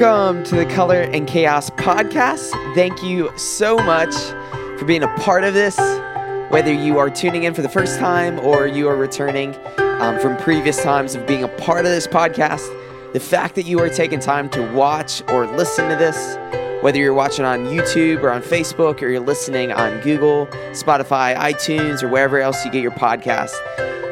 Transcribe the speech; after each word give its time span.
Welcome 0.00 0.44
to 0.44 0.54
the 0.54 0.64
Color 0.64 1.00
and 1.00 1.26
Chaos 1.26 1.70
podcast. 1.70 2.52
Thank 2.76 3.02
you 3.02 3.36
so 3.36 3.76
much 3.76 4.14
for 4.78 4.84
being 4.84 5.02
a 5.02 5.12
part 5.16 5.42
of 5.42 5.54
this. 5.54 5.76
Whether 6.52 6.72
you 6.72 6.98
are 6.98 7.10
tuning 7.10 7.42
in 7.42 7.52
for 7.52 7.62
the 7.62 7.68
first 7.68 7.98
time 7.98 8.38
or 8.38 8.68
you 8.68 8.88
are 8.88 8.94
returning 8.94 9.56
um, 9.78 10.20
from 10.20 10.36
previous 10.36 10.80
times 10.80 11.16
of 11.16 11.26
being 11.26 11.42
a 11.42 11.48
part 11.48 11.84
of 11.84 11.90
this 11.90 12.06
podcast, 12.06 12.68
the 13.12 13.18
fact 13.18 13.56
that 13.56 13.66
you 13.66 13.80
are 13.80 13.88
taking 13.88 14.20
time 14.20 14.48
to 14.50 14.72
watch 14.72 15.20
or 15.32 15.48
listen 15.48 15.88
to 15.88 15.96
this, 15.96 16.36
whether 16.80 17.00
you're 17.00 17.12
watching 17.12 17.44
on 17.44 17.64
YouTube 17.64 18.22
or 18.22 18.30
on 18.30 18.40
Facebook 18.40 19.02
or 19.02 19.08
you're 19.08 19.18
listening 19.18 19.72
on 19.72 20.00
Google, 20.02 20.46
Spotify, 20.74 21.34
iTunes, 21.34 22.04
or 22.04 22.08
wherever 22.08 22.38
else 22.38 22.64
you 22.64 22.70
get 22.70 22.82
your 22.82 22.92
podcast, 22.92 23.50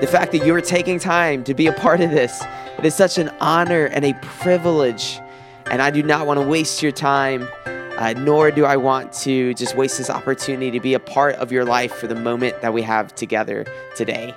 the 0.01 0.09
fact 0.09 0.33
that 0.33 0.45
you're 0.45 0.61
taking 0.61 0.99
time 0.99 1.45
to 1.45 1.55
be 1.55 1.69
a 1.69 1.73
part 1.73 2.01
of 2.01 2.11
this, 2.11 2.43
it 2.77 2.85
is 2.85 2.97
such 2.97 3.19
an 3.19 3.29
honor 3.39 3.85
and 3.85 4.05
a 4.05 4.15
privilege. 4.15 5.21
And 5.71 5.83
I 5.83 5.91
do 5.91 6.03
not 6.03 6.27
want 6.27 6.39
to 6.39 6.47
waste 6.47 6.83
your 6.83 6.93
time, 6.93 7.49
uh, 7.67 8.13
nor 8.13 8.51
do 8.51 8.65
I 8.65 8.77
want 8.77 9.13
to 9.15 9.53
just 9.55 9.77
waste 9.77 9.99
this 9.99 10.09
opportunity 10.09 10.71
to 10.71 10.81
be 10.81 10.95
a 10.95 11.01
part 11.01 11.35
of 11.37 11.51
your 11.51 11.65
life 11.65 11.93
for 11.93 12.07
the 12.07 12.15
moment 12.15 12.61
that 12.63 12.73
we 12.73 12.83
have 12.83 13.15
together 13.15 13.67
today. 13.97 14.35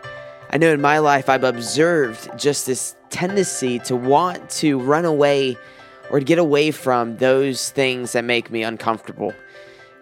I 0.50 0.58
know 0.58 0.74
in 0.74 0.82
my 0.82 0.98
life 0.98 1.30
I've 1.30 1.44
observed 1.44 2.30
just 2.36 2.66
this 2.66 2.96
tendency 3.12 3.78
to 3.80 3.96
want 3.96 4.50
to 4.52 4.80
run 4.80 5.06
away 5.06 5.58
or 6.10 6.20
to 6.20 6.26
get 6.26 6.40
away 6.40 6.72
from 6.72 7.18
those 7.18 7.70
things 7.70 8.14
that 8.14 8.24
make 8.24 8.50
me 8.50 8.64
uncomfortable. 8.64 9.34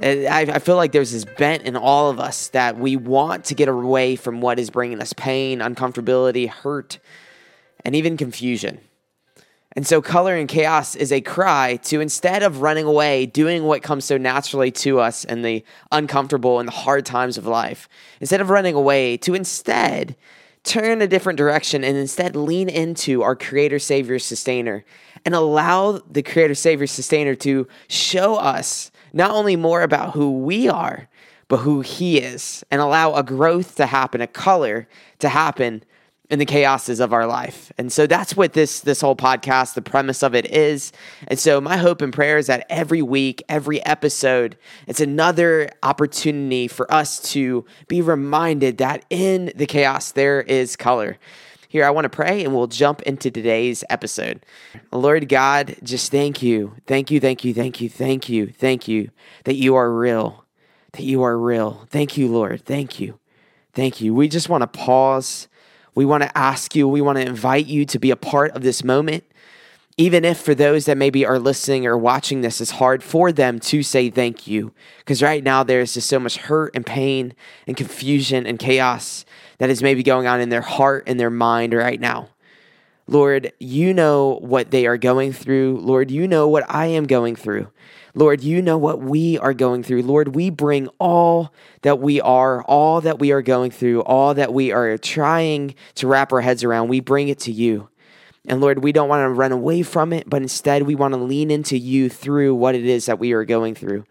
I, 0.01 0.47
I 0.49 0.59
feel 0.59 0.75
like 0.75 0.91
there's 0.91 1.11
this 1.11 1.25
bent 1.25 1.63
in 1.63 1.75
all 1.75 2.09
of 2.09 2.19
us 2.19 2.49
that 2.49 2.77
we 2.77 2.95
want 2.95 3.45
to 3.45 3.55
get 3.55 3.67
away 3.67 4.15
from 4.15 4.39
what 4.39 4.59
is 4.59 4.69
bringing 4.69 5.01
us 5.01 5.11
pain, 5.11 5.59
uncomfortability, 5.59 6.47
hurt, 6.47 6.99
and 7.83 7.95
even 7.95 8.15
confusion. 8.15 8.79
And 9.77 9.85
so, 9.85 10.01
color 10.01 10.35
and 10.35 10.49
chaos 10.49 10.95
is 10.95 11.11
a 11.11 11.21
cry 11.21 11.75
to 11.83 12.01
instead 12.01 12.41
of 12.41 12.63
running 12.63 12.85
away, 12.85 13.27
doing 13.27 13.65
what 13.65 13.83
comes 13.83 14.05
so 14.05 14.17
naturally 14.17 14.71
to 14.71 14.99
us 14.99 15.23
in 15.23 15.43
the 15.43 15.63
uncomfortable 15.91 16.57
and 16.57 16.67
the 16.67 16.73
hard 16.73 17.05
times 17.05 17.37
of 17.37 17.45
life, 17.45 17.87
instead 18.19 18.41
of 18.41 18.49
running 18.49 18.73
away, 18.73 19.17
to 19.17 19.35
instead 19.35 20.15
turn 20.63 20.99
a 21.03 21.07
different 21.07 21.37
direction 21.37 21.83
and 21.83 21.95
instead 21.95 22.35
lean 22.35 22.69
into 22.69 23.21
our 23.21 23.35
Creator, 23.35 23.77
Savior, 23.77 24.17
Sustainer 24.17 24.83
and 25.25 25.35
allow 25.35 25.99
the 26.09 26.23
Creator, 26.23 26.55
Savior, 26.55 26.87
Sustainer 26.87 27.35
to 27.35 27.67
show 27.87 28.35
us 28.35 28.91
not 29.13 29.29
only 29.29 29.55
more 29.55 29.83
about 29.83 30.15
who 30.15 30.39
we 30.39 30.67
are, 30.67 31.07
but 31.49 31.57
who 31.57 31.81
He 31.81 32.17
is, 32.17 32.63
and 32.71 32.81
allow 32.81 33.13
a 33.13 33.21
growth 33.21 33.75
to 33.75 33.85
happen, 33.85 34.21
a 34.21 34.27
color 34.27 34.87
to 35.19 35.29
happen 35.29 35.83
in 36.29 36.39
the 36.39 36.45
chaoses 36.45 36.99
of 36.99 37.13
our 37.13 37.25
life. 37.25 37.71
And 37.77 37.91
so 37.91 38.05
that's 38.05 38.35
what 38.35 38.53
this 38.53 38.81
this 38.81 39.01
whole 39.01 39.15
podcast, 39.15 39.73
the 39.73 39.81
premise 39.81 40.23
of 40.23 40.35
it 40.35 40.45
is. 40.51 40.91
And 41.27 41.39
so 41.39 41.61
my 41.61 41.77
hope 41.77 42.01
and 42.01 42.11
prayer 42.11 42.37
is 42.37 42.47
that 42.47 42.65
every 42.69 43.01
week, 43.01 43.43
every 43.47 43.83
episode, 43.85 44.57
it's 44.87 44.99
another 44.99 45.69
opportunity 45.83 46.67
for 46.67 46.91
us 46.93 47.21
to 47.31 47.65
be 47.87 48.01
reminded 48.01 48.77
that 48.79 49.05
in 49.09 49.51
the 49.55 49.65
chaos 49.65 50.11
there 50.11 50.41
is 50.41 50.75
color. 50.75 51.17
Here, 51.69 51.85
I 51.85 51.89
want 51.89 52.05
to 52.05 52.09
pray 52.09 52.45
and 52.45 52.55
we'll 52.55 52.67
jump 52.67 53.01
into 53.01 53.29
today's 53.29 53.83
episode. 53.89 54.45
Lord 54.91 55.27
God, 55.27 55.75
just 55.83 56.11
thank 56.11 56.41
you. 56.41 56.73
Thank 56.85 57.11
you, 57.11 57.19
thank 57.19 57.43
you, 57.43 57.53
thank 57.53 57.81
you, 57.81 57.89
thank 57.89 58.29
you, 58.29 58.47
thank 58.47 58.87
you 58.87 59.11
that 59.43 59.55
you 59.55 59.75
are 59.75 59.91
real, 59.91 60.45
that 60.93 61.03
you 61.03 61.23
are 61.23 61.37
real. 61.37 61.85
Thank 61.89 62.15
you, 62.17 62.29
Lord. 62.29 62.63
Thank 62.63 63.01
you. 63.01 63.19
Thank 63.73 63.99
you. 63.99 64.13
We 64.13 64.29
just 64.29 64.47
want 64.47 64.61
to 64.61 64.67
pause 64.67 65.49
we 65.97 66.05
want 66.05 66.21
to 66.21 66.37
ask 66.37 66.75
you, 66.75 66.87
we 66.87 67.01
want 67.01 67.17
to 67.17 67.25
invite 67.25 67.65
you 67.65 67.83
to 67.83 67.97
be 67.97 68.11
a 68.11 68.15
part 68.15 68.51
of 68.51 68.61
this 68.61 68.83
moment. 68.83 69.23
Even 69.97 70.23
if 70.23 70.39
for 70.39 70.53
those 70.53 70.85
that 70.85 70.95
maybe 70.95 71.25
are 71.25 71.39
listening 71.39 71.87
or 71.87 71.97
watching 71.97 72.41
this, 72.41 72.61
it's 72.61 72.69
hard 72.69 73.01
for 73.01 73.31
them 73.31 73.59
to 73.61 73.81
say 73.81 74.11
thank 74.11 74.45
you. 74.45 74.71
Because 74.99 75.23
right 75.23 75.43
now 75.43 75.63
there's 75.63 75.95
just 75.95 76.07
so 76.07 76.19
much 76.19 76.37
hurt 76.37 76.75
and 76.75 76.85
pain 76.85 77.33
and 77.65 77.75
confusion 77.75 78.45
and 78.45 78.59
chaos 78.59 79.25
that 79.57 79.71
is 79.71 79.81
maybe 79.81 80.03
going 80.03 80.27
on 80.27 80.39
in 80.39 80.49
their 80.49 80.61
heart 80.61 81.05
and 81.07 81.19
their 81.19 81.31
mind 81.31 81.73
right 81.73 81.99
now. 81.99 82.29
Lord, 83.07 83.51
you 83.57 83.91
know 83.91 84.37
what 84.43 84.69
they 84.69 84.85
are 84.85 84.99
going 84.99 85.33
through. 85.33 85.79
Lord, 85.79 86.11
you 86.11 86.27
know 86.27 86.47
what 86.47 86.69
I 86.69 86.85
am 86.85 87.07
going 87.07 87.35
through. 87.35 87.69
Lord, 88.17 88.41
you 88.41 88.63
know 88.63 88.79
what 88.79 88.99
we 88.99 89.37
are 89.37 89.53
going 89.53 89.83
through. 89.83 90.01
Lord, 90.01 90.33
we 90.33 90.49
bring 90.49 90.87
all 90.99 91.53
that 91.83 91.99
we 91.99 92.19
are, 92.19 92.63
all 92.63 92.99
that 93.01 93.19
we 93.19 93.31
are 93.31 93.43
going 93.43 93.69
through, 93.69 94.01
all 94.01 94.33
that 94.33 94.51
we 94.51 94.71
are 94.71 94.97
trying 94.97 95.75
to 95.95 96.07
wrap 96.07 96.33
our 96.33 96.41
heads 96.41 96.63
around. 96.63 96.87
We 96.87 96.99
bring 96.99 97.27
it 97.27 97.37
to 97.41 97.51
you. 97.51 97.89
And 98.47 98.59
Lord, 98.59 98.83
we 98.83 98.91
don't 98.91 99.07
want 99.07 99.21
to 99.21 99.29
run 99.29 99.51
away 99.51 99.83
from 99.83 100.13
it, 100.13 100.27
but 100.27 100.41
instead 100.41 100.83
we 100.83 100.95
want 100.95 101.13
to 101.13 101.19
lean 101.19 101.51
into 101.51 101.77
you 101.77 102.09
through 102.09 102.55
what 102.55 102.73
it 102.73 102.85
is 102.85 103.05
that 103.05 103.19
we 103.19 103.33
are 103.33 103.45
going 103.45 103.75
through. 103.75 104.03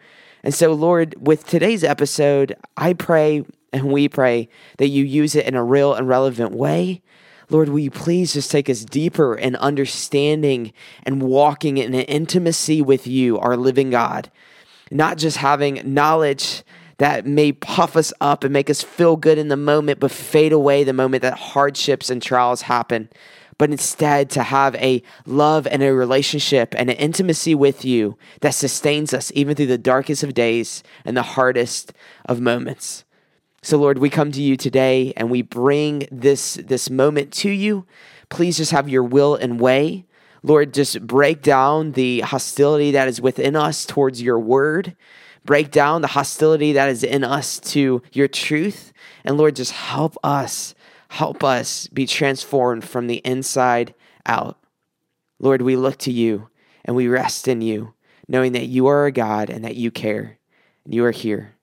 And 0.44 0.54
so, 0.54 0.72
Lord, 0.72 1.16
with 1.18 1.44
today's 1.44 1.82
episode, 1.82 2.54
I 2.76 2.92
pray 2.92 3.44
and 3.72 3.90
we 3.90 4.08
pray 4.08 4.48
that 4.78 4.86
you 4.86 5.02
use 5.02 5.34
it 5.34 5.46
in 5.46 5.56
a 5.56 5.64
real 5.64 5.94
and 5.94 6.06
relevant 6.06 6.52
way 6.52 7.02
Lord, 7.48 7.68
will 7.68 7.78
you 7.78 7.90
please 7.90 8.32
just 8.32 8.50
take 8.50 8.68
us 8.68 8.84
deeper 8.84 9.34
in 9.34 9.54
understanding 9.56 10.72
and 11.04 11.22
walking 11.22 11.78
in 11.78 11.94
an 11.94 12.00
intimacy 12.02 12.82
with 12.82 13.06
you, 13.06 13.38
our 13.38 13.56
living 13.56 13.90
God, 13.90 14.30
not 14.90 15.16
just 15.16 15.36
having 15.36 15.80
knowledge 15.84 16.64
that 16.98 17.26
may 17.26 17.52
puff 17.52 17.96
us 17.96 18.12
up 18.20 18.42
and 18.42 18.52
make 18.52 18.70
us 18.70 18.82
feel 18.82 19.16
good 19.16 19.38
in 19.38 19.48
the 19.48 19.56
moment, 19.56 20.00
but 20.00 20.10
fade 20.10 20.52
away 20.52 20.82
the 20.82 20.92
moment 20.92 21.22
that 21.22 21.34
hardships 21.34 22.10
and 22.10 22.22
trials 22.22 22.62
happen. 22.62 23.08
But 23.58 23.70
instead, 23.70 24.28
to 24.30 24.42
have 24.42 24.74
a 24.76 25.02
love 25.24 25.66
and 25.66 25.82
a 25.82 25.94
relationship 25.94 26.74
and 26.76 26.90
an 26.90 26.96
intimacy 26.96 27.54
with 27.54 27.84
you 27.84 28.18
that 28.40 28.54
sustains 28.54 29.14
us 29.14 29.32
even 29.34 29.56
through 29.56 29.66
the 29.66 29.78
darkest 29.78 30.22
of 30.22 30.34
days 30.34 30.82
and 31.04 31.16
the 31.16 31.22
hardest 31.22 31.92
of 32.26 32.40
moments. 32.40 33.05
So, 33.66 33.78
Lord, 33.78 33.98
we 33.98 34.10
come 34.10 34.30
to 34.30 34.40
you 34.40 34.56
today 34.56 35.12
and 35.16 35.28
we 35.28 35.42
bring 35.42 36.06
this, 36.12 36.54
this 36.54 36.88
moment 36.88 37.32
to 37.32 37.50
you. 37.50 37.84
Please 38.28 38.58
just 38.58 38.70
have 38.70 38.88
your 38.88 39.02
will 39.02 39.34
and 39.34 39.58
way. 39.58 40.04
Lord, 40.44 40.72
just 40.72 41.04
break 41.04 41.42
down 41.42 41.90
the 41.90 42.20
hostility 42.20 42.92
that 42.92 43.08
is 43.08 43.20
within 43.20 43.56
us 43.56 43.84
towards 43.84 44.22
your 44.22 44.38
word. 44.38 44.94
Break 45.44 45.72
down 45.72 46.00
the 46.00 46.06
hostility 46.06 46.74
that 46.74 46.88
is 46.88 47.02
in 47.02 47.24
us 47.24 47.58
to 47.72 48.02
your 48.12 48.28
truth. 48.28 48.92
And 49.24 49.36
Lord, 49.36 49.56
just 49.56 49.72
help 49.72 50.16
us, 50.22 50.76
help 51.08 51.42
us 51.42 51.88
be 51.88 52.06
transformed 52.06 52.84
from 52.84 53.08
the 53.08 53.20
inside 53.24 53.96
out. 54.26 54.60
Lord, 55.40 55.62
we 55.62 55.74
look 55.74 55.98
to 55.98 56.12
you 56.12 56.50
and 56.84 56.94
we 56.94 57.08
rest 57.08 57.48
in 57.48 57.62
you, 57.62 57.94
knowing 58.28 58.52
that 58.52 58.66
you 58.66 58.86
are 58.86 59.06
a 59.06 59.10
God 59.10 59.50
and 59.50 59.64
that 59.64 59.74
you 59.74 59.90
care 59.90 60.38
and 60.84 60.94
you 60.94 61.04
are 61.04 61.10
here. 61.10 61.55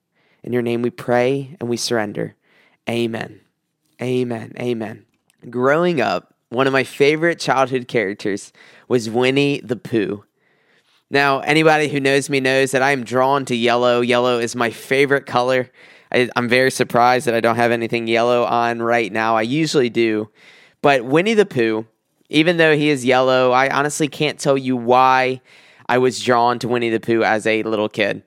In 0.44 0.54
your 0.54 0.62
name 0.62 0.82
we 0.82 0.90
pray 0.90 1.56
and 1.60 1.70
we 1.70 1.78
surrender. 1.78 2.36
Amen. 2.90 3.40
Amen. 4.02 4.54
Amen. 4.60 5.06
Growing 5.50 6.02
up, 6.02 6.34
one 6.50 6.68
of 6.68 6.74
my 6.74 6.84
favorite 6.84 7.40
childhood 7.40 7.88
characters 7.88 8.52
was 8.88 9.10
Winnie 9.10 9.62
the 9.62 9.76
Pooh. 9.76 10.24
Now, 11.10 11.40
anybody 11.40 11.88
who 11.88 12.00
knows 12.00 12.30
me 12.30 12.40
knows 12.40 12.72
that 12.72 12.82
I 12.82 12.92
am 12.92 13.04
drawn 13.04 13.46
to 13.46 13.56
yellow. 13.56 14.02
Yellow 14.02 14.40
is 14.40 14.56
my 14.56 14.70
favorite 14.70 15.26
color. 15.26 15.70
I, 16.12 16.30
am 16.36 16.50
very 16.50 16.72
surprised 16.72 17.28
that 17.28 17.36
I 17.36 17.40
don't 17.40 17.56
have 17.56 17.72
anything 17.72 18.08
yellow 18.08 18.44
on 18.44 18.82
right 18.82 19.12
now. 19.12 19.36
I 19.36 19.44
usually 19.44 19.90
do. 19.90 20.30
But 20.82 21.06
Winnie 21.06 21.34
the 21.34 21.46
Pooh, 21.46 21.88
even 22.30 22.58
though 22.58 22.76
he 22.76 22.90
is 22.90 23.06
yellow, 23.06 23.52
I 23.52 23.70
honestly 23.70 24.08
can't 24.08 24.40
tell 24.40 24.58
you 24.58 24.76
why 24.76 25.42
I 25.88 25.98
was 25.98 26.22
drawn 26.22 26.60
to 26.60 26.68
Winnie 26.68 26.90
the 26.90 27.00
Pooh 27.00 27.24
as 27.24 27.46
a 27.48 27.64
little 27.64 27.90
kid. 27.90 28.24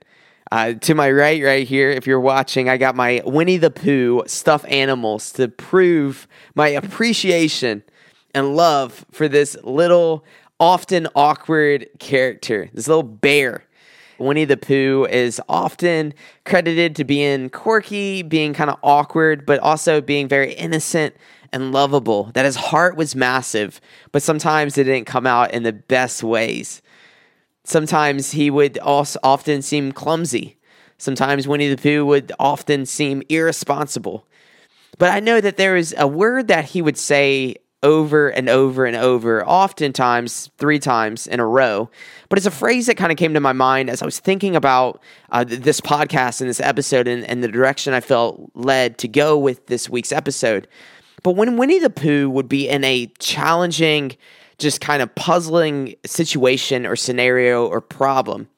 Uh, 0.53 0.75
to 0.75 0.95
my 0.95 1.11
right, 1.11 1.43
right 1.43 1.67
here, 1.67 1.91
if 1.91 2.07
you're 2.07 2.21
watching, 2.21 2.69
I 2.69 2.77
got 2.77 2.95
my 2.95 3.21
Winnie 3.25 3.57
the 3.57 3.71
Pooh 3.71 4.23
stuffed 4.27 4.67
animals 4.67 5.33
to 5.33 5.49
prove 5.49 6.29
my 6.55 6.69
appreciation 6.69 7.83
and 8.33 8.55
love 8.55 9.05
for 9.11 9.27
this 9.27 9.57
little, 9.65 10.25
often 10.61 11.09
awkward 11.17 11.89
character, 11.99 12.71
this 12.75 12.87
little 12.87 13.03
bear. 13.03 13.65
Winnie 14.19 14.45
the 14.45 14.57
Pooh 14.57 15.07
is 15.11 15.41
often 15.49 16.15
credited 16.45 16.95
to 16.97 17.05
being 17.05 17.51
quirky, 17.51 18.23
being 18.23 18.55
kind 18.55 18.71
of 18.71 18.79
awkward, 18.83 19.45
but 19.47 19.59
also 19.61 20.01
being 20.01 20.29
very 20.29 20.53
innocent 20.55 21.15
and 21.53 21.73
lovable. 21.73 22.31
That 22.35 22.45
his 22.45 22.57
heart 22.57 22.97
was 22.97 23.17
massive, 23.17 23.81
but 24.13 24.23
sometimes 24.23 24.79
it 24.79 24.85
didn't 24.85 25.07
come 25.07 25.27
out 25.27 25.53
in 25.53 25.65
the 25.65 25.73
best 25.73 26.23
ways. 26.23 26.83
Sometimes 27.67 28.31
he 28.31 28.49
would 28.49 28.79
also 28.79 29.19
often 29.25 29.61
seem 29.61 29.91
clumsy. 29.91 30.57
Sometimes 30.99 31.49
Winnie 31.49 31.69
the 31.69 31.77
Pooh 31.77 32.07
would 32.07 32.31
often 32.39 32.87
seem 32.87 33.25
irresponsible. 33.29 34.25
But 34.99 35.11
I 35.11 35.19
know 35.19 35.41
that 35.41 35.57
there 35.57 35.77
is 35.77 35.93
a 35.99 36.07
word 36.07 36.47
that 36.47 36.67
he 36.67 36.81
would 36.81 36.97
say 36.97 37.57
over 37.83 38.29
and 38.29 38.49
over 38.49 38.87
and 38.87 38.97
over, 38.97 39.45
oftentimes 39.45 40.49
three 40.59 40.79
times 40.79 41.27
in 41.27 41.41
a 41.41 41.47
row. 41.47 41.91
But 42.29 42.39
it's 42.39 42.47
a 42.47 42.53
phrase 42.53 42.87
that 42.87 42.97
kind 42.97 43.11
of 43.11 43.19
came 43.19 43.35
to 43.35 43.41
my 43.41 43.53
mind 43.53 43.91
as 43.91 44.01
I 44.01 44.05
was 44.05 44.21
thinking 44.21 44.55
about 44.55 45.03
uh, 45.31 45.45
this 45.45 45.81
podcast 45.81 46.41
and 46.41 46.49
this 46.49 46.61
episode 46.61 47.09
and, 47.09 47.25
and 47.25 47.43
the 47.43 47.49
direction 47.49 47.95
I 47.95 48.01
felt 48.01 48.49
led 48.55 48.97
to 48.99 49.09
go 49.09 49.37
with 49.37 49.67
this 49.67 49.91
week's 49.91 50.13
episode. 50.13 50.69
But 51.25 51.33
when 51.33 51.57
Winnie 51.57 51.81
the 51.81 51.91
Pooh 51.91 52.31
would 52.31 52.49
be 52.49 52.69
in 52.69 52.85
a 52.85 53.07
challenging 53.19 54.17
just 54.59 54.81
kind 54.81 55.03
of 55.03 55.15
puzzling 55.15 55.95
situation 56.05 56.87
or 56.87 56.97
scenario 56.97 57.67
or 57.67 57.81
problem, 57.81 58.49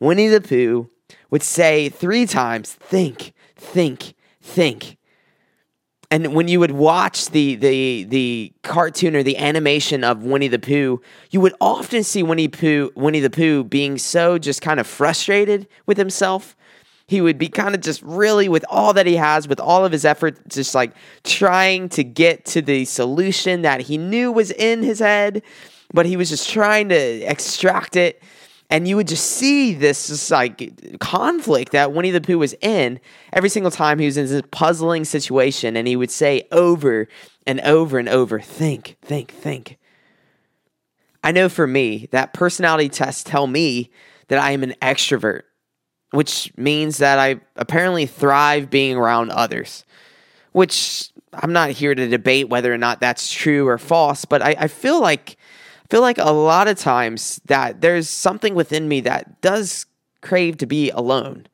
Winnie 0.00 0.28
the 0.28 0.40
Pooh 0.40 0.90
would 1.30 1.42
say 1.42 1.88
three 1.88 2.26
times, 2.26 2.72
think, 2.72 3.32
think, 3.56 4.14
think. 4.40 4.96
And 6.10 6.34
when 6.34 6.46
you 6.46 6.60
would 6.60 6.70
watch 6.70 7.30
the 7.30 7.56
the 7.56 8.04
the 8.04 8.52
cartoon 8.62 9.16
or 9.16 9.24
the 9.24 9.38
animation 9.38 10.04
of 10.04 10.22
Winnie 10.22 10.46
the 10.46 10.58
Pooh, 10.58 11.00
you 11.30 11.40
would 11.40 11.54
often 11.60 12.04
see 12.04 12.22
Winnie 12.22 12.48
Pooh 12.48 12.92
Winnie 12.94 13.20
the 13.20 13.30
Pooh 13.30 13.64
being 13.64 13.98
so 13.98 14.38
just 14.38 14.62
kind 14.62 14.78
of 14.78 14.86
frustrated 14.86 15.66
with 15.84 15.98
himself 15.98 16.54
he 17.08 17.20
would 17.20 17.38
be 17.38 17.48
kind 17.48 17.74
of 17.74 17.80
just 17.80 18.02
really 18.02 18.48
with 18.48 18.64
all 18.68 18.92
that 18.92 19.06
he 19.06 19.16
has 19.16 19.46
with 19.46 19.60
all 19.60 19.84
of 19.84 19.92
his 19.92 20.04
effort 20.04 20.36
just 20.48 20.74
like 20.74 20.92
trying 21.24 21.88
to 21.88 22.02
get 22.02 22.44
to 22.44 22.60
the 22.60 22.84
solution 22.84 23.62
that 23.62 23.82
he 23.82 23.96
knew 23.98 24.32
was 24.32 24.50
in 24.50 24.82
his 24.82 24.98
head 24.98 25.42
but 25.92 26.06
he 26.06 26.16
was 26.16 26.28
just 26.28 26.50
trying 26.50 26.88
to 26.88 27.22
extract 27.22 27.96
it. 27.96 28.22
And 28.68 28.88
you 28.88 28.96
would 28.96 29.06
just 29.06 29.24
see 29.24 29.74
this 29.74 30.08
just 30.08 30.30
like 30.30 30.98
conflict 30.98 31.72
that 31.72 31.92
Winnie 31.92 32.10
the 32.10 32.20
Pooh 32.20 32.38
was 32.38 32.54
in 32.60 32.98
every 33.32 33.48
single 33.48 33.70
time 33.70 33.98
he 34.00 34.06
was 34.06 34.16
in 34.16 34.26
this 34.26 34.42
puzzling 34.50 35.04
situation 35.04 35.76
and 35.76 35.86
he 35.86 35.94
would 35.94 36.10
say 36.10 36.48
over 36.50 37.06
and 37.46 37.60
over 37.60 37.98
and 37.98 38.08
over 38.08 38.40
think 38.40 38.96
think 39.02 39.30
think. 39.30 39.78
I 41.22 41.30
know 41.30 41.48
for 41.48 41.66
me 41.66 42.08
that 42.10 42.32
personality 42.32 42.88
tests 42.88 43.22
tell 43.22 43.46
me 43.46 43.90
that 44.28 44.40
I 44.40 44.50
am 44.50 44.64
an 44.64 44.74
extrovert 44.82 45.42
which 46.10 46.52
means 46.56 46.98
that 46.98 47.18
I 47.18 47.40
apparently 47.56 48.06
thrive 48.06 48.70
being 48.70 48.96
around 48.96 49.30
others, 49.30 49.84
which 50.52 51.10
I'm 51.32 51.52
not 51.52 51.70
here 51.70 51.94
to 51.94 52.08
debate 52.08 52.48
whether 52.48 52.72
or 52.72 52.78
not 52.78 53.00
that's 53.00 53.30
true 53.30 53.66
or 53.66 53.78
false, 53.78 54.24
but 54.24 54.42
I, 54.42 54.56
I 54.58 54.68
feel 54.68 55.00
like 55.00 55.36
I 55.84 55.88
feel 55.88 56.00
like 56.00 56.18
a 56.18 56.32
lot 56.32 56.66
of 56.66 56.78
times 56.78 57.40
that 57.46 57.80
there's 57.80 58.08
something 58.08 58.54
within 58.54 58.88
me 58.88 59.00
that 59.02 59.40
does 59.40 59.86
crave 60.20 60.56
to 60.58 60.66
be 60.66 60.90
alone. 60.90 61.46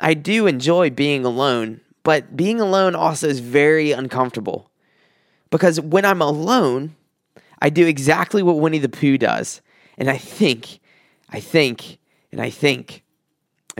I 0.00 0.14
do 0.14 0.46
enjoy 0.46 0.90
being 0.90 1.24
alone, 1.24 1.80
but 2.02 2.36
being 2.36 2.60
alone 2.60 2.96
also 2.96 3.28
is 3.28 3.38
very 3.38 3.92
uncomfortable. 3.92 4.70
Because 5.50 5.80
when 5.80 6.04
I'm 6.04 6.22
alone, 6.22 6.96
I 7.60 7.70
do 7.70 7.86
exactly 7.86 8.42
what 8.42 8.58
Winnie 8.58 8.78
the 8.78 8.88
Pooh 8.88 9.18
does. 9.18 9.60
And 9.98 10.08
I 10.08 10.16
think, 10.16 10.80
I 11.28 11.40
think, 11.40 11.98
and 12.32 12.40
I 12.40 12.50
think. 12.50 13.04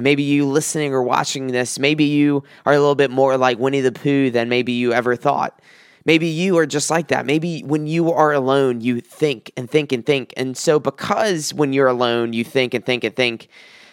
And 0.00 0.05
maybe 0.05 0.23
you 0.23 0.47
listening 0.47 0.94
or 0.94 1.02
watching 1.02 1.49
this, 1.49 1.79
maybe 1.79 2.05
you 2.05 2.43
are 2.64 2.73
a 2.73 2.79
little 2.79 2.94
bit 2.94 3.11
more 3.11 3.37
like 3.37 3.58
Winnie 3.58 3.82
the 3.82 3.93
Pooh 3.93 4.31
than 4.31 4.49
maybe 4.49 4.73
you 4.73 4.94
ever 4.94 5.14
thought. 5.14 5.61
Maybe 6.06 6.26
you 6.26 6.56
are 6.56 6.64
just 6.64 6.88
like 6.88 7.08
that. 7.08 7.26
Maybe 7.26 7.61
when 7.61 7.87
you 7.87 8.11
are 8.11 8.32
alone, 8.32 8.81
you 8.81 9.02
think 9.02 9.52
and 9.58 9.70
think 9.70 9.93
and 9.93 10.06
think. 10.06 10.32
And 10.38 10.56
so, 10.56 10.81
because 10.81 11.52
when 11.52 11.75
you're 11.75 11.87
alone, 11.87 12.32
you 12.32 12.44
think 12.44 12.73
and 12.73 12.82
think 12.82 13.05
and 13.05 13.14
think, 13.14 13.49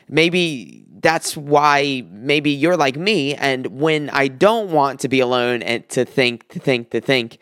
maybe 0.08 0.86
that's 1.02 1.36
why 1.36 2.06
maybe 2.10 2.52
you're 2.52 2.78
like 2.78 2.96
me. 2.96 3.36
And 3.36 3.68
when 3.68 4.10
I 4.12 4.30
don't 4.30 4.72
want 4.72 5.02
to 5.02 5.10
be 5.10 5.20
alone 5.20 5.62
and 5.62 5.90
to 5.90 6.06
think, 6.06 6.48
to 6.54 6.60
think, 6.60 6.92
to 6.92 7.02
think, 7.02 7.38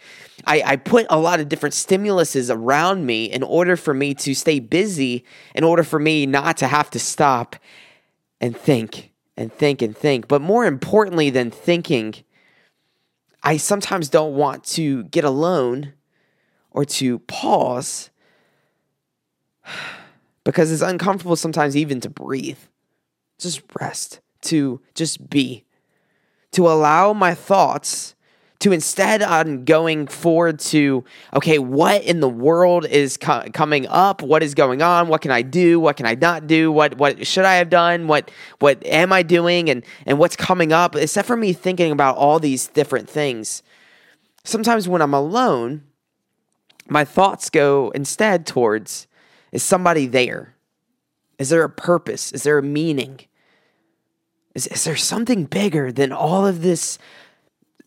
I, 0.47 0.63
I 0.65 0.75
put 0.77 1.05
a 1.11 1.19
lot 1.19 1.39
of 1.39 1.49
different 1.49 1.75
stimuluses 1.75 2.51
around 2.51 3.05
me 3.05 3.25
in 3.25 3.43
order 3.43 3.77
for 3.77 3.93
me 3.93 4.15
to 4.15 4.33
stay 4.33 4.59
busy, 4.59 5.23
in 5.53 5.63
order 5.63 5.83
for 5.83 5.99
me 5.99 6.25
not 6.25 6.57
to 6.57 6.67
have 6.67 6.89
to 6.89 6.99
stop 6.99 7.57
and 8.41 8.55
think 8.55 9.13
and 9.37 9.51
think 9.51 9.81
and 9.81 9.95
think. 9.95 10.27
But 10.27 10.41
more 10.41 10.65
importantly 10.65 11.29
than 11.29 11.51
thinking, 11.51 12.15
I 13.43 13.57
sometimes 13.57 14.09
don't 14.09 14.35
want 14.35 14.63
to 14.65 15.03
get 15.05 15.23
alone 15.23 15.93
or 16.71 16.85
to 16.85 17.19
pause 17.19 18.09
because 20.43 20.71
it's 20.71 20.81
uncomfortable 20.81 21.35
sometimes 21.35 21.77
even 21.77 21.99
to 22.01 22.09
breathe. 22.09 22.59
Just 23.37 23.61
rest, 23.79 24.21
to 24.43 24.81
just 24.93 25.29
be, 25.29 25.65
to 26.51 26.67
allow 26.67 27.11
my 27.11 27.33
thoughts 27.35 28.14
to 28.59 28.71
instead 28.71 29.21
on 29.21 29.65
going 29.65 30.07
forward 30.07 30.59
to 30.59 31.03
okay 31.33 31.59
what 31.59 32.03
in 32.03 32.19
the 32.19 32.29
world 32.29 32.85
is 32.85 33.17
co- 33.17 33.45
coming 33.53 33.87
up? 33.87 34.21
What 34.21 34.43
is 34.43 34.53
going 34.53 34.81
on? 34.81 35.07
What 35.07 35.21
can 35.21 35.31
i 35.31 35.41
do? 35.41 35.79
What 35.79 35.97
can 35.97 36.05
i 36.05 36.15
not 36.15 36.47
do? 36.47 36.71
What 36.71 36.97
what 36.97 37.25
should 37.27 37.45
i 37.45 37.55
have 37.55 37.69
done? 37.69 38.07
What 38.07 38.31
what 38.59 38.85
am 38.85 39.11
i 39.11 39.23
doing? 39.23 39.69
And 39.69 39.83
and 40.05 40.19
what's 40.19 40.35
coming 40.35 40.71
up? 40.71 40.95
Except 40.95 41.27
for 41.27 41.35
me 41.35 41.53
thinking 41.53 41.91
about 41.91 42.17
all 42.17 42.39
these 42.39 42.67
different 42.67 43.09
things. 43.09 43.63
Sometimes 44.43 44.87
when 44.87 45.01
i'm 45.01 45.13
alone 45.13 45.83
my 46.87 47.03
thoughts 47.03 47.49
go 47.49 47.91
instead 47.95 48.45
towards 48.45 49.07
is 49.51 49.63
somebody 49.63 50.05
there? 50.05 50.55
Is 51.39 51.49
there 51.49 51.63
a 51.63 51.69
purpose? 51.69 52.31
Is 52.31 52.43
there 52.43 52.57
a 52.57 52.63
meaning? 52.63 53.21
Is, 54.53 54.67
is 54.67 54.83
there 54.83 54.95
something 54.95 55.45
bigger 55.45 55.91
than 55.91 56.11
all 56.11 56.45
of 56.45 56.61
this 56.61 56.97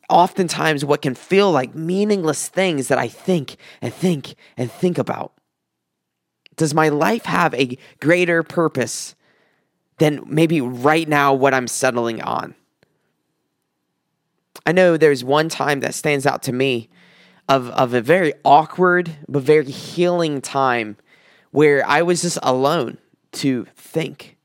oftentimes 0.08 0.84
what 0.84 1.02
can 1.02 1.14
feel 1.14 1.50
like 1.50 1.74
meaningless 1.74 2.48
things 2.48 2.88
that 2.88 2.98
I 2.98 3.08
think 3.08 3.56
and 3.80 3.92
think 3.92 4.34
and 4.56 4.70
think 4.70 4.98
about? 4.98 5.32
Does 6.56 6.74
my 6.74 6.88
life 6.88 7.24
have 7.24 7.54
a 7.54 7.78
greater 8.00 8.42
purpose 8.42 9.14
than 9.98 10.22
maybe 10.26 10.60
right 10.60 11.08
now 11.08 11.34
what 11.34 11.54
I'm 11.54 11.68
settling 11.68 12.22
on? 12.22 12.54
I 14.66 14.72
know 14.72 14.96
there's 14.96 15.24
one 15.24 15.48
time 15.48 15.80
that 15.80 15.94
stands 15.94 16.26
out 16.26 16.42
to 16.44 16.52
me 16.52 16.88
of, 17.48 17.68
of 17.70 17.94
a 17.94 18.00
very 18.00 18.34
awkward 18.44 19.16
but 19.28 19.42
very 19.42 19.70
healing 19.70 20.40
time 20.40 20.96
where 21.50 21.86
I 21.86 22.02
was 22.02 22.22
just 22.22 22.38
alone 22.42 22.98
to 23.32 23.66
think. 23.76 24.37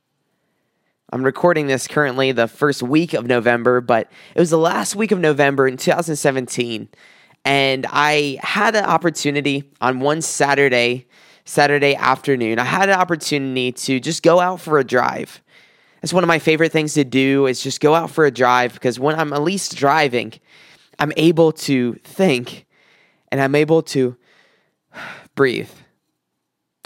I'm 1.14 1.22
recording 1.22 1.68
this 1.68 1.88
currently 1.88 2.32
the 2.32 2.48
first 2.48 2.82
week 2.82 3.14
of 3.14 3.28
November, 3.28 3.82
but 3.82 4.12
it 4.34 4.40
was 4.40 4.50
the 4.50 4.58
last 4.58 4.96
week 4.96 5.12
of 5.12 5.20
November 5.20 5.68
in 5.68 5.78
2017. 5.78 6.90
And 7.46 7.86
I 7.92 8.40
had 8.42 8.76
an 8.76 8.86
opportunity 8.86 9.72
on 9.80 10.00
one 10.00 10.24
Saturday, 10.24 11.06
Saturday 11.46 11.94
afternoon, 11.94 12.58
I 12.58 12.64
had 12.64 12.90
an 12.90 13.00
opportunity 13.00 13.72
to 13.74 14.00
just 14.00 14.24
go 14.24 14.40
out 14.40 14.60
for 14.60 14.80
a 14.80 14.84
drive. 14.84 15.44
That's 16.02 16.14
one 16.14 16.24
of 16.24 16.28
my 16.28 16.40
favorite 16.40 16.72
things 16.72 16.96
to 16.96 17.04
do 17.04 17.46
is 17.46 17.62
just 17.62 17.80
go 17.80 17.94
out 17.94 18.10
for 18.10 18.26
a 18.26 18.32
drive 18.32 18.74
because 18.74 19.00
when 19.00 19.14
I'm 19.14 19.34
at 19.34 19.44
least 19.44 19.76
driving, 19.76 20.34
I'm 20.98 21.14
able 21.16 21.52
to 21.52 21.94
think 22.04 22.66
and 23.32 23.40
I'm 23.40 23.54
able 23.54 23.84
to 23.84 24.18
breathe. 25.36 25.70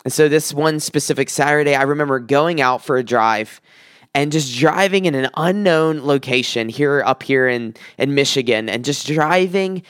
And 0.04 0.12
so 0.12 0.28
this 0.28 0.54
one 0.54 0.82
specific 0.82 1.30
Saturday, 1.30 1.76
I 1.76 1.84
remember 1.84 2.20
going 2.20 2.60
out 2.60 2.84
for 2.84 2.98
a 2.98 3.04
drive 3.04 3.62
and 4.18 4.32
just 4.32 4.58
driving 4.58 5.06
in 5.06 5.14
an 5.14 5.30
unknown 5.38 6.02
location 6.04 6.70
here 6.70 7.04
up 7.06 7.22
here 7.22 7.48
in 7.48 7.76
in 8.00 8.16
Michigan 8.16 8.68
and 8.68 8.84
just 8.84 9.06
driving 9.06 9.84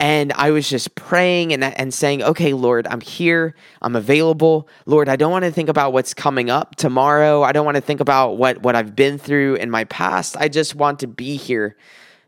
and 0.00 0.32
I 0.32 0.50
was 0.50 0.68
just 0.68 0.96
praying 0.96 1.52
and, 1.52 1.62
and 1.62 1.94
saying, 1.94 2.22
okay, 2.22 2.52
Lord, 2.52 2.86
I'm 2.88 3.00
here. 3.00 3.54
I'm 3.80 3.94
available. 3.94 4.68
Lord, 4.86 5.08
I 5.08 5.14
don't 5.14 5.30
want 5.30 5.44
to 5.44 5.52
think 5.52 5.68
about 5.68 5.92
what's 5.92 6.12
coming 6.12 6.50
up 6.50 6.74
tomorrow. 6.74 7.42
I 7.42 7.52
don't 7.52 7.64
want 7.64 7.76
to 7.76 7.80
think 7.80 8.00
about 8.00 8.36
what, 8.36 8.60
what 8.62 8.74
I've 8.74 8.96
been 8.96 9.18
through 9.18 9.54
in 9.54 9.70
my 9.70 9.84
past. 9.84 10.36
I 10.36 10.48
just 10.48 10.74
want 10.74 10.98
to 11.00 11.06
be 11.06 11.36
here. 11.36 11.76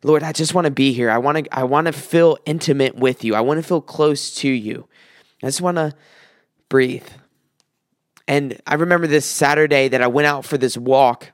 Lord, 0.05 0.23
I 0.23 0.33
just 0.33 0.55
want 0.55 0.67
to 0.67 0.71
be 0.71 0.93
here. 0.93 1.11
I 1.11 1.19
want 1.19 1.39
to 1.39 1.59
I 1.59 1.65
want 1.65 1.87
to 1.87 1.93
feel 1.93 2.39
intimate 2.47 2.95
with 2.95 3.25
you. 3.25 3.35
I 3.35 3.41
want 3.41 3.59
to 3.59 3.67
feel 3.67 3.81
close 3.81 4.33
to 4.37 4.49
you. 4.49 4.87
I 5.43 5.47
just 5.47 5.61
want 5.61 5.77
to 5.79 5.93
breathe. 6.69 7.09
And 8.29 8.61
I 8.67 8.75
remember 8.75 9.09
this 9.09 9.27
Saturday 9.27 9.89
that 9.89 10.03
I 10.03 10.07
went 10.07 10.27
out 10.27 10.45
for 10.45 10.57
this 10.57 10.77
walk 10.77 11.33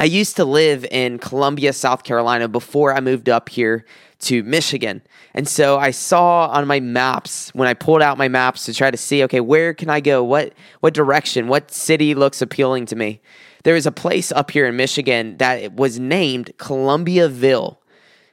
I 0.00 0.04
used 0.04 0.36
to 0.36 0.46
live 0.46 0.86
in 0.90 1.18
Columbia, 1.18 1.74
South 1.74 2.04
Carolina 2.04 2.48
before 2.48 2.94
I 2.94 3.00
moved 3.00 3.28
up 3.28 3.50
here 3.50 3.84
to 4.20 4.42
Michigan. 4.44 5.02
And 5.34 5.46
so 5.46 5.78
I 5.78 5.90
saw 5.90 6.46
on 6.46 6.66
my 6.66 6.80
maps 6.80 7.50
when 7.54 7.68
I 7.68 7.74
pulled 7.74 8.00
out 8.00 8.16
my 8.16 8.26
maps 8.26 8.64
to 8.64 8.72
try 8.72 8.90
to 8.90 8.96
see, 8.96 9.22
okay, 9.24 9.40
where 9.40 9.74
can 9.74 9.90
I 9.90 10.00
go? 10.00 10.24
What 10.24 10.54
what 10.80 10.94
direction? 10.94 11.48
What 11.48 11.70
city 11.70 12.14
looks 12.14 12.40
appealing 12.40 12.86
to 12.86 12.96
me? 12.96 13.20
There 13.64 13.76
is 13.76 13.84
a 13.84 13.92
place 13.92 14.32
up 14.32 14.50
here 14.50 14.66
in 14.66 14.74
Michigan 14.74 15.36
that 15.36 15.74
was 15.74 16.00
named 16.00 16.52
Columbiaville. 16.56 17.76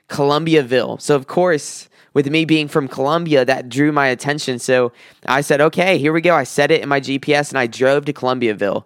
Columbiaville. 0.07 1.01
So 1.01 1.17
of 1.17 1.27
course, 1.27 1.89
with 2.13 2.29
me 2.29 2.45
being 2.45 2.69
from 2.69 2.88
Columbia, 2.88 3.43
that 3.43 3.67
drew 3.67 3.91
my 3.91 4.07
attention. 4.07 4.57
So 4.57 4.93
I 5.25 5.41
said, 5.41 5.59
okay, 5.59 5.97
here 5.97 6.13
we 6.13 6.21
go. 6.21 6.33
I 6.33 6.45
set 6.45 6.71
it 6.71 6.81
in 6.81 6.88
my 6.88 7.01
GPS 7.01 7.50
and 7.50 7.59
I 7.59 7.67
drove 7.67 8.05
to 8.05 8.13
Columbiaville. 8.13 8.86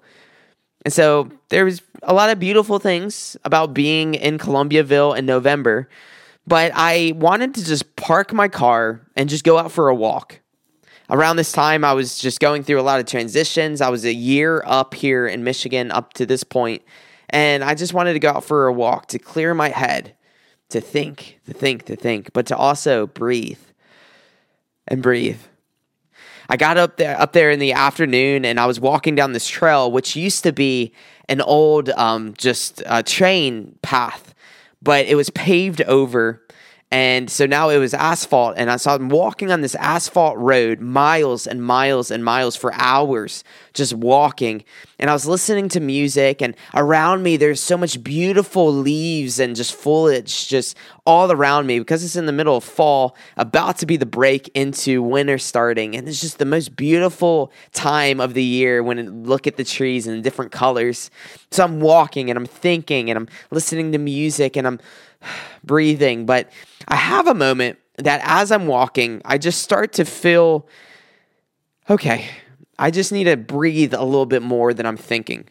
And 0.84 0.94
so 0.94 1.30
there 1.50 1.66
was 1.66 1.82
a 2.04 2.14
lot 2.14 2.30
of 2.30 2.40
beautiful 2.40 2.80
things 2.80 3.38
about 3.46 3.74
being 3.74 4.16
in 4.16 4.38
Columbiaville 4.38 5.18
in 5.18 5.26
November, 5.26 5.88
but 6.48 6.72
I 6.74 7.14
wanted 7.16 7.54
to 7.56 7.66
just 7.66 7.96
park 7.96 8.34
my 8.34 8.48
car 8.48 9.02
and 9.16 9.30
just 9.30 9.44
go 9.44 9.58
out 9.58 9.72
for 9.72 9.90
a 9.90 9.96
walk. 9.96 10.40
Around 11.10 11.36
this 11.36 11.52
time, 11.52 11.84
I 11.84 11.94
was 11.94 12.18
just 12.18 12.40
going 12.40 12.64
through 12.64 12.80
a 12.80 12.84
lot 12.84 13.00
of 13.00 13.06
transitions. 13.06 13.82
I 13.82 13.90
was 13.90 14.06
a 14.06 14.14
year 14.14 14.64
up 14.66 14.94
here 14.94 15.28
in 15.28 15.44
Michigan 15.44 15.92
up 15.92 16.14
to 16.14 16.26
this 16.26 16.44
point, 16.44 16.82
and 17.30 17.64
I 17.64 17.76
just 17.76 17.94
wanted 17.94 18.14
to 18.14 18.20
go 18.20 18.30
out 18.30 18.46
for 18.46 18.68
a 18.68 18.74
walk 18.74 19.08
to 19.08 19.20
clear 19.20 19.54
my 19.54 19.70
head, 19.70 20.16
to 20.70 20.80
think, 20.80 21.40
to 21.46 21.54
think, 21.54 21.84
to 21.86 21.96
think, 21.96 22.32
but 22.34 22.46
to 22.48 22.56
also 22.56 23.08
breathe 23.08 23.60
and 24.88 25.04
breathe. 25.04 25.42
I 26.52 26.58
got 26.58 26.76
up 26.76 26.98
there 26.98 27.18
up 27.18 27.32
there 27.32 27.50
in 27.50 27.60
the 27.60 27.72
afternoon 27.72 28.44
and 28.44 28.60
I 28.60 28.66
was 28.66 28.78
walking 28.78 29.16
down 29.16 29.32
this 29.32 29.48
trail, 29.48 29.90
which 29.90 30.18
used 30.18 30.44
to 30.44 30.52
be 30.52 30.92
an 31.30 31.40
old 31.40 31.90
um, 31.92 32.34
just 32.38 32.84
uh, 32.88 33.04
train 33.04 33.80
path, 33.82 34.36
but 34.82 35.06
it 35.06 35.16
was 35.16 35.30
paved 35.30 35.82
over 35.84 36.46
and 36.92 37.30
so 37.30 37.46
now 37.46 37.70
it 37.70 37.78
was 37.78 37.94
asphalt, 37.94 38.56
and 38.58 38.70
I 38.70 38.76
saw 38.76 38.96
him 38.96 39.08
walking 39.08 39.50
on 39.50 39.62
this 39.62 39.76
asphalt 39.76 40.38
road 40.38 40.82
miles 40.82 41.48
and 41.48 41.64
miles 41.64 42.12
and 42.12 42.26
miles 42.26 42.58
for 42.58 42.74
hours, 42.74 43.46
just 43.74 43.94
walking. 43.94 44.66
And 45.00 45.10
I 45.10 45.14
was 45.14 45.26
listening 45.26 45.70
to 45.70 45.80
music, 45.80 46.42
and 46.42 46.54
around 46.74 47.24
me, 47.24 47.38
there's 47.38 47.62
so 47.62 47.78
much 47.78 48.04
beautiful 48.04 48.74
leaves 48.74 49.40
and 49.40 49.56
just 49.56 49.74
foliage 49.74 50.50
just 50.50 50.76
all 51.06 51.32
around 51.32 51.66
me 51.66 51.80
because 51.80 52.04
it's 52.04 52.18
in 52.18 52.26
the 52.26 52.34
middle 52.34 52.58
of 52.58 52.64
fall, 52.66 53.16
about 53.38 53.78
to 53.78 53.86
be 53.86 53.96
the 53.96 54.06
break 54.06 54.50
into 54.54 55.02
winter 55.02 55.38
starting. 55.38 55.96
And 55.96 56.10
it's 56.10 56.20
just 56.20 56.40
the 56.40 56.46
most 56.46 56.76
beautiful 56.76 57.54
time 57.72 58.20
of 58.20 58.34
the 58.34 58.44
year 58.44 58.84
when 58.84 59.00
I 59.00 59.04
look 59.04 59.48
at 59.48 59.56
the 59.56 59.64
trees 59.64 60.08
and 60.08 60.18
the 60.18 60.22
different 60.22 60.52
colors. 60.52 61.10
So 61.52 61.64
I'm 61.64 61.80
walking 61.80 62.30
and 62.30 62.38
I'm 62.38 62.46
thinking 62.46 63.10
and 63.10 63.18
I'm 63.18 63.30
listening 63.50 63.94
to 63.94 63.98
music 63.98 64.58
and 64.58 64.68
I'm 64.68 64.80
breathing. 65.64 66.26
But 66.26 66.52
I 66.88 66.96
have 66.96 67.28
a 67.28 67.34
moment 67.34 67.80
that 67.98 68.22
as 68.24 68.52
I'm 68.52 68.68
walking, 68.68 69.22
I 69.26 69.38
just 69.38 69.62
start 69.62 69.94
to 69.94 70.06
feel 70.06 70.68
okay, 71.90 72.30
I 72.80 72.90
just 72.92 73.12
need 73.12 73.26
to 73.26 73.38
breathe 73.38 73.94
a 73.94 74.04
little 74.04 74.26
bit 74.26 74.42
more 74.42 74.74
than 74.74 74.86
I'm 74.86 74.98
thinking. 74.98 75.48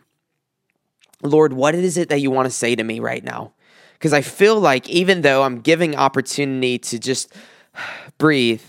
Lord, 1.22 1.52
what 1.52 1.74
is 1.74 1.96
it 1.96 2.08
that 2.08 2.20
you 2.20 2.30
want 2.30 2.46
to 2.46 2.50
say 2.50 2.74
to 2.74 2.82
me 2.82 2.98
right 2.98 3.22
now? 3.22 3.52
Because 3.94 4.12
I 4.12 4.22
feel 4.22 4.58
like 4.58 4.88
even 4.88 5.20
though 5.20 5.42
I'm 5.42 5.60
giving 5.60 5.94
opportunity 5.94 6.78
to 6.78 6.98
just 6.98 7.32
breathe, 8.18 8.62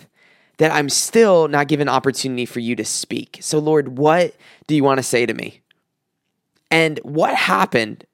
that 0.57 0.71
I'm 0.71 0.89
still 0.89 1.47
not 1.47 1.67
given 1.67 1.89
opportunity 1.89 2.45
for 2.45 2.59
you 2.59 2.75
to 2.75 2.85
speak. 2.85 3.39
So, 3.41 3.57
Lord, 3.57 3.97
what 3.97 4.35
do 4.67 4.75
you 4.75 4.83
want 4.83 4.99
to 4.99 5.03
say 5.03 5.25
to 5.25 5.33
me? 5.33 5.61
And 6.69 6.99
what 6.99 7.33
happened 7.33 8.05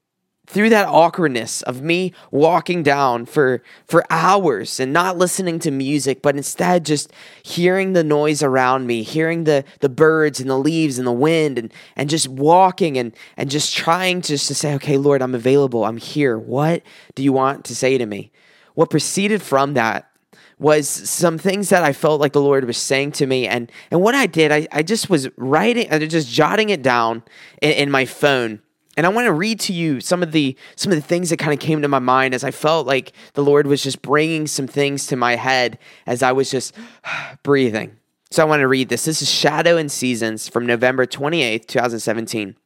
through 0.47 0.69
that 0.69 0.87
awkwardness 0.87 1.61
of 1.63 1.81
me 1.81 2.13
walking 2.31 2.83
down 2.83 3.25
for 3.25 3.61
for 3.85 4.03
hours 4.09 4.79
and 4.79 4.91
not 4.91 5.17
listening 5.17 5.59
to 5.59 5.71
music 5.71 6.21
but 6.21 6.35
instead 6.35 6.85
just 6.85 7.11
hearing 7.43 7.93
the 7.93 8.03
noise 8.03 8.41
around 8.41 8.87
me 8.87 9.03
hearing 9.03 9.43
the 9.43 9.63
the 9.79 9.89
birds 9.89 10.39
and 10.39 10.49
the 10.49 10.57
leaves 10.57 10.97
and 10.97 11.07
the 11.07 11.11
wind 11.11 11.57
and 11.57 11.73
and 11.95 12.09
just 12.09 12.27
walking 12.27 12.97
and 12.97 13.15
and 13.35 13.49
just 13.49 13.75
trying 13.75 14.21
just 14.21 14.47
to 14.47 14.55
say 14.55 14.73
okay 14.73 14.97
lord 14.97 15.21
i'm 15.21 15.35
available. 15.37 15.85
I'm 15.85 15.97
here. 15.97 16.37
What 16.37 16.83
do 17.15 17.23
you 17.23 17.31
want 17.31 17.63
to 17.65 17.75
say 17.75 17.97
to 17.97 18.05
me? 18.05 18.31
What 18.73 18.89
proceeded 18.89 19.41
from 19.41 19.75
that 19.75 20.11
was 20.59 20.89
some 20.89 21.37
things 21.37 21.69
that 21.69 21.83
I 21.83 21.93
felt 21.93 22.19
like 22.19 22.33
the 22.33 22.41
Lord 22.41 22.65
was 22.65 22.77
saying 22.77 23.11
to 23.13 23.27
me. 23.27 23.47
And, 23.47 23.71
and 23.91 24.01
what 24.01 24.15
I 24.15 24.25
did, 24.25 24.51
I, 24.51 24.67
I 24.71 24.81
just 24.81 25.09
was 25.09 25.29
writing, 25.37 25.87
I 25.91 25.99
was 25.99 26.09
just 26.09 26.29
jotting 26.29 26.69
it 26.69 26.81
down 26.81 27.23
in, 27.61 27.71
in 27.71 27.91
my 27.91 28.05
phone 28.05 28.61
and 28.97 29.05
I 29.05 29.09
want 29.09 29.25
to 29.25 29.31
read 29.31 29.59
to 29.61 29.73
you 29.73 30.01
some 30.01 30.23
of 30.23 30.31
the 30.31 30.57
some 30.75 30.91
of 30.91 30.97
the 30.97 31.07
things 31.07 31.29
that 31.29 31.37
kind 31.37 31.53
of 31.53 31.59
came 31.59 31.83
to 31.83 31.87
my 31.87 31.99
mind 31.99 32.33
as 32.33 32.43
I 32.43 32.49
felt 32.49 32.87
like 32.87 33.13
the 33.33 33.43
Lord 33.43 33.67
was 33.67 33.83
just 33.83 34.01
bringing 34.01 34.47
some 34.47 34.67
things 34.67 35.05
to 35.07 35.15
my 35.15 35.35
head 35.35 35.77
as 36.07 36.23
I 36.23 36.31
was 36.31 36.49
just 36.49 36.75
breathing. 37.43 37.95
So 38.31 38.41
I 38.41 38.45
want 38.45 38.61
to 38.61 38.67
read 38.67 38.89
this. 38.89 39.05
This 39.05 39.21
is 39.21 39.31
Shadow 39.31 39.77
and 39.77 39.89
Seasons 39.89 40.49
from 40.49 40.65
November 40.65 41.05
28th, 41.05 41.67
2017. 41.67 42.57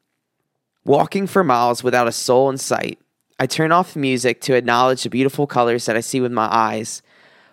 Walking 0.85 1.27
for 1.27 1.43
miles 1.43 1.83
without 1.83 2.07
a 2.07 2.11
soul 2.11 2.49
in 2.49 2.57
sight, 2.57 2.97
I 3.37 3.45
turn 3.45 3.71
off 3.71 3.95
music 3.95 4.41
to 4.41 4.55
acknowledge 4.55 5.03
the 5.03 5.09
beautiful 5.09 5.45
colors 5.45 5.85
that 5.85 5.95
I 5.95 5.99
see 5.99 6.19
with 6.19 6.31
my 6.31 6.47
eyes, 6.51 7.03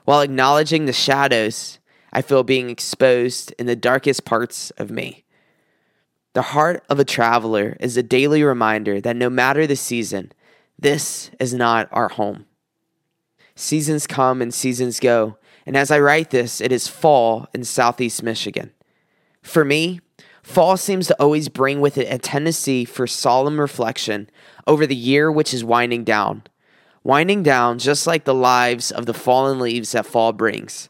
while 0.07 0.23
acknowledging 0.23 0.87
the 0.87 0.95
shadows 0.95 1.79
I 2.13 2.23
feel 2.23 2.45
being 2.45 2.71
exposed 2.71 3.53
in 3.59 3.67
the 3.67 3.77
darkest 3.77 4.25
parts 4.25 4.71
of 4.73 4.91
me. 4.91 5.25
The 6.39 6.55
heart 6.55 6.85
of 6.89 7.01
a 7.01 7.05
traveler 7.05 7.77
is 7.81 7.97
a 7.97 8.03
daily 8.05 8.45
reminder 8.45 9.01
that 9.01 9.17
no 9.17 9.29
matter 9.29 9.67
the 9.67 9.75
season, 9.75 10.31
this 10.79 11.33
is 11.41 11.53
not 11.53 11.89
our 11.91 12.11
home. 12.11 12.47
Seasons 13.57 14.07
come 14.07 14.41
and 14.41 14.55
seasons 14.55 15.01
go, 15.01 15.37
and 15.67 15.77
as 15.77 15.91
I 15.91 15.99
write 15.99 16.31
this, 16.31 16.61
it 16.61 16.71
is 16.71 16.87
fall 16.87 17.49
in 17.53 17.65
southeast 17.65 18.23
Michigan. 18.23 18.71
For 19.43 19.65
me, 19.65 19.99
fall 20.45 20.77
seems 20.77 21.09
to 21.09 21.17
always 21.21 21.49
bring 21.49 21.81
with 21.81 21.99
it 21.99 22.07
a 22.09 22.19
tendency 22.19 22.85
for 22.85 23.09
solemn 23.09 23.59
reflection 23.59 24.31
over 24.65 24.87
the 24.87 24.95
year 24.95 25.33
which 25.33 25.53
is 25.53 25.65
winding 25.65 26.05
down. 26.05 26.45
Winding 27.03 27.43
down 27.43 27.81
just 27.81 28.07
like 28.07 28.27
the 28.27 28.33
lives 28.33 28.93
of 28.93 29.07
the 29.07 29.13
fallen 29.13 29.59
leaves 29.59 29.91
that 29.91 30.07
fall 30.07 30.33
brings. 30.33 30.89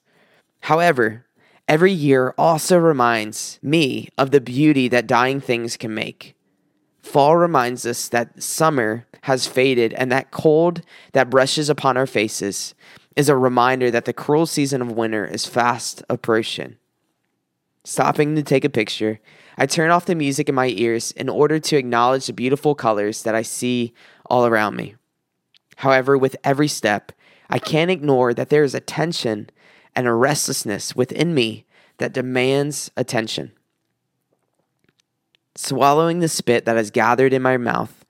However, 0.61 1.25
every 1.68 1.92
year 1.92 2.34
also 2.38 2.78
reminds 2.78 3.58
me 3.62 4.08
of 4.16 4.30
the 4.30 4.40
beauty 4.40 4.88
that 4.88 5.06
dying 5.06 5.40
things 5.40 5.76
can 5.76 5.94
make. 5.94 6.34
Fall 7.02 7.37
reminds 7.37 7.87
us 7.87 8.08
that 8.08 8.42
summer 8.42 9.06
has 9.22 9.46
faded 9.46 9.92
and 9.94 10.10
that 10.10 10.30
cold 10.30 10.82
that 11.12 11.30
brushes 11.30 11.68
upon 11.68 11.96
our 11.96 12.06
faces 12.06 12.75
is 13.16 13.28
a 13.28 13.37
reminder 13.37 13.90
that 13.90 14.06
the 14.06 14.12
cruel 14.12 14.46
season 14.46 14.80
of 14.80 14.92
winter 14.92 15.26
is 15.26 15.44
fast 15.44 16.02
approaching. 16.08 16.76
Stopping 17.84 18.37
to 18.37 18.42
take 18.42 18.64
a 18.64 18.70
picture, 18.70 19.20
I 19.56 19.66
turn 19.66 19.90
off 19.90 20.06
the 20.06 20.14
music 20.14 20.48
in 20.48 20.54
my 20.54 20.68
ears 20.68 21.12
in 21.12 21.28
order 21.28 21.58
to 21.58 21.76
acknowledge 21.76 22.26
the 22.26 22.32
beautiful 22.32 22.75
colors 22.75 23.22
that 23.22 23.34
I 23.34 23.42
see 23.42 23.92
all 24.26 24.46
around 24.46 24.76
me. 24.76 24.94
However, 25.76 26.18
with 26.18 26.37
every 26.44 26.68
step, 26.68 27.12
I 27.50 27.58
can't 27.58 27.90
ignore 27.90 28.34
that 28.34 28.50
there 28.50 28.62
is 28.62 28.75
a 28.75 28.80
tension 28.80 29.48
and 29.95 30.07
a 30.07 30.12
restlessness 30.12 30.95
within 30.95 31.35
me 31.35 31.66
that 31.99 32.12
demands 32.12 32.90
attention. 32.97 33.52
Swallowing 35.57 36.21
the 36.21 36.28
spit 36.28 36.64
that 36.64 36.76
has 36.76 36.90
gathered 36.90 37.33
in 37.33 37.42
my 37.42 37.57
mouth, 37.57 38.04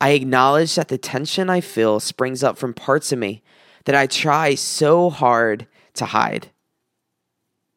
I 0.00 0.10
acknowledge 0.10 0.74
that 0.74 0.88
the 0.88 0.98
tension 0.98 1.48
I 1.50 1.60
feel 1.60 2.00
springs 2.00 2.42
up 2.42 2.56
from 2.56 2.74
parts 2.74 3.12
of 3.12 3.18
me 3.18 3.42
that 3.84 3.94
I 3.94 4.06
try 4.06 4.54
so 4.54 5.10
hard 5.10 5.66
to 5.94 6.06
hide. 6.06 6.50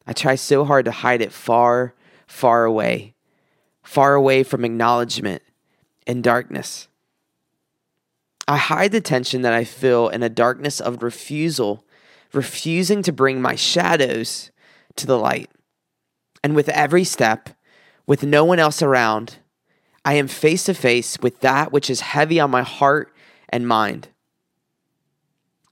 I 0.05 0.13
try 0.13 0.35
so 0.35 0.63
hard 0.63 0.85
to 0.85 0.91
hide 0.91 1.21
it 1.21 1.33
far, 1.33 1.93
far 2.25 2.63
away, 2.63 3.13
far 3.83 4.15
away 4.15 4.43
from 4.43 4.63
acknowledgement 4.63 5.43
and 6.07 6.23
darkness. 6.23 6.87
I 8.47 8.55
hide 8.55 8.93
the 8.93 9.01
tension 9.01 9.41
that 9.41 9.51
I 9.51 9.65
feel 9.65 10.07
in 10.07 10.23
a 10.23 10.29
darkness 10.29 10.79
of 10.79 11.03
refusal 11.03 11.85
refusing 12.37 13.01
to 13.03 13.11
bring 13.11 13.41
my 13.41 13.55
shadows 13.55 14.51
to 14.95 15.05
the 15.05 15.17
light. 15.17 15.49
And 16.43 16.55
with 16.55 16.69
every 16.69 17.03
step, 17.03 17.49
with 18.05 18.23
no 18.23 18.45
one 18.45 18.59
else 18.59 18.81
around, 18.81 19.39
I 20.05 20.13
am 20.13 20.27
face 20.27 20.63
to 20.65 20.73
face 20.73 21.17
with 21.21 21.41
that 21.41 21.71
which 21.71 21.89
is 21.89 21.99
heavy 21.99 22.39
on 22.39 22.51
my 22.51 22.61
heart 22.61 23.13
and 23.49 23.67
mind. 23.67 24.09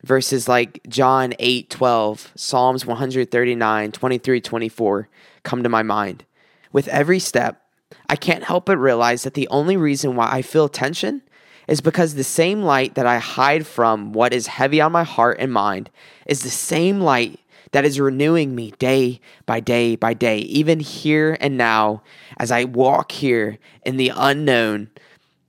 Verses 0.04 0.48
like 0.48 0.82
John 0.90 1.34
8 1.40 1.70
12, 1.70 2.34
Psalms 2.36 2.86
139, 2.86 3.92
23, 3.92 4.42
24 4.42 5.10
come 5.44 5.64
to 5.64 5.70
my 5.70 5.84
mind. 5.84 6.26
With 6.72 6.88
every 6.90 7.20
step, 7.20 7.62
I 8.10 8.16
can't 8.16 8.44
help 8.44 8.66
but 8.66 8.78
realize 8.78 9.24
that 9.24 9.36
the 9.36 9.48
only 9.48 9.78
reason 9.78 10.16
why 10.16 10.30
I 10.32 10.42
feel 10.42 10.68
tension 10.68 11.22
is 11.68 11.82
because 11.82 12.14
the 12.14 12.24
same 12.24 12.62
light 12.62 12.96
that 12.96 13.06
I 13.06 13.18
hide 13.18 13.66
from 13.66 14.14
what 14.14 14.34
is 14.34 14.48
heavy 14.48 14.82
on 14.82 14.92
my 14.92 15.04
heart 15.04 15.38
and 15.40 15.52
mind 15.52 15.90
is 16.26 16.42
the 16.42 16.50
same 16.50 17.02
light 17.02 17.40
that 17.72 17.86
is 17.86 18.00
renewing 18.00 18.56
me 18.56 18.72
day 18.80 19.20
by 19.46 19.60
day 19.60 19.96
by 19.96 20.14
day, 20.14 20.40
even 20.40 20.80
here 20.80 21.38
and 21.42 21.58
now 21.58 22.02
as 22.38 22.52
I 22.52 22.64
walk 22.64 23.12
here 23.12 23.58
in 23.86 23.98
the 23.98 24.12
unknown 24.16 24.90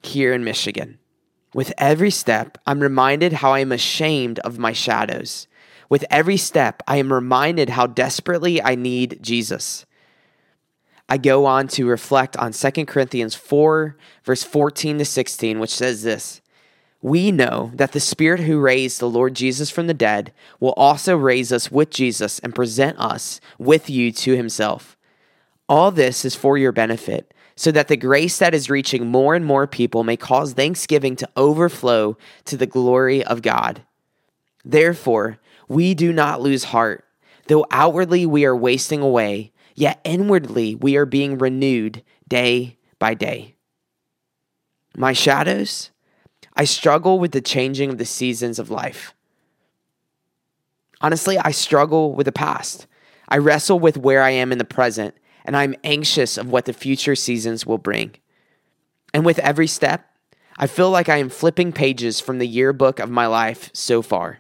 here 0.03 0.33
in 0.33 0.45
Michigan. 0.45 0.99
With 1.55 1.73
every 1.79 2.11
step, 2.11 2.59
I'm 2.67 2.81
reminded 2.81 3.35
how 3.35 3.53
I 3.53 3.61
am 3.61 3.73
ashamed 3.73 4.41
of 4.41 4.59
my 4.59 4.73
shadows. 4.73 5.47
With 5.89 6.05
every 6.11 6.37
step, 6.37 6.83
I 6.87 6.97
am 6.97 7.13
reminded 7.13 7.71
how 7.71 7.87
desperately 7.87 8.63
I 8.63 8.75
need 8.75 9.21
Jesus. 9.23 9.86
I 11.09 11.19
go 11.19 11.47
on 11.47 11.69
to 11.69 11.87
reflect 11.87 12.37
on 12.37 12.53
2 12.53 12.85
Corinthians 12.85 13.35
4, 13.35 13.97
verse 14.25 14.43
14 14.43 14.99
to 14.99 15.05
16, 15.05 15.61
which 15.61 15.75
says 15.75 16.03
this 16.03 16.41
We 17.01 17.31
know 17.31 17.71
that 17.75 17.93
the 17.93 18.01
Spirit 18.01 18.41
who 18.41 18.59
raised 18.59 18.99
the 18.99 19.09
Lord 19.09 19.35
Jesus 19.35 19.71
from 19.71 19.87
the 19.87 19.95
dead 19.95 20.33
will 20.59 20.73
also 20.73 21.17
raise 21.17 21.53
us 21.53 21.71
with 21.71 21.91
Jesus 21.91 22.41
and 22.41 22.55
present 22.55 22.99
us 22.99 23.41
with 23.59 23.89
you 23.89 24.11
to 24.13 24.37
himself. 24.37 24.97
All 25.69 25.93
this 25.93 26.25
is 26.25 26.35
for 26.35 26.59
your 26.59 26.73
benefit, 26.73 27.33
so 27.55 27.71
that 27.71 27.87
the 27.87 27.97
grace 27.97 28.39
that 28.39 28.55
is 28.55 28.69
reaching 28.69 29.07
more 29.07 29.37
and 29.37 29.45
more 29.45 29.67
people 29.69 30.03
may 30.03 30.17
cause 30.17 30.53
thanksgiving 30.55 31.15
to 31.17 31.29
overflow 31.37 32.17
to 32.47 32.57
the 32.57 32.67
glory 32.67 33.23
of 33.23 33.43
God. 33.43 33.83
Therefore, 34.65 35.39
we 35.69 35.95
do 35.95 36.13
not 36.13 36.41
lose 36.41 36.65
heart, 36.65 37.05
though 37.47 37.65
outwardly 37.71 38.27
we 38.27 38.45
are 38.45 38.57
wasting 38.57 39.01
away 39.01 39.53
yet 39.77 40.01
inwardly 40.03 40.75
we 40.75 40.97
are 40.97 41.07
being 41.07 41.39
renewed 41.39 42.03
day 42.27 42.77
by 42.99 43.15
day. 43.15 43.55
My 44.97 45.13
shadows, 45.13 45.91
I 46.55 46.65
struggle 46.65 47.21
with 47.21 47.33
the 47.33 47.41
changing 47.41 47.91
of 47.91 47.99
the 47.99 48.07
seasons 48.07 48.59
of 48.59 48.71
life. 48.71 49.15
Honestly, 51.01 51.39
I 51.39 51.51
struggle 51.51 52.15
with 52.15 52.25
the 52.25 52.33
past. 52.33 52.87
I 53.29 53.37
wrestle 53.37 53.79
with 53.79 53.99
where 53.99 54.23
I 54.23 54.31
am 54.31 54.51
in 54.51 54.59
the 54.59 54.65
present 54.65 55.15
and 55.45 55.57
I'm 55.57 55.75
anxious 55.85 56.39
of 56.39 56.51
what 56.51 56.65
the 56.65 56.73
future 56.73 57.15
seasons 57.15 57.67
will 57.67 57.79
bring. 57.79 58.17
And 59.13 59.25
with 59.25 59.39
every 59.39 59.67
step, 59.67 60.11
I 60.57 60.67
feel 60.67 60.91
like 60.91 61.11
I 61.11 61.19
am 61.19 61.29
flipping 61.29 61.73
pages 61.73 62.19
from 62.19 62.39
the 62.39 62.49
yearbook 62.49 62.99
of 62.99 63.11
my 63.11 63.27
life 63.27 63.71
so 63.75 64.01
far. 64.01 64.39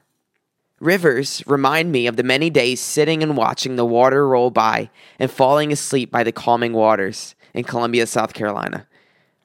Rivers 0.87 1.43
remind 1.49 1.90
me 1.90 2.07
of 2.07 2.14
the 2.14 2.23
many 2.23 2.49
days 2.49 2.81
sitting 2.81 3.21
and 3.21 3.37
watching 3.37 3.75
the 3.75 3.85
water 3.85 4.28
roll 4.28 4.52
by 4.52 4.88
and 5.19 5.28
falling 5.28 5.73
asleep 5.73 6.12
by 6.12 6.23
the 6.23 6.31
calming 6.31 6.73
waters 6.73 7.35
in 7.52 7.64
Columbia, 7.64 8.07
South 8.07 8.35
Carolina. 8.35 8.87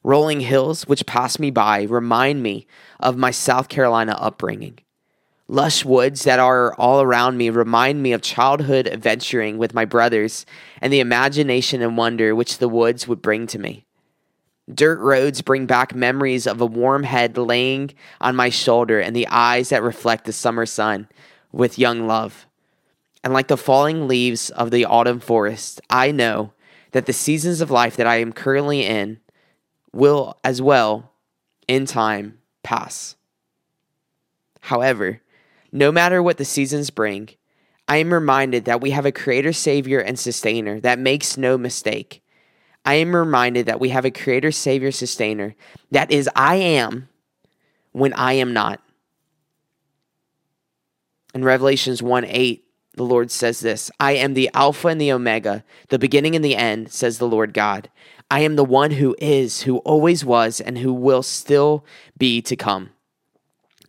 Rolling 0.04 0.42
hills 0.42 0.86
which 0.86 1.08
pass 1.08 1.40
me 1.40 1.50
by 1.50 1.82
remind 1.82 2.44
me 2.44 2.68
of 3.00 3.18
my 3.18 3.32
South 3.32 3.70
Carolina 3.70 4.16
upbringing. 4.20 4.78
Lush 5.48 5.84
woods 5.84 6.26
that 6.26 6.38
are 6.38 6.76
all 6.76 7.02
around 7.02 7.38
me 7.38 7.50
remind 7.50 8.04
me 8.04 8.14
of 8.14 8.22
childhood 8.22 8.88
adventuring 8.88 9.58
with 9.58 9.74
my 9.74 9.84
brothers 9.84 10.46
and 10.80 10.94
the 10.94 11.00
imagination 11.00 11.82
and 11.82 11.98
wonder 11.98 12.36
which 12.36 12.60
the 12.60 12.70
woods 12.70 13.08
would 13.08 13.24
bring 13.24 13.48
to 13.48 13.58
me. 13.58 13.84
Dirt 14.72 15.00
roads 15.00 15.42
bring 15.42 15.66
back 15.66 15.96
memories 15.96 16.46
of 16.46 16.62
a 16.62 16.68
warm 16.68 17.02
head 17.02 17.36
laying 17.36 17.96
on 18.22 18.36
my 18.36 18.50
shoulder 18.50 19.00
and 19.00 19.16
the 19.16 19.28
eyes 19.28 19.70
that 19.70 19.82
reflect 19.82 20.26
the 20.26 20.32
summer 20.32 20.68
sun 20.68 21.08
with 21.52 21.80
young 21.80 22.08
love. 22.08 22.48
And 23.24 23.34
like 23.34 23.48
the 23.48 23.58
falling 23.58 24.08
leaves 24.08 24.50
of 24.50 24.72
the 24.72 24.86
autumn 24.86 25.20
forest, 25.20 25.82
I 25.90 26.12
know 26.12 26.54
that 26.92 27.06
the 27.06 27.14
seasons 27.14 27.62
of 27.62 27.72
life 27.72 27.96
that 27.98 28.08
I 28.08 28.18
am 28.18 28.34
currently 28.34 28.86
in 28.86 29.20
will 29.94 30.38
as 30.44 30.62
well, 30.62 31.12
in 31.68 31.86
time, 31.86 32.40
pass. 32.64 33.16
However, 34.62 35.22
no 35.72 35.92
matter 35.92 36.22
what 36.22 36.38
the 36.38 36.46
seasons 36.46 36.90
bring, 36.90 37.30
I 37.88 37.98
am 37.98 38.14
reminded 38.14 38.66
that 38.66 38.82
we 38.82 38.92
have 38.92 39.06
a 39.06 39.12
creator, 39.12 39.54
savior, 39.54 40.00
and 40.00 40.18
sustainer 40.18 40.80
that 40.82 41.00
makes 41.00 41.38
no 41.38 41.58
mistake. 41.58 42.24
I 42.86 42.96
am 42.96 43.16
reminded 43.16 43.66
that 43.68 43.80
we 43.80 43.90
have 43.90 44.06
a 44.06 44.12
creator, 44.12 44.52
savior, 44.52 44.92
sustainer 44.92 45.56
that 45.92 46.12
is 46.12 46.30
I 46.36 46.56
am 46.56 47.10
when 47.92 48.14
I 48.14 48.34
am 48.34 48.54
not. 48.54 48.82
In 51.34 51.44
Revelations 51.44 52.04
1 52.04 52.26
8, 52.26 52.66
the 52.96 53.04
Lord 53.04 53.32
says 53.32 53.62
this 53.62 53.90
I 54.00 54.14
am 54.14 54.34
the 54.34 54.50
Alpha 54.54 54.90
and 54.90 55.00
the 55.00 55.12
Omega, 55.12 55.64
the 55.90 56.00
beginning 56.00 56.36
and 56.36 56.44
the 56.44 56.56
end, 56.56 56.92
says 56.92 57.18
the 57.18 57.28
Lord 57.28 57.54
God. 57.54 57.90
I 58.30 58.42
am 58.42 58.56
the 58.56 58.64
one 58.64 58.92
who 58.92 59.16
is, 59.20 59.64
who 59.64 59.78
always 59.80 60.24
was, 60.24 60.62
and 60.62 60.78
who 60.78 60.94
will 60.94 61.24
still 61.24 61.86
be 62.18 62.42
to 62.44 62.56
come, 62.56 62.92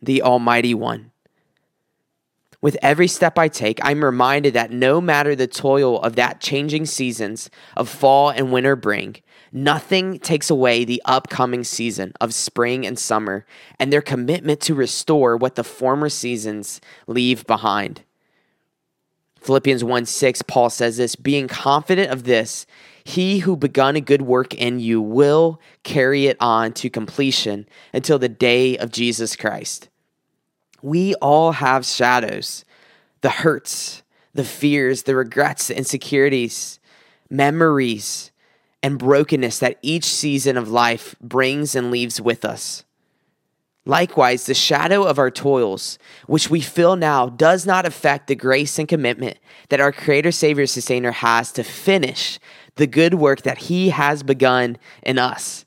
the 0.00 0.22
Almighty 0.22 0.74
One. 0.74 1.12
With 2.60 2.76
every 2.80 3.08
step 3.08 3.38
I 3.38 3.48
take, 3.48 3.80
I'm 3.82 4.04
reminded 4.04 4.54
that 4.54 4.70
no 4.70 5.00
matter 5.00 5.34
the 5.34 5.48
toil 5.48 6.00
of 6.00 6.14
that 6.14 6.40
changing 6.40 6.86
seasons 6.86 7.50
of 7.76 7.88
fall 7.88 8.30
and 8.30 8.52
winter 8.52 8.76
bring, 8.76 9.16
nothing 9.52 10.18
takes 10.18 10.50
away 10.50 10.84
the 10.84 11.02
upcoming 11.04 11.62
season 11.62 12.12
of 12.20 12.34
spring 12.34 12.86
and 12.86 12.98
summer 12.98 13.44
and 13.78 13.92
their 13.92 14.02
commitment 14.02 14.60
to 14.62 14.74
restore 14.74 15.36
what 15.36 15.54
the 15.54 15.64
former 15.64 16.08
seasons 16.08 16.80
leave 17.06 17.46
behind. 17.46 18.02
Philippians 19.40 19.82
1 19.82 20.06
6, 20.06 20.42
Paul 20.42 20.70
says 20.70 20.96
this 20.96 21.16
being 21.16 21.48
confident 21.48 22.10
of 22.10 22.24
this, 22.24 22.64
he 23.04 23.40
who 23.40 23.56
begun 23.56 23.96
a 23.96 24.00
good 24.00 24.22
work 24.22 24.54
in 24.54 24.78
you 24.78 25.02
will 25.02 25.60
carry 25.82 26.26
it 26.26 26.36
on 26.40 26.72
to 26.74 26.88
completion 26.88 27.66
until 27.92 28.18
the 28.18 28.28
day 28.28 28.78
of 28.78 28.92
Jesus 28.92 29.34
Christ. 29.34 29.88
We 30.80 31.14
all 31.16 31.52
have 31.52 31.84
shadows 31.84 32.64
the 33.20 33.30
hurts, 33.30 34.02
the 34.34 34.44
fears, 34.44 35.04
the 35.04 35.14
regrets, 35.14 35.68
the 35.68 35.76
insecurities, 35.76 36.80
memories, 37.30 38.31
and 38.82 38.98
brokenness 38.98 39.58
that 39.60 39.78
each 39.82 40.04
season 40.04 40.56
of 40.56 40.70
life 40.70 41.14
brings 41.20 41.74
and 41.74 41.90
leaves 41.90 42.20
with 42.20 42.44
us. 42.44 42.84
Likewise, 43.84 44.46
the 44.46 44.54
shadow 44.54 45.02
of 45.02 45.18
our 45.18 45.30
toils, 45.30 45.98
which 46.26 46.48
we 46.48 46.60
feel 46.60 46.94
now, 46.94 47.28
does 47.28 47.66
not 47.66 47.84
affect 47.84 48.28
the 48.28 48.36
grace 48.36 48.78
and 48.78 48.86
commitment 48.86 49.38
that 49.70 49.80
our 49.80 49.90
Creator, 49.90 50.30
Savior, 50.30 50.66
Sustainer 50.66 51.10
has 51.10 51.50
to 51.52 51.64
finish 51.64 52.38
the 52.76 52.86
good 52.86 53.14
work 53.14 53.42
that 53.42 53.58
He 53.58 53.90
has 53.90 54.22
begun 54.22 54.76
in 55.02 55.18
us. 55.18 55.64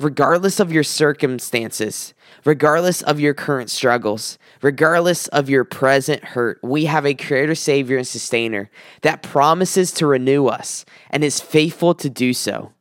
Regardless 0.00 0.60
of 0.60 0.72
your 0.72 0.82
circumstances, 0.82 2.14
regardless 2.46 3.02
of 3.02 3.20
your 3.20 3.34
current 3.34 3.68
struggles, 3.68 4.38
regardless 4.62 5.28
of 5.28 5.50
your 5.50 5.62
present 5.62 6.24
hurt, 6.24 6.58
we 6.62 6.86
have 6.86 7.04
a 7.04 7.12
creator, 7.12 7.54
savior, 7.54 7.98
and 7.98 8.08
sustainer 8.08 8.70
that 9.02 9.22
promises 9.22 9.92
to 9.92 10.06
renew 10.06 10.46
us 10.46 10.86
and 11.10 11.22
is 11.22 11.38
faithful 11.38 11.94
to 11.94 12.08
do 12.08 12.32
so. 12.32 12.72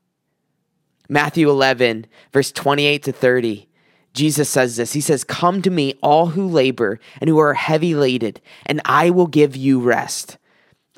Matthew 1.10 1.50
11, 1.50 2.06
verse 2.32 2.54
28 2.54 3.04
to 3.04 3.12
30. 3.12 3.68
Jesus 4.14 4.50
says 4.50 4.78
this. 4.78 4.94
He 4.94 5.02
says, 5.02 5.24
Come 5.24 5.62
to 5.64 5.70
me, 5.70 5.96
all 6.02 6.28
who 6.28 6.48
labor 6.48 7.00
and 7.20 7.30
who 7.30 7.38
are 7.40 7.54
heavy 7.54 7.96
laden, 7.96 8.36
and 8.66 8.82
I 8.86 9.10
will 9.10 9.28
give 9.28 9.56
you 9.56 9.82
rest. 9.82 10.38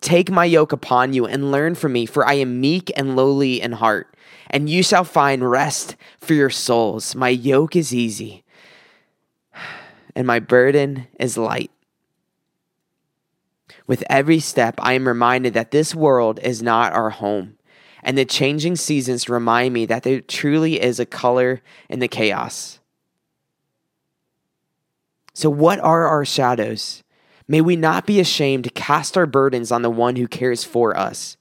Take 0.02 0.30
my 0.30 0.46
yoke 0.46 0.72
upon 0.72 1.14
you 1.14 1.26
and 1.26 1.52
learn 1.52 1.76
from 1.76 1.94
me, 1.94 2.06
for 2.06 2.28
I 2.28 2.34
am 2.34 2.60
meek 2.60 2.92
and 2.96 3.16
lowly 3.16 3.62
in 3.62 3.74
heart, 3.74 4.16
and 4.52 4.70
you 4.70 4.84
shall 4.84 5.06
find 5.06 5.50
rest 5.50 5.96
for 6.20 6.36
your 6.36 6.50
souls. 6.52 7.16
My 7.16 7.30
yoke 7.30 7.76
is 7.76 7.96
easy 7.96 8.44
and 10.16 10.28
my 10.28 10.40
burden 10.40 11.08
is 11.20 11.38
light. 11.38 11.72
With 13.88 14.04
every 14.10 14.40
step, 14.40 14.76
I 14.80 14.94
am 14.94 15.08
reminded 15.08 15.54
that 15.54 15.72
this 15.72 15.96
world 15.96 16.40
is 16.44 16.62
not 16.62 16.94
our 16.94 17.10
home, 17.10 17.58
and 18.04 18.18
the 18.18 18.26
changing 18.26 18.76
seasons 18.76 19.30
remind 19.30 19.74
me 19.74 19.86
that 19.86 20.04
there 20.04 20.22
truly 20.22 20.82
is 20.82 21.00
a 21.00 21.06
color 21.06 21.62
in 21.90 22.00
the 22.00 22.08
chaos. 22.08 22.80
So, 25.34 25.50
what 25.50 25.80
are 25.80 26.08
our 26.08 26.26
shadows? 26.26 27.04
May 27.48 27.62
we 27.62 27.76
not 27.76 28.06
be 28.06 28.20
ashamed 28.20 28.66
to 28.66 28.70
cast 28.70 29.18
our 29.18 29.26
burdens 29.26 29.72
on 29.72 29.82
the 29.82 29.90
one 29.90 30.16
who 30.16 30.28
cares 30.28 30.64
for 30.64 30.96
us. 30.96 31.38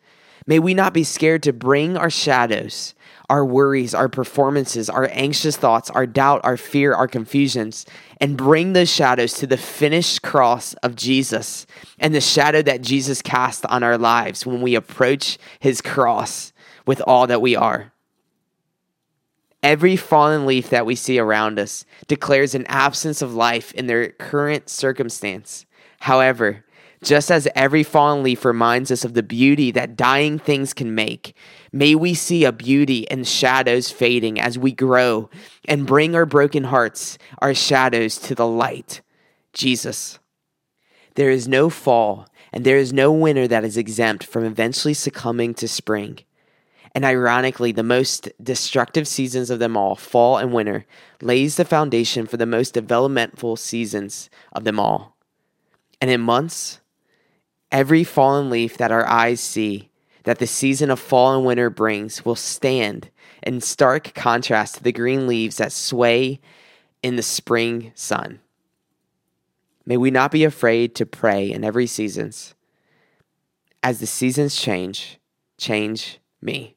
May 0.47 0.59
we 0.59 0.75
not 0.75 0.95
be 0.95 1.05
scared 1.05 1.43
to 1.45 1.53
bring 1.53 1.97
our 1.97 2.11
shadows 2.11 2.95
our 3.31 3.45
worries, 3.45 3.95
our 3.95 4.09
performances, 4.09 4.91
our 4.91 5.09
anxious 5.13 5.57
thoughts, 5.57 5.89
our 5.91 6.05
doubt, 6.05 6.41
our 6.43 6.57
fear, 6.57 6.93
our 6.93 7.07
confusions, 7.07 7.87
and 8.21 8.37
bring 8.37 8.73
those 8.73 8.93
shadows 8.93 9.35
to 9.35 9.47
the 9.47 9.57
finished 9.57 10.21
cross 10.21 10.75
of 10.83 10.97
Jesus 10.97 11.65
and 12.01 12.13
the 12.13 12.21
shadow 12.21 12.61
that 12.61 12.83
Jesus 12.83 13.23
cast 13.23 13.65
on 13.67 13.85
our 13.85 13.97
lives 13.97 14.45
when 14.45 14.61
we 14.61 14.75
approach 14.75 15.39
his 15.61 15.81
cross 15.81 16.53
with 16.87 17.01
all 17.07 17.29
that 17.29 17.41
we 17.41 17.55
are. 17.55 17.93
Every 19.63 19.95
fallen 19.95 20.45
leaf 20.45 20.71
that 20.71 20.85
we 20.85 20.97
see 20.97 21.21
around 21.21 21.61
us 21.61 21.85
declares 22.09 22.57
an 22.57 22.67
absence 22.67 23.23
of 23.23 23.33
life 23.33 23.73
in 23.73 23.87
their 23.87 24.09
current 24.09 24.69
circumstance. 24.69 25.67
However, 26.01 26.65
just 27.03 27.31
as 27.31 27.49
every 27.55 27.83
fallen 27.83 28.23
leaf 28.23 28.45
reminds 28.45 28.91
us 28.91 29.05
of 29.05 29.15
the 29.15 29.23
beauty 29.23 29.71
that 29.71 29.97
dying 29.97 30.39
things 30.39 30.75
can 30.75 30.95
make, 30.95 31.35
may 31.73 31.95
we 31.95 32.13
see 32.13 32.45
a 32.45 32.53
beauty 32.53 33.01
in 33.11 33.25
shadows 33.25 33.91
fading 33.91 34.39
as 34.39 34.59
we 34.59 34.73
grow 34.73 35.31
and 35.67 35.87
bring 35.87 36.15
our 36.15 36.27
broken 36.27 36.65
hearts, 36.65 37.17
our 37.39 37.55
shadows, 37.55 38.19
to 38.19 38.35
the 38.35 38.47
light, 38.47 39.01
Jesus. 39.53 40.19
There 41.15 41.31
is 41.31 41.49
no 41.49 41.71
fall 41.71 42.29
and 42.53 42.65
there 42.65 42.77
is 42.77 42.93
no 42.93 43.13
winter 43.13 43.49
that 43.49 43.65
is 43.65 43.77
exempt 43.77 44.25
from 44.25 44.45
eventually 44.45 44.95
succumbing 44.95 45.55
to 45.55 45.69
spring. 45.69 46.19
And 46.95 47.05
ironically, 47.05 47.73
the 47.73 47.85
most 47.85 48.29
destructive 48.43 49.07
seasons 49.07 49.49
of 49.49 49.61
them 49.61 49.77
all, 49.77 49.95
fall 49.95 50.39
and 50.39 50.53
winter, 50.53 50.87
lays 51.23 51.57
the 51.57 51.65
foundation 51.65 52.27
for 52.27 52.37
the 52.37 52.47
most 52.47 52.75
developmental 52.75 53.57
seasons 53.57 54.29
of 54.53 54.65
them 54.65 54.81
all. 54.81 55.17
And 56.01 56.11
in 56.11 56.21
months, 56.21 56.80
Every 57.73 58.05
fallen 58.05 58.51
leaf 58.51 58.77
that 58.79 58.93
our 58.93 59.07
eyes 59.07 59.41
see, 59.41 59.91
that 60.25 60.39
the 60.39 60.47
season 60.47 60.91
of 60.91 60.99
fall 60.99 61.37
and 61.37 61.47
winter 61.47 61.71
brings, 61.71 62.25
will 62.25 62.37
stand 62.37 63.11
in 63.43 63.61
stark 63.61 64.13
contrast 64.15 64.77
to 64.77 64.83
the 64.83 64.93
green 64.93 65.27
leaves 65.27 65.57
that 65.59 65.73
sway 65.73 66.41
in 67.03 67.17
the 67.17 67.23
spring 67.23 67.93
sun. 67.95 68.41
May 69.87 69.97
we 69.97 70.11
not 70.11 70.31
be 70.31 70.45
afraid 70.45 70.95
to 70.97 71.07
pray 71.07 71.51
in 71.51 71.65
every 71.65 71.87
seasons. 71.87 72.55
As 73.83 73.99
the 73.99 74.07
seasons 74.07 74.57
change, 74.57 75.19
change 75.57 76.19
me. 76.43 76.77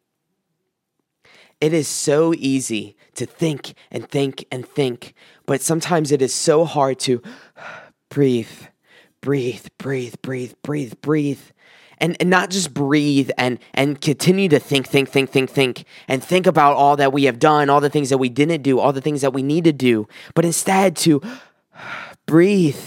It 1.60 1.74
is 1.74 1.88
so 1.88 2.34
easy 2.34 2.96
to 3.16 3.26
think 3.26 3.74
and 3.92 4.10
think 4.10 4.46
and 4.52 4.68
think, 4.68 5.14
but 5.46 5.62
sometimes 5.62 6.12
it 6.12 6.22
is 6.22 6.34
so 6.34 6.66
hard 6.66 7.00
to 7.00 7.22
breathe 8.10 8.50
breathe, 9.24 9.66
breathe, 9.78 10.16
breathe, 10.22 10.54
breathe, 10.62 10.94
breathe. 11.02 11.40
And, 12.00 12.18
and 12.20 12.30
not 12.30 12.50
just 12.50 12.74
breathe 12.74 13.32
and, 13.38 13.58
and 13.74 14.02
continue 14.02 14.50
to 14.50 14.60
think, 14.60 14.88
think, 14.88 15.08
think, 15.08 15.30
think, 15.30 15.50
think, 15.50 15.86
and 16.10 16.22
think 16.22 16.46
about 16.46 16.76
all 16.76 16.98
that 16.98 17.14
we 17.14 17.24
have 17.24 17.40
done, 17.40 17.70
all 17.70 17.80
the 17.80 17.90
things 17.90 18.10
that 18.10 18.18
we 18.18 18.28
didn't 18.28 18.62
do, 18.62 18.78
all 18.78 18.92
the 18.92 19.00
things 19.00 19.22
that 19.22 19.32
we 19.32 19.42
need 19.42 19.64
to 19.64 19.72
do, 19.72 20.08
but 20.34 20.44
instead 20.44 20.98
to 20.98 21.22
breathe 22.26 22.80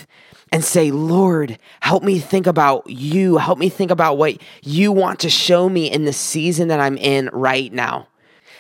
and 0.53 0.63
say, 0.63 0.91
Lord, 0.91 1.59
help 1.81 2.03
me 2.03 2.19
think 2.19 2.47
about 2.47 2.91
you. 2.91 3.39
Help 3.39 3.59
me 3.59 3.71
think 3.71 3.91
about 3.91 4.19
what 4.19 4.37
you 4.63 4.93
want 4.93 5.21
to 5.21 5.31
show 5.31 5.69
me 5.69 5.91
in 5.91 6.05
the 6.05 6.13
season 6.13 6.69
that 6.69 6.81
I'm 6.81 6.99
in 6.99 7.31
right 7.33 7.73
now. 7.73 8.09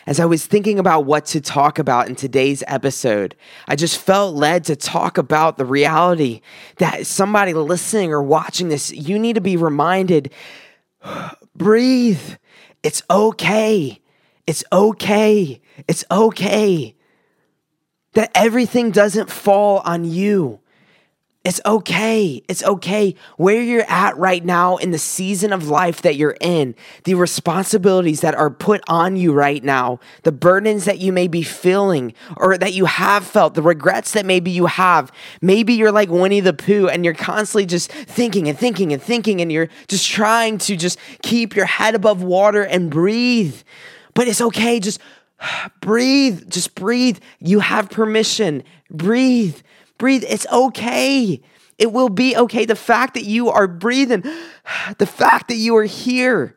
As 0.06 0.20
I 0.20 0.24
was 0.24 0.46
thinking 0.46 0.78
about 0.78 1.04
what 1.04 1.26
to 1.26 1.40
talk 1.40 1.80
about 1.80 2.08
in 2.08 2.14
today's 2.14 2.62
episode, 2.68 3.34
I 3.66 3.74
just 3.74 3.98
felt 3.98 4.36
led 4.36 4.62
to 4.64 4.76
talk 4.76 5.18
about 5.18 5.56
the 5.56 5.64
reality 5.64 6.42
that 6.76 7.06
somebody 7.08 7.54
listening 7.54 8.12
or 8.12 8.22
watching 8.22 8.68
this, 8.68 8.92
you 8.92 9.18
need 9.18 9.34
to 9.34 9.40
be 9.40 9.56
reminded 9.56 10.32
breathe. 11.56 12.36
It's 12.84 13.02
okay. 13.10 14.00
It's 14.46 14.62
okay. 14.72 15.60
It's 15.88 16.04
okay. 16.08 16.94
That 18.12 18.30
everything 18.32 18.92
doesn't 18.92 19.28
fall 19.28 19.80
on 19.84 20.04
you. 20.04 20.60
It's 21.46 21.60
okay. 21.64 22.42
It's 22.48 22.64
okay 22.64 23.14
where 23.36 23.62
you're 23.62 23.88
at 23.88 24.16
right 24.16 24.44
now 24.44 24.78
in 24.78 24.90
the 24.90 24.98
season 24.98 25.52
of 25.52 25.68
life 25.68 26.02
that 26.02 26.16
you're 26.16 26.36
in, 26.40 26.74
the 27.04 27.14
responsibilities 27.14 28.20
that 28.22 28.34
are 28.34 28.50
put 28.50 28.82
on 28.88 29.14
you 29.14 29.32
right 29.32 29.62
now, 29.62 30.00
the 30.24 30.32
burdens 30.32 30.86
that 30.86 30.98
you 30.98 31.12
may 31.12 31.28
be 31.28 31.44
feeling 31.44 32.14
or 32.36 32.58
that 32.58 32.72
you 32.72 32.86
have 32.86 33.24
felt, 33.24 33.54
the 33.54 33.62
regrets 33.62 34.10
that 34.10 34.26
maybe 34.26 34.50
you 34.50 34.66
have. 34.66 35.12
Maybe 35.40 35.74
you're 35.74 35.92
like 35.92 36.10
Winnie 36.10 36.40
the 36.40 36.52
Pooh 36.52 36.88
and 36.88 37.04
you're 37.04 37.14
constantly 37.14 37.64
just 37.64 37.92
thinking 37.92 38.48
and 38.48 38.58
thinking 38.58 38.92
and 38.92 39.00
thinking 39.00 39.40
and 39.40 39.52
you're 39.52 39.68
just 39.86 40.10
trying 40.10 40.58
to 40.58 40.74
just 40.74 40.98
keep 41.22 41.54
your 41.54 41.66
head 41.66 41.94
above 41.94 42.24
water 42.24 42.64
and 42.64 42.90
breathe. 42.90 43.62
But 44.14 44.26
it's 44.26 44.40
okay. 44.40 44.80
Just 44.80 44.98
breathe. 45.80 46.50
Just 46.50 46.74
breathe. 46.74 47.20
You 47.38 47.60
have 47.60 47.88
permission. 47.88 48.64
Breathe. 48.90 49.60
Breathe. 49.98 50.24
It's 50.28 50.46
okay. 50.52 51.40
It 51.78 51.92
will 51.92 52.08
be 52.08 52.36
okay. 52.36 52.64
The 52.64 52.76
fact 52.76 53.14
that 53.14 53.24
you 53.24 53.48
are 53.48 53.66
breathing, 53.66 54.24
the 54.98 55.06
fact 55.06 55.48
that 55.48 55.56
you 55.56 55.76
are 55.76 55.84
here, 55.84 56.56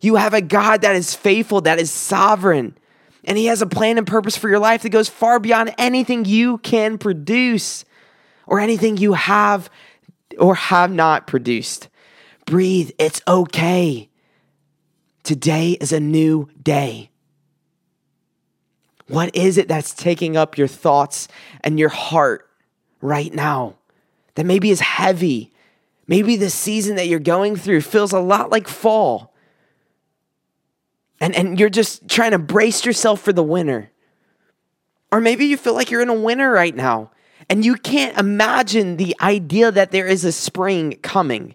you 0.00 0.16
have 0.16 0.34
a 0.34 0.40
God 0.40 0.82
that 0.82 0.96
is 0.96 1.14
faithful, 1.14 1.60
that 1.62 1.78
is 1.78 1.90
sovereign, 1.90 2.76
and 3.24 3.38
He 3.38 3.46
has 3.46 3.62
a 3.62 3.66
plan 3.66 3.98
and 3.98 4.06
purpose 4.06 4.36
for 4.36 4.48
your 4.48 4.58
life 4.58 4.82
that 4.82 4.90
goes 4.90 5.08
far 5.08 5.38
beyond 5.38 5.74
anything 5.78 6.24
you 6.24 6.58
can 6.58 6.98
produce 6.98 7.84
or 8.46 8.60
anything 8.60 8.96
you 8.96 9.12
have 9.14 9.70
or 10.38 10.54
have 10.54 10.92
not 10.92 11.26
produced. 11.26 11.88
Breathe. 12.46 12.90
It's 12.98 13.20
okay. 13.26 14.08
Today 15.22 15.72
is 15.80 15.92
a 15.92 16.00
new 16.00 16.48
day. 16.60 17.10
What 19.06 19.34
is 19.36 19.58
it 19.58 19.68
that's 19.68 19.94
taking 19.94 20.36
up 20.36 20.58
your 20.58 20.66
thoughts 20.66 21.28
and 21.62 21.78
your 21.78 21.90
heart? 21.90 22.48
Right 23.02 23.34
now 23.34 23.74
that 24.34 24.46
maybe 24.46 24.70
is 24.70 24.80
heavy. 24.80 25.52
Maybe 26.06 26.36
the 26.36 26.48
season 26.48 26.96
that 26.96 27.08
you're 27.08 27.18
going 27.18 27.56
through 27.56 27.82
feels 27.82 28.12
a 28.12 28.20
lot 28.20 28.50
like 28.50 28.68
fall. 28.68 29.34
And, 31.20 31.34
and 31.36 31.60
you're 31.60 31.68
just 31.68 32.08
trying 32.08 32.30
to 32.30 32.38
brace 32.38 32.86
yourself 32.86 33.20
for 33.20 33.32
the 33.32 33.42
winter. 33.42 33.90
Or 35.10 35.20
maybe 35.20 35.44
you 35.44 35.56
feel 35.56 35.74
like 35.74 35.90
you're 35.90 36.00
in 36.00 36.08
a 36.08 36.14
winter 36.14 36.50
right 36.50 36.74
now 36.74 37.10
and 37.50 37.64
you 37.64 37.74
can't 37.74 38.16
imagine 38.18 38.96
the 38.96 39.14
idea 39.20 39.70
that 39.70 39.90
there 39.90 40.06
is 40.06 40.24
a 40.24 40.32
spring 40.32 40.98
coming. 41.02 41.54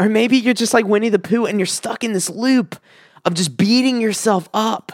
Or 0.00 0.08
maybe 0.08 0.38
you're 0.38 0.54
just 0.54 0.74
like 0.74 0.86
Winnie 0.86 1.10
the 1.10 1.18
Pooh 1.18 1.46
and 1.46 1.58
you're 1.58 1.66
stuck 1.66 2.02
in 2.02 2.12
this 2.12 2.30
loop 2.30 2.76
of 3.24 3.34
just 3.34 3.56
beating 3.56 4.00
yourself 4.00 4.48
up. 4.52 4.92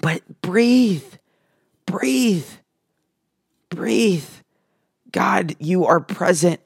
But 0.00 0.22
breathe 0.42 1.04
breathe. 1.86 2.48
Breathe. 3.70 4.28
God, 5.12 5.56
you 5.58 5.86
are 5.86 6.00
present 6.00 6.60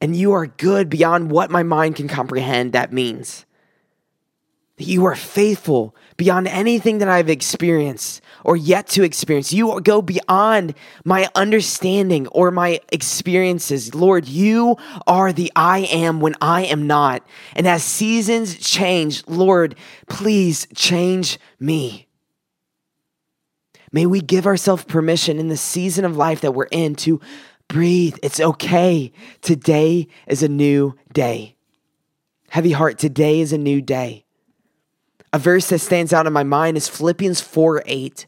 and 0.00 0.16
you 0.16 0.32
are 0.32 0.46
good 0.46 0.88
beyond 0.88 1.30
what 1.30 1.50
my 1.50 1.62
mind 1.62 1.96
can 1.96 2.08
comprehend. 2.08 2.72
That 2.72 2.92
means 2.92 3.44
that 4.78 4.84
you 4.84 5.04
are 5.04 5.16
faithful 5.16 5.94
beyond 6.16 6.46
anything 6.46 6.98
that 6.98 7.08
I've 7.08 7.28
experienced 7.28 8.22
or 8.44 8.56
yet 8.56 8.86
to 8.88 9.02
experience. 9.02 9.52
You 9.52 9.80
go 9.80 10.00
beyond 10.00 10.74
my 11.04 11.28
understanding 11.34 12.28
or 12.28 12.50
my 12.50 12.80
experiences. 12.90 13.94
Lord, 13.94 14.26
you 14.28 14.76
are 15.06 15.32
the 15.32 15.52
I 15.54 15.80
am 15.80 16.20
when 16.20 16.36
I 16.40 16.64
am 16.66 16.86
not. 16.86 17.26
And 17.54 17.66
as 17.66 17.82
seasons 17.82 18.56
change, 18.58 19.26
Lord, 19.26 19.74
please 20.08 20.66
change 20.74 21.38
me. 21.58 22.07
May 23.92 24.06
we 24.06 24.20
give 24.20 24.46
ourselves 24.46 24.84
permission 24.84 25.38
in 25.38 25.48
the 25.48 25.56
season 25.56 26.04
of 26.04 26.16
life 26.16 26.40
that 26.42 26.52
we're 26.52 26.68
in 26.70 26.94
to 26.96 27.20
breathe. 27.68 28.16
It's 28.22 28.40
okay. 28.40 29.12
Today 29.40 30.08
is 30.26 30.42
a 30.42 30.48
new 30.48 30.94
day. 31.12 31.56
Heavy 32.50 32.72
heart, 32.72 32.98
today 32.98 33.40
is 33.40 33.52
a 33.52 33.58
new 33.58 33.80
day. 33.80 34.24
A 35.32 35.38
verse 35.38 35.68
that 35.68 35.80
stands 35.80 36.12
out 36.12 36.26
in 36.26 36.32
my 36.32 36.42
mind 36.42 36.76
is 36.76 36.88
Philippians 36.88 37.40
4 37.40 37.82
8. 37.84 38.26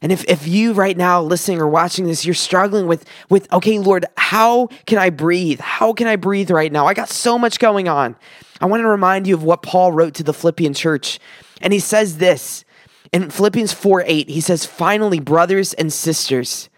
And 0.00 0.12
if, 0.12 0.24
if 0.28 0.46
you 0.46 0.74
right 0.74 0.96
now 0.96 1.20
listening 1.22 1.60
or 1.60 1.66
watching 1.66 2.06
this, 2.06 2.24
you're 2.24 2.34
struggling 2.34 2.86
with, 2.86 3.04
with, 3.28 3.52
okay, 3.52 3.78
Lord, 3.78 4.06
how 4.16 4.68
can 4.86 4.98
I 4.98 5.10
breathe? 5.10 5.58
How 5.58 5.92
can 5.92 6.06
I 6.06 6.16
breathe 6.16 6.50
right 6.50 6.70
now? 6.70 6.86
I 6.86 6.94
got 6.94 7.08
so 7.08 7.36
much 7.36 7.58
going 7.58 7.88
on. 7.88 8.14
I 8.60 8.66
want 8.66 8.82
to 8.82 8.88
remind 8.88 9.26
you 9.26 9.34
of 9.34 9.42
what 9.42 9.62
Paul 9.62 9.92
wrote 9.92 10.14
to 10.14 10.22
the 10.22 10.34
Philippian 10.34 10.74
church. 10.74 11.18
And 11.60 11.72
he 11.72 11.80
says 11.80 12.18
this 12.18 12.64
in 13.12 13.30
Philippians 13.30 13.72
4 13.72 14.04
8, 14.06 14.28
he 14.28 14.40
says, 14.40 14.64
Finally, 14.64 15.20
brothers 15.20 15.72
and 15.74 15.92
sisters, 15.92 16.68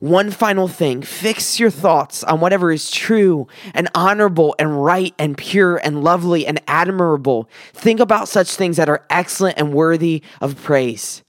one 0.00 0.30
final 0.30 0.66
thing 0.66 1.02
fix 1.02 1.60
your 1.60 1.70
thoughts 1.70 2.24
on 2.24 2.40
whatever 2.40 2.72
is 2.72 2.90
true 2.90 3.46
and 3.74 3.88
honorable 3.94 4.54
and 4.58 4.82
right 4.82 5.14
and 5.18 5.36
pure 5.36 5.76
and 5.76 6.02
lovely 6.02 6.46
and 6.46 6.60
admirable. 6.66 7.48
Think 7.74 8.00
about 8.00 8.28
such 8.28 8.54
things 8.56 8.78
that 8.78 8.88
are 8.88 9.04
excellent 9.10 9.58
and 9.58 9.74
worthy 9.74 10.22
of 10.40 10.60
praise. 10.62 11.22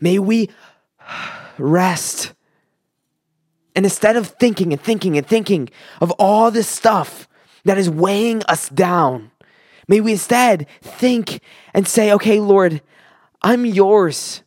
May 0.00 0.18
we 0.18 0.50
rest. 1.56 2.34
And 3.76 3.86
instead 3.86 4.16
of 4.16 4.26
thinking 4.26 4.72
and 4.72 4.82
thinking 4.82 5.16
and 5.16 5.26
thinking 5.26 5.68
of 6.00 6.10
all 6.12 6.50
this 6.50 6.68
stuff 6.68 7.28
that 7.64 7.78
is 7.78 7.88
weighing 7.88 8.42
us 8.44 8.68
down, 8.70 9.30
may 9.86 10.00
we 10.00 10.12
instead 10.12 10.66
think 10.82 11.40
and 11.72 11.86
say, 11.86 12.12
okay, 12.12 12.40
Lord, 12.40 12.82
I'm 13.42 13.64
yours. 13.64 14.42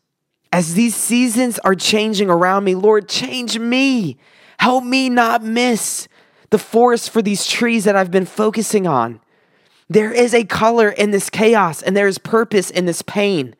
As 0.52 0.74
these 0.74 0.96
seasons 0.96 1.60
are 1.60 1.76
changing 1.76 2.30
around 2.30 2.64
me, 2.64 2.76
Lord, 2.76 3.08
change 3.08 3.60
me. 3.60 4.18
Help 4.58 4.84
me 4.84 5.10
not 5.10 5.44
miss 5.44 6.08
the 6.50 6.58
forest 6.58 7.12
for 7.12 7.22
these 7.22 7.46
trees 7.46 7.84
that 7.84 7.96
I've 7.96 8.12
been 8.12 8.26
focusing 8.26 8.88
on. 8.88 9.22
There 9.90 10.12
is 10.12 10.34
a 10.34 10.44
color 10.44 10.90
in 10.90 11.12
this 11.12 11.30
chaos 11.30 11.82
and 11.82 11.96
there 11.96 12.08
is 12.08 12.18
purpose 12.18 12.70
in 12.70 12.86
this 12.86 13.02
pain. 13.02 13.56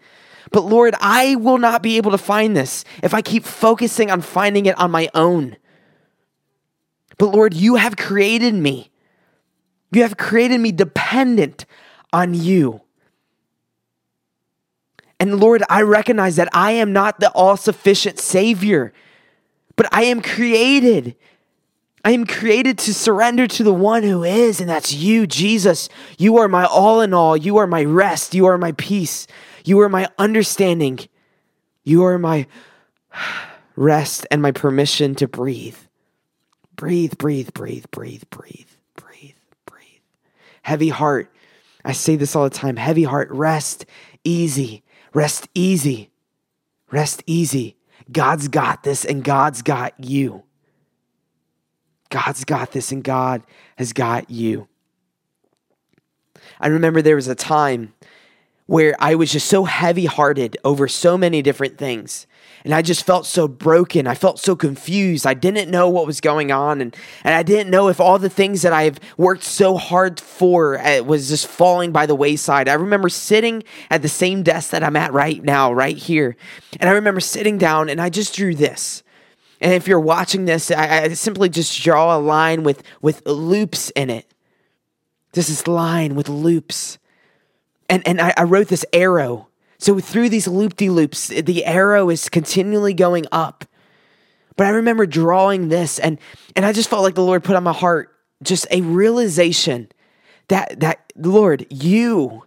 But 0.52 0.62
Lord, 0.62 0.96
I 1.00 1.36
will 1.36 1.58
not 1.58 1.84
be 1.84 1.98
able 1.98 2.12
to 2.12 2.18
find 2.18 2.56
this 2.56 2.84
if 3.04 3.14
I 3.14 3.22
keep 3.22 3.46
focusing 3.46 4.10
on 4.10 4.22
finding 4.22 4.66
it 4.66 4.78
on 4.80 4.92
my 4.92 5.10
own. 5.14 5.58
But 7.18 7.28
Lord, 7.28 7.54
you 7.54 7.76
have 7.76 7.98
created 7.98 8.56
me. 8.56 8.92
You 9.92 10.04
have 10.04 10.18
created 10.18 10.60
me 10.60 10.72
dependent 10.72 11.66
on 12.14 12.34
you. 12.34 12.82
And 15.20 15.40
Lord, 15.40 15.64
I 15.70 15.82
recognize 15.82 16.38
that 16.38 16.50
I 16.54 16.72
am 16.72 16.94
not 16.94 17.20
the 17.20 17.30
all 17.32 17.58
sufficient 17.58 18.20
Savior, 18.20 18.94
but 19.76 19.88
I 19.92 20.04
am 20.04 20.22
created. 20.22 21.16
I 22.06 22.12
am 22.12 22.26
created 22.26 22.78
to 22.80 22.94
surrender 22.94 23.46
to 23.48 23.64
the 23.64 23.74
one 23.74 24.04
who 24.04 24.24
is, 24.24 24.62
and 24.62 24.70
that's 24.70 24.94
you, 24.94 25.28
Jesus. 25.28 25.90
You 26.18 26.38
are 26.38 26.48
my 26.48 26.66
all 26.66 27.02
in 27.02 27.14
all. 27.14 27.36
You 27.36 27.58
are 27.58 27.68
my 27.68 27.84
rest. 27.84 28.34
You 28.34 28.46
are 28.46 28.58
my 28.58 28.72
peace. 28.74 29.28
You 29.66 29.82
are 29.82 29.90
my 29.90 30.08
understanding. 30.18 31.00
You 31.84 32.06
are 32.06 32.18
my 32.18 32.48
rest 33.76 34.26
and 34.32 34.42
my 34.42 34.52
permission 34.52 35.16
to 35.16 35.28
breathe. 35.28 35.78
Breathe, 36.76 37.18
breathe, 37.18 37.52
breathe, 37.54 37.86
breathe, 37.92 38.24
breathe, 38.30 38.68
breathe, 38.96 39.36
breathe. 39.66 40.02
Heavy 40.62 40.90
heart. 40.90 41.30
I 41.84 41.92
say 41.92 42.16
this 42.16 42.36
all 42.36 42.46
the 42.46 42.50
time 42.50 42.78
heavy 42.78 43.04
heart, 43.04 43.30
rest 43.32 43.86
easy. 44.24 44.84
Rest 45.14 45.48
easy. 45.54 46.12
Rest 46.92 47.24
easy. 47.26 47.78
God's 48.12 48.48
got 48.48 48.84
this 48.84 49.06
and 49.06 49.24
God's 49.24 49.62
got 49.62 49.94
you. 50.04 50.44
God's 52.10 52.44
got 52.44 52.72
this 52.72 52.92
and 52.92 53.04
God 53.04 53.44
has 53.78 53.94
got 53.94 54.30
you. 54.30 54.68
I 56.60 56.68
remember 56.68 57.02
there 57.02 57.16
was 57.16 57.28
a 57.28 57.36
time 57.36 57.94
where 58.66 58.96
I 59.00 59.16
was 59.16 59.32
just 59.32 59.48
so 59.48 59.66
heavy 59.66 60.06
hearted 60.06 60.58
over 60.64 60.88
so 60.88 61.18
many 61.18 61.42
different 61.42 61.78
things. 61.78 62.28
And 62.64 62.74
I 62.74 62.82
just 62.82 63.06
felt 63.06 63.26
so 63.26 63.48
broken. 63.48 64.06
I 64.06 64.16
felt 64.16 64.40
so 64.40 64.56
confused. 64.56 65.26
I 65.26 65.34
didn't 65.34 65.72
know 65.72 65.90
what 65.90 66.06
was 66.06 66.20
going 66.20 66.52
on. 66.52 66.82
And, 66.82 66.96
and 67.24 67.34
I 67.34 67.44
didn't 67.44 67.72
know 67.72 67.88
if 67.88 68.00
all 68.00 68.20
the 68.20 68.30
things 68.30 68.64
that 68.64 68.74
I've 68.74 69.00
worked 69.18 69.44
so 69.44 69.78
hard 69.78 70.20
for 70.20 70.78
uh, 70.78 71.02
was 71.02 71.30
just 71.30 71.48
falling 71.48 71.92
by 71.92 72.06
the 72.06 72.16
wayside. 72.16 72.68
I 72.68 72.74
remember 72.74 73.10
sitting 73.10 73.64
at 73.90 74.02
the 74.02 74.10
same 74.10 74.44
desk 74.44 74.72
that 74.72 74.84
I'm 74.84 74.96
at 74.96 75.14
right 75.14 75.42
now, 75.44 75.72
right 75.72 75.98
here. 75.98 76.36
And 76.80 76.90
I 76.90 76.94
remember 76.94 77.22
sitting 77.22 77.58
down 77.58 77.90
and 77.90 78.02
I 78.02 78.10
just 78.10 78.36
drew 78.36 78.54
this. 78.56 79.04
And 79.62 79.74
if 79.74 79.88
you're 79.88 80.00
watching 80.00 80.46
this, 80.46 80.72
I, 80.72 81.04
I 81.04 81.10
simply 81.10 81.50
just 81.50 81.82
draw 81.82 82.16
a 82.16 82.20
line 82.20 82.64
with, 82.64 82.84
with 83.02 83.26
loops 83.26 83.90
in 83.92 84.10
it. 84.10 84.26
This 85.34 85.50
is 85.50 85.68
line 85.68 86.16
with 86.16 86.30
loops. 86.30 86.98
And, 87.90 88.08
and 88.08 88.22
I, 88.22 88.34
I 88.38 88.44
wrote 88.44 88.68
this 88.68 88.86
arrow. 88.94 89.49
So 89.80 89.98
through 90.00 90.30
these 90.30 90.48
loop 90.48 90.76
de 90.76 90.90
loops, 90.90 91.30
the 91.30 91.66
arrow 91.66 92.10
is 92.10 92.30
continually 92.30 92.94
going 92.94 93.26
up. 93.32 93.66
But 94.58 94.68
I 94.68 94.72
remember 94.72 95.06
drawing 95.06 95.70
this 95.70 96.00
and, 96.00 96.20
and 96.56 96.66
I 96.66 96.74
just 96.74 96.90
felt 96.90 97.04
like 97.04 97.16
the 97.16 97.24
Lord 97.24 97.46
put 97.46 97.56
on 97.56 97.64
my 97.64 97.74
heart 97.74 98.14
just 98.44 98.68
a 98.72 98.82
realization 98.82 99.90
that, 100.50 100.82
that 100.82 101.14
Lord, 101.16 101.66
you, 101.70 102.44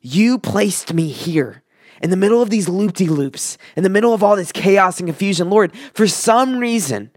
you 0.00 0.38
placed 0.38 0.94
me 0.94 1.08
here 1.08 1.64
in 2.00 2.10
the 2.10 2.16
middle 2.16 2.40
of 2.40 2.50
these 2.50 2.68
loop 2.68 2.94
de 2.94 3.08
loops, 3.08 3.58
in 3.74 3.82
the 3.82 3.88
middle 3.88 4.14
of 4.14 4.22
all 4.22 4.36
this 4.36 4.52
chaos 4.52 5.00
and 5.00 5.08
confusion, 5.08 5.50
Lord, 5.50 5.72
for 5.94 6.06
some 6.06 6.58
reason, 6.58 7.10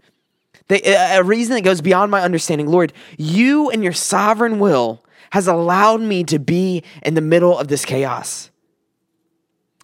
a 0.70 1.22
reason 1.22 1.54
that 1.54 1.62
goes 1.62 1.80
beyond 1.80 2.10
my 2.10 2.22
understanding, 2.22 2.66
Lord, 2.66 2.92
you 3.16 3.70
and 3.70 3.84
your 3.84 3.92
sovereign 3.92 4.58
will 4.58 5.04
has 5.30 5.46
allowed 5.46 6.00
me 6.00 6.24
to 6.24 6.38
be 6.38 6.82
in 7.02 7.14
the 7.14 7.20
middle 7.20 7.56
of 7.56 7.68
this 7.68 7.84
chaos. 7.84 8.50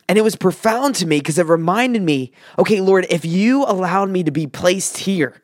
And 0.09 0.17
it 0.17 0.23
was 0.23 0.37
profound 0.37 0.95
to 0.97 1.07
me 1.07 1.19
because 1.19 1.39
it 1.39 1.47
reminded 1.47 2.03
me 2.03 2.33
okay, 2.59 2.81
Lord, 2.81 3.07
if 3.11 3.25
you 3.25 3.65
allowed 3.65 4.09
me 4.09 4.25
to 4.25 4.31
be 4.31 4.47
placed 4.47 4.99
here, 4.99 5.43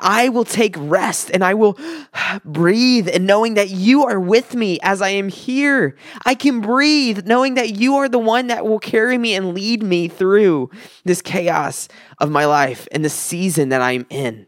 I 0.00 0.28
will 0.28 0.44
take 0.44 0.74
rest 0.78 1.30
and 1.32 1.44
I 1.44 1.54
will 1.54 1.78
breathe 2.44 3.08
and 3.08 3.26
knowing 3.26 3.54
that 3.54 3.70
you 3.70 4.04
are 4.04 4.20
with 4.20 4.54
me 4.54 4.78
as 4.82 5.02
I 5.02 5.10
am 5.10 5.28
here. 5.28 5.96
I 6.24 6.34
can 6.34 6.60
breathe 6.60 7.26
knowing 7.26 7.54
that 7.54 7.76
you 7.76 7.96
are 7.96 8.08
the 8.08 8.18
one 8.18 8.46
that 8.48 8.66
will 8.66 8.78
carry 8.78 9.18
me 9.18 9.34
and 9.34 9.54
lead 9.54 9.82
me 9.82 10.08
through 10.08 10.70
this 11.04 11.22
chaos 11.22 11.88
of 12.18 12.30
my 12.30 12.46
life 12.46 12.88
and 12.92 13.04
the 13.04 13.10
season 13.10 13.70
that 13.70 13.82
I'm 13.82 14.06
in. 14.10 14.46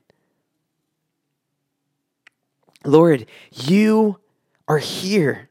Lord, 2.85 3.27
you 3.53 4.19
are 4.67 4.79
here. 4.79 5.48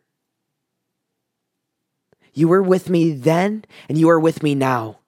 You 2.38 2.48
were 2.48 2.62
with 2.62 2.88
me 2.88 3.14
then 3.14 3.66
and 3.90 3.98
you 3.98 4.10
are 4.10 4.20
with 4.20 4.44
me 4.44 4.54
now 4.54 5.00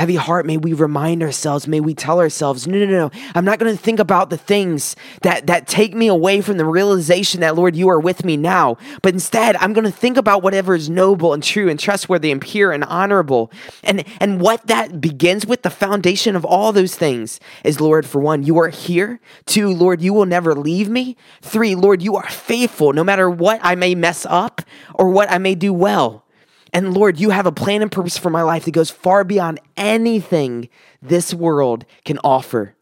heavy 0.00 0.16
heart, 0.16 0.46
may 0.46 0.56
we 0.56 0.72
remind 0.72 1.22
ourselves, 1.22 1.68
may 1.68 1.78
we 1.78 1.92
tell 1.92 2.20
ourselves, 2.20 2.66
no, 2.66 2.78
no, 2.78 2.86
no, 2.86 3.08
no. 3.08 3.10
I'm 3.34 3.44
not 3.44 3.58
going 3.58 3.76
to 3.76 3.82
think 3.82 4.00
about 4.00 4.30
the 4.30 4.38
things 4.38 4.96
that, 5.20 5.46
that 5.48 5.66
take 5.66 5.94
me 5.94 6.06
away 6.06 6.40
from 6.40 6.56
the 6.56 6.64
realization 6.64 7.42
that, 7.42 7.54
Lord, 7.54 7.76
you 7.76 7.90
are 7.90 8.00
with 8.00 8.24
me 8.24 8.38
now. 8.38 8.78
But 9.02 9.12
instead, 9.12 9.56
I'm 9.56 9.74
going 9.74 9.84
to 9.84 9.90
think 9.90 10.16
about 10.16 10.42
whatever 10.42 10.74
is 10.74 10.88
noble 10.88 11.34
and 11.34 11.42
true 11.42 11.68
and 11.68 11.78
trustworthy 11.78 12.32
and 12.32 12.40
pure 12.40 12.72
and 12.72 12.82
honorable. 12.84 13.52
And, 13.84 14.06
and 14.20 14.40
what 14.40 14.68
that 14.68 15.02
begins 15.02 15.44
with, 15.44 15.60
the 15.60 15.68
foundation 15.68 16.34
of 16.34 16.46
all 16.46 16.72
those 16.72 16.94
things 16.94 17.38
is, 17.62 17.78
Lord, 17.78 18.06
for 18.06 18.20
one, 18.20 18.42
you 18.42 18.58
are 18.58 18.70
here. 18.70 19.20
Two, 19.44 19.68
Lord, 19.68 20.00
you 20.00 20.14
will 20.14 20.24
never 20.24 20.54
leave 20.54 20.88
me. 20.88 21.18
Three, 21.42 21.74
Lord, 21.74 22.00
you 22.00 22.16
are 22.16 22.30
faithful 22.30 22.94
no 22.94 23.04
matter 23.04 23.28
what 23.28 23.60
I 23.62 23.74
may 23.74 23.94
mess 23.94 24.24
up 24.30 24.62
or 24.94 25.10
what 25.10 25.30
I 25.30 25.36
may 25.36 25.54
do 25.54 25.74
well. 25.74 26.24
And 26.72 26.94
Lord, 26.94 27.18
you 27.18 27.30
have 27.30 27.46
a 27.46 27.52
plan 27.52 27.82
and 27.82 27.90
purpose 27.90 28.16
for 28.16 28.30
my 28.30 28.42
life 28.42 28.64
that 28.64 28.70
goes 28.72 28.90
far 28.90 29.24
beyond 29.24 29.60
anything 29.76 30.68
this 31.02 31.34
world 31.34 31.84
can 32.04 32.18
offer. 32.22 32.74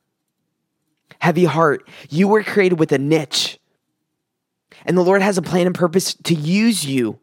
Heavy 1.20 1.44
heart, 1.44 1.88
you 2.10 2.28
were 2.28 2.42
created 2.42 2.78
with 2.78 2.92
a 2.92 2.98
niche. 2.98 3.58
And 4.84 4.96
the 4.96 5.02
Lord 5.02 5.22
has 5.22 5.38
a 5.38 5.42
plan 5.42 5.66
and 5.66 5.74
purpose 5.74 6.14
to 6.14 6.34
use 6.34 6.84
you, 6.84 7.18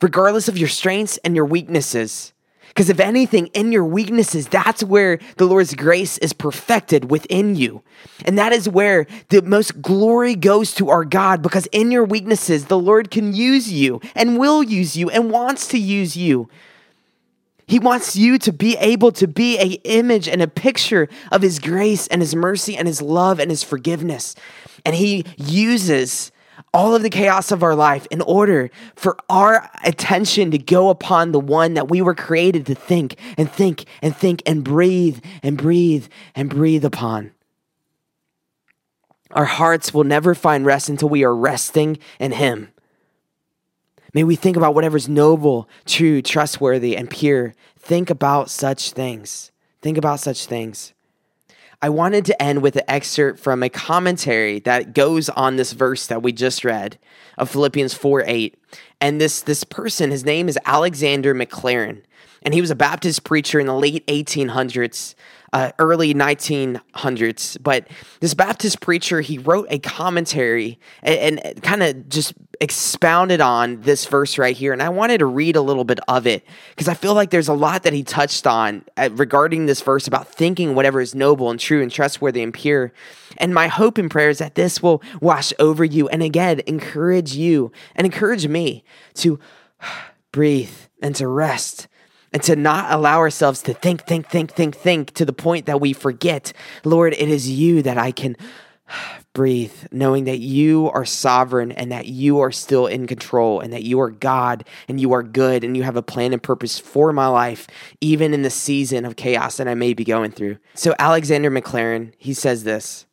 regardless 0.00 0.48
of 0.48 0.58
your 0.58 0.68
strengths 0.68 1.18
and 1.18 1.34
your 1.34 1.46
weaknesses. 1.46 2.32
Because 2.72 2.88
if 2.88 3.00
anything, 3.00 3.48
in 3.48 3.70
your 3.70 3.84
weaknesses, 3.84 4.48
that's 4.48 4.82
where 4.82 5.18
the 5.36 5.44
Lord's 5.44 5.74
grace 5.74 6.16
is 6.18 6.32
perfected 6.32 7.10
within 7.10 7.54
you. 7.54 7.82
And 8.24 8.38
that 8.38 8.52
is 8.52 8.66
where 8.66 9.06
the 9.28 9.42
most 9.42 9.82
glory 9.82 10.34
goes 10.34 10.72
to 10.76 10.88
our 10.88 11.04
God, 11.04 11.42
because 11.42 11.66
in 11.66 11.90
your 11.90 12.04
weaknesses, 12.04 12.66
the 12.66 12.78
Lord 12.78 13.10
can 13.10 13.34
use 13.34 13.70
you 13.70 14.00
and 14.14 14.38
will 14.38 14.62
use 14.62 14.96
you 14.96 15.10
and 15.10 15.30
wants 15.30 15.68
to 15.68 15.78
use 15.78 16.16
you. 16.16 16.48
He 17.66 17.78
wants 17.78 18.16
you 18.16 18.38
to 18.38 18.52
be 18.52 18.76
able 18.78 19.12
to 19.12 19.28
be 19.28 19.58
a 19.58 19.80
image 19.84 20.26
and 20.26 20.40
a 20.40 20.48
picture 20.48 21.10
of 21.30 21.42
his 21.42 21.58
grace 21.58 22.06
and 22.06 22.22
his 22.22 22.34
mercy 22.34 22.74
and 22.74 22.88
his 22.88 23.02
love 23.02 23.38
and 23.38 23.50
his 23.50 23.62
forgiveness. 23.62 24.34
And 24.84 24.96
he 24.96 25.26
uses 25.36 26.32
all 26.72 26.94
of 26.94 27.02
the 27.02 27.10
chaos 27.10 27.52
of 27.52 27.62
our 27.62 27.74
life 27.74 28.06
in 28.10 28.20
order 28.22 28.70
for 28.94 29.16
our 29.28 29.68
attention 29.84 30.50
to 30.50 30.58
go 30.58 30.88
upon 30.88 31.32
the 31.32 31.40
one 31.40 31.74
that 31.74 31.90
we 31.90 32.00
were 32.00 32.14
created 32.14 32.66
to 32.66 32.74
think 32.74 33.16
and 33.36 33.50
think 33.50 33.84
and 34.00 34.16
think 34.16 34.42
and 34.46 34.64
breathe 34.64 35.18
and 35.42 35.58
breathe 35.58 36.06
and 36.34 36.48
breathe 36.48 36.84
upon. 36.84 37.32
Our 39.30 39.46
hearts 39.46 39.94
will 39.94 40.04
never 40.04 40.34
find 40.34 40.66
rest 40.66 40.88
until 40.88 41.08
we 41.08 41.24
are 41.24 41.34
resting 41.34 41.98
in 42.18 42.32
Him. 42.32 42.68
May 44.14 44.24
we 44.24 44.36
think 44.36 44.58
about 44.58 44.74
whatever's 44.74 45.08
noble, 45.08 45.68
true, 45.86 46.20
trustworthy, 46.20 46.96
and 46.96 47.08
pure. 47.08 47.54
Think 47.78 48.10
about 48.10 48.50
such 48.50 48.92
things. 48.92 49.52
Think 49.80 49.96
about 49.96 50.20
such 50.20 50.46
things. 50.46 50.92
I 51.84 51.88
wanted 51.88 52.24
to 52.26 52.40
end 52.40 52.62
with 52.62 52.76
an 52.76 52.84
excerpt 52.86 53.40
from 53.40 53.64
a 53.64 53.68
commentary 53.68 54.60
that 54.60 54.94
goes 54.94 55.28
on 55.28 55.56
this 55.56 55.72
verse 55.72 56.06
that 56.06 56.22
we 56.22 56.30
just 56.30 56.64
read 56.64 56.96
of 57.36 57.50
Philippians 57.50 57.92
4 57.92 58.22
8. 58.24 58.56
And 59.00 59.20
this, 59.20 59.42
this 59.42 59.64
person, 59.64 60.12
his 60.12 60.24
name 60.24 60.48
is 60.48 60.56
Alexander 60.64 61.34
Maclaren, 61.34 62.02
and 62.42 62.54
he 62.54 62.60
was 62.60 62.70
a 62.70 62.76
Baptist 62.76 63.24
preacher 63.24 63.58
in 63.58 63.66
the 63.66 63.74
late 63.74 64.06
1800s 64.06 65.16
uh, 65.52 65.72
early 65.78 66.14
1900s. 66.14 67.62
But 67.62 67.88
this 68.20 68.34
Baptist 68.34 68.80
preacher, 68.80 69.20
he 69.20 69.38
wrote 69.38 69.66
a 69.70 69.78
commentary 69.78 70.78
and, 71.02 71.44
and 71.44 71.62
kind 71.62 71.82
of 71.82 72.08
just 72.08 72.34
expounded 72.60 73.40
on 73.40 73.80
this 73.82 74.06
verse 74.06 74.38
right 74.38 74.56
here. 74.56 74.72
And 74.72 74.82
I 74.82 74.88
wanted 74.88 75.18
to 75.18 75.26
read 75.26 75.56
a 75.56 75.60
little 75.60 75.84
bit 75.84 76.00
of 76.08 76.26
it 76.26 76.46
because 76.70 76.88
I 76.88 76.94
feel 76.94 77.14
like 77.14 77.30
there's 77.30 77.48
a 77.48 77.54
lot 77.54 77.82
that 77.82 77.92
he 77.92 78.02
touched 78.02 78.46
on 78.46 78.84
uh, 78.96 79.10
regarding 79.12 79.66
this 79.66 79.82
verse 79.82 80.06
about 80.06 80.28
thinking 80.28 80.74
whatever 80.74 81.00
is 81.00 81.14
noble 81.14 81.50
and 81.50 81.60
true 81.60 81.82
and 81.82 81.90
trustworthy 81.90 82.42
and 82.42 82.54
pure. 82.54 82.92
And 83.38 83.52
my 83.52 83.68
hope 83.68 83.98
and 83.98 84.10
prayer 84.10 84.30
is 84.30 84.38
that 84.38 84.54
this 84.54 84.82
will 84.82 85.02
wash 85.20 85.52
over 85.58 85.84
you 85.84 86.08
and 86.08 86.22
again 86.22 86.60
encourage 86.66 87.34
you 87.34 87.72
and 87.94 88.06
encourage 88.06 88.46
me 88.46 88.84
to 89.14 89.38
breathe 90.32 90.70
and 91.02 91.14
to 91.16 91.28
rest 91.28 91.88
and 92.32 92.42
to 92.42 92.56
not 92.56 92.92
allow 92.92 93.18
ourselves 93.18 93.62
to 93.62 93.74
think, 93.74 94.06
think, 94.06 94.28
think, 94.28 94.52
think, 94.52 94.74
think 94.74 95.12
to 95.14 95.24
the 95.24 95.32
point 95.32 95.66
that 95.66 95.80
we 95.80 95.92
forget, 95.92 96.52
Lord, 96.84 97.12
it 97.12 97.28
is 97.28 97.50
you 97.50 97.82
that 97.82 97.98
I 97.98 98.10
can 98.10 98.36
breathe, 99.32 99.72
knowing 99.90 100.24
that 100.24 100.38
you 100.38 100.90
are 100.90 101.04
sovereign 101.04 101.72
and 101.72 101.92
that 101.92 102.06
you 102.06 102.40
are 102.40 102.52
still 102.52 102.86
in 102.86 103.06
control 103.06 103.60
and 103.60 103.72
that 103.72 103.82
you 103.82 104.00
are 104.00 104.10
God 104.10 104.64
and 104.88 105.00
you 105.00 105.12
are 105.12 105.22
good 105.22 105.64
and 105.64 105.76
you 105.76 105.82
have 105.82 105.96
a 105.96 106.02
plan 106.02 106.32
and 106.32 106.42
purpose 106.42 106.78
for 106.78 107.12
my 107.12 107.26
life, 107.26 107.66
even 108.00 108.34
in 108.34 108.42
the 108.42 108.50
season 108.50 109.04
of 109.04 109.16
chaos 109.16 109.56
that 109.56 109.68
I 109.68 109.74
may 109.74 109.94
be 109.94 110.04
going 110.04 110.32
through. 110.32 110.58
So, 110.74 110.94
Alexander 110.98 111.50
Maclaren, 111.50 112.12
he 112.18 112.34
says 112.34 112.64
this 112.64 113.06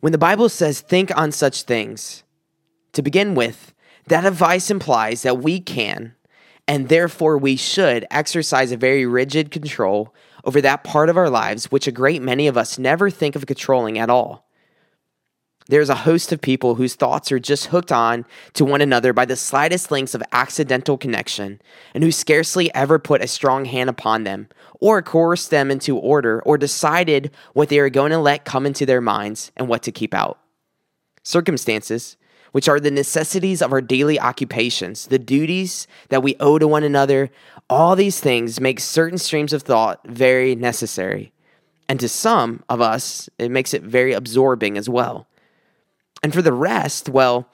When 0.00 0.12
the 0.12 0.18
Bible 0.18 0.48
says, 0.48 0.80
think 0.80 1.16
on 1.16 1.32
such 1.32 1.62
things, 1.62 2.24
to 2.92 3.02
begin 3.02 3.34
with, 3.34 3.72
that 4.08 4.24
advice 4.24 4.70
implies 4.70 5.22
that 5.22 5.42
we 5.42 5.60
can 5.60 6.14
and 6.72 6.88
therefore 6.88 7.36
we 7.36 7.54
should 7.54 8.06
exercise 8.10 8.72
a 8.72 8.78
very 8.78 9.04
rigid 9.04 9.50
control 9.50 10.14
over 10.42 10.58
that 10.58 10.82
part 10.82 11.10
of 11.10 11.18
our 11.18 11.28
lives 11.28 11.70
which 11.70 11.86
a 11.86 11.92
great 11.92 12.22
many 12.22 12.46
of 12.46 12.56
us 12.56 12.78
never 12.78 13.10
think 13.10 13.36
of 13.36 13.44
controlling 13.44 13.98
at 13.98 14.08
all. 14.08 14.48
There's 15.68 15.90
a 15.90 15.94
host 15.94 16.32
of 16.32 16.40
people 16.40 16.76
whose 16.76 16.94
thoughts 16.94 17.30
are 17.30 17.38
just 17.38 17.66
hooked 17.66 17.92
on 17.92 18.24
to 18.54 18.64
one 18.64 18.80
another 18.80 19.12
by 19.12 19.26
the 19.26 19.36
slightest 19.36 19.90
links 19.90 20.14
of 20.14 20.22
accidental 20.32 20.96
connection, 20.96 21.60
and 21.92 22.02
who 22.02 22.10
scarcely 22.10 22.74
ever 22.74 22.98
put 22.98 23.22
a 23.22 23.28
strong 23.28 23.66
hand 23.66 23.90
upon 23.90 24.24
them, 24.24 24.48
or 24.80 25.02
coerced 25.02 25.50
them 25.50 25.70
into 25.70 25.98
order, 25.98 26.40
or 26.40 26.56
decided 26.56 27.30
what 27.52 27.68
they 27.68 27.80
are 27.80 27.90
going 27.90 28.12
to 28.12 28.18
let 28.18 28.46
come 28.46 28.64
into 28.64 28.86
their 28.86 29.02
minds 29.02 29.52
and 29.58 29.68
what 29.68 29.82
to 29.82 29.92
keep 29.92 30.14
out. 30.14 30.38
Circumstances, 31.22 32.16
which 32.52 32.68
are 32.68 32.78
the 32.78 32.90
necessities 32.90 33.60
of 33.60 33.72
our 33.72 33.80
daily 33.80 34.20
occupations, 34.20 35.06
the 35.06 35.18
duties 35.18 35.86
that 36.08 36.22
we 36.22 36.36
owe 36.38 36.58
to 36.58 36.68
one 36.68 36.84
another, 36.84 37.30
all 37.68 37.96
these 37.96 38.20
things 38.20 38.60
make 38.60 38.78
certain 38.78 39.18
streams 39.18 39.52
of 39.52 39.62
thought 39.62 40.00
very 40.06 40.54
necessary. 40.54 41.32
And 41.88 41.98
to 42.00 42.08
some 42.08 42.62
of 42.68 42.80
us, 42.80 43.28
it 43.38 43.50
makes 43.50 43.74
it 43.74 43.82
very 43.82 44.12
absorbing 44.12 44.78
as 44.78 44.88
well. 44.88 45.26
And 46.22 46.32
for 46.32 46.42
the 46.42 46.52
rest, 46.52 47.08
well, 47.08 47.48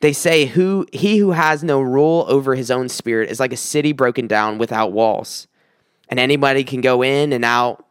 they 0.00 0.12
say 0.12 0.46
who 0.46 0.86
he 0.92 1.18
who 1.18 1.32
has 1.32 1.64
no 1.64 1.80
rule 1.80 2.24
over 2.28 2.54
his 2.54 2.70
own 2.70 2.88
spirit 2.88 3.30
is 3.30 3.40
like 3.40 3.52
a 3.52 3.56
city 3.56 3.92
broken 3.92 4.26
down 4.26 4.58
without 4.58 4.92
walls. 4.92 5.46
And 6.08 6.20
anybody 6.20 6.64
can 6.64 6.80
go 6.80 7.02
in 7.02 7.32
and 7.32 7.44
out 7.44 7.86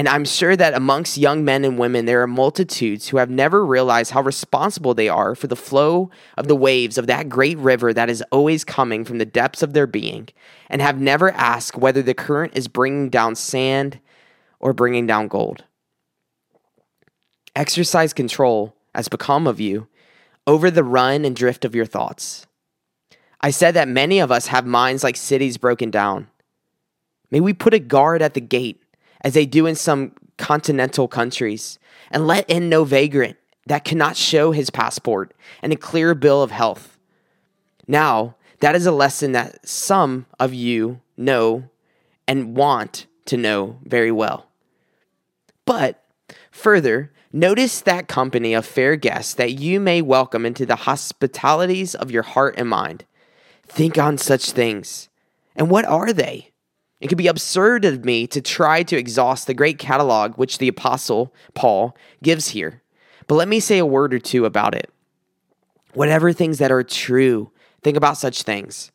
and 0.00 0.08
I'm 0.08 0.24
sure 0.24 0.56
that 0.56 0.72
amongst 0.72 1.18
young 1.18 1.44
men 1.44 1.62
and 1.62 1.78
women, 1.78 2.06
there 2.06 2.22
are 2.22 2.26
multitudes 2.26 3.08
who 3.08 3.18
have 3.18 3.28
never 3.28 3.66
realized 3.66 4.12
how 4.12 4.22
responsible 4.22 4.94
they 4.94 5.10
are 5.10 5.34
for 5.34 5.46
the 5.46 5.54
flow 5.54 6.08
of 6.38 6.48
the 6.48 6.56
waves 6.56 6.96
of 6.96 7.06
that 7.08 7.28
great 7.28 7.58
river 7.58 7.92
that 7.92 8.08
is 8.08 8.24
always 8.32 8.64
coming 8.64 9.04
from 9.04 9.18
the 9.18 9.26
depths 9.26 9.62
of 9.62 9.74
their 9.74 9.86
being, 9.86 10.30
and 10.70 10.80
have 10.80 10.98
never 10.98 11.32
asked 11.32 11.76
whether 11.76 12.00
the 12.00 12.14
current 12.14 12.56
is 12.56 12.66
bringing 12.66 13.10
down 13.10 13.34
sand 13.34 14.00
or 14.58 14.72
bringing 14.72 15.06
down 15.06 15.28
gold. 15.28 15.64
Exercise 17.54 18.14
control, 18.14 18.74
as 18.94 19.08
become 19.08 19.46
of 19.46 19.60
you, 19.60 19.86
over 20.46 20.70
the 20.70 20.82
run 20.82 21.26
and 21.26 21.36
drift 21.36 21.62
of 21.62 21.74
your 21.74 21.84
thoughts. 21.84 22.46
I 23.42 23.50
said 23.50 23.74
that 23.74 23.86
many 23.86 24.18
of 24.18 24.32
us 24.32 24.46
have 24.46 24.64
minds 24.64 25.04
like 25.04 25.16
cities 25.16 25.58
broken 25.58 25.90
down. 25.90 26.28
May 27.30 27.40
we 27.40 27.52
put 27.52 27.74
a 27.74 27.78
guard 27.78 28.22
at 28.22 28.32
the 28.32 28.40
gate, 28.40 28.79
as 29.22 29.34
they 29.34 29.46
do 29.46 29.66
in 29.66 29.74
some 29.74 30.12
continental 30.38 31.08
countries, 31.08 31.78
and 32.10 32.26
let 32.26 32.48
in 32.48 32.68
no 32.68 32.84
vagrant 32.84 33.36
that 33.66 33.84
cannot 33.84 34.16
show 34.16 34.52
his 34.52 34.70
passport 34.70 35.34
and 35.62 35.72
a 35.72 35.76
clear 35.76 36.14
bill 36.14 36.42
of 36.42 36.50
health. 36.50 36.98
Now, 37.86 38.36
that 38.60 38.74
is 38.74 38.86
a 38.86 38.92
lesson 38.92 39.32
that 39.32 39.66
some 39.66 40.26
of 40.38 40.54
you 40.54 41.00
know 41.16 41.68
and 42.26 42.56
want 42.56 43.06
to 43.26 43.36
know 43.36 43.78
very 43.84 44.10
well. 44.10 44.46
But 45.64 46.02
further, 46.50 47.12
notice 47.32 47.80
that 47.80 48.08
company 48.08 48.54
of 48.54 48.66
fair 48.66 48.96
guests 48.96 49.34
that 49.34 49.52
you 49.52 49.80
may 49.80 50.02
welcome 50.02 50.44
into 50.44 50.66
the 50.66 50.76
hospitalities 50.76 51.94
of 51.94 52.10
your 52.10 52.22
heart 52.22 52.54
and 52.58 52.68
mind. 52.68 53.04
Think 53.66 53.98
on 53.98 54.18
such 54.18 54.52
things. 54.52 55.08
And 55.54 55.70
what 55.70 55.84
are 55.84 56.12
they? 56.12 56.49
It 57.00 57.08
could 57.08 57.18
be 57.18 57.28
absurd 57.28 57.84
of 57.84 58.04
me 58.04 58.26
to 58.26 58.40
try 58.40 58.82
to 58.82 58.96
exhaust 58.96 59.46
the 59.46 59.54
great 59.54 59.78
catalog 59.78 60.34
which 60.34 60.58
the 60.58 60.68
Apostle 60.68 61.34
Paul 61.54 61.96
gives 62.22 62.50
here. 62.50 62.82
But 63.26 63.36
let 63.36 63.48
me 63.48 63.60
say 63.60 63.78
a 63.78 63.86
word 63.86 64.12
or 64.12 64.18
two 64.18 64.44
about 64.44 64.74
it. 64.74 64.90
Whatever 65.94 66.32
things 66.32 66.58
that 66.58 66.70
are 66.70 66.84
true, 66.84 67.50
think 67.82 67.96
about 67.96 68.18
such 68.18 68.42
things. 68.42 68.92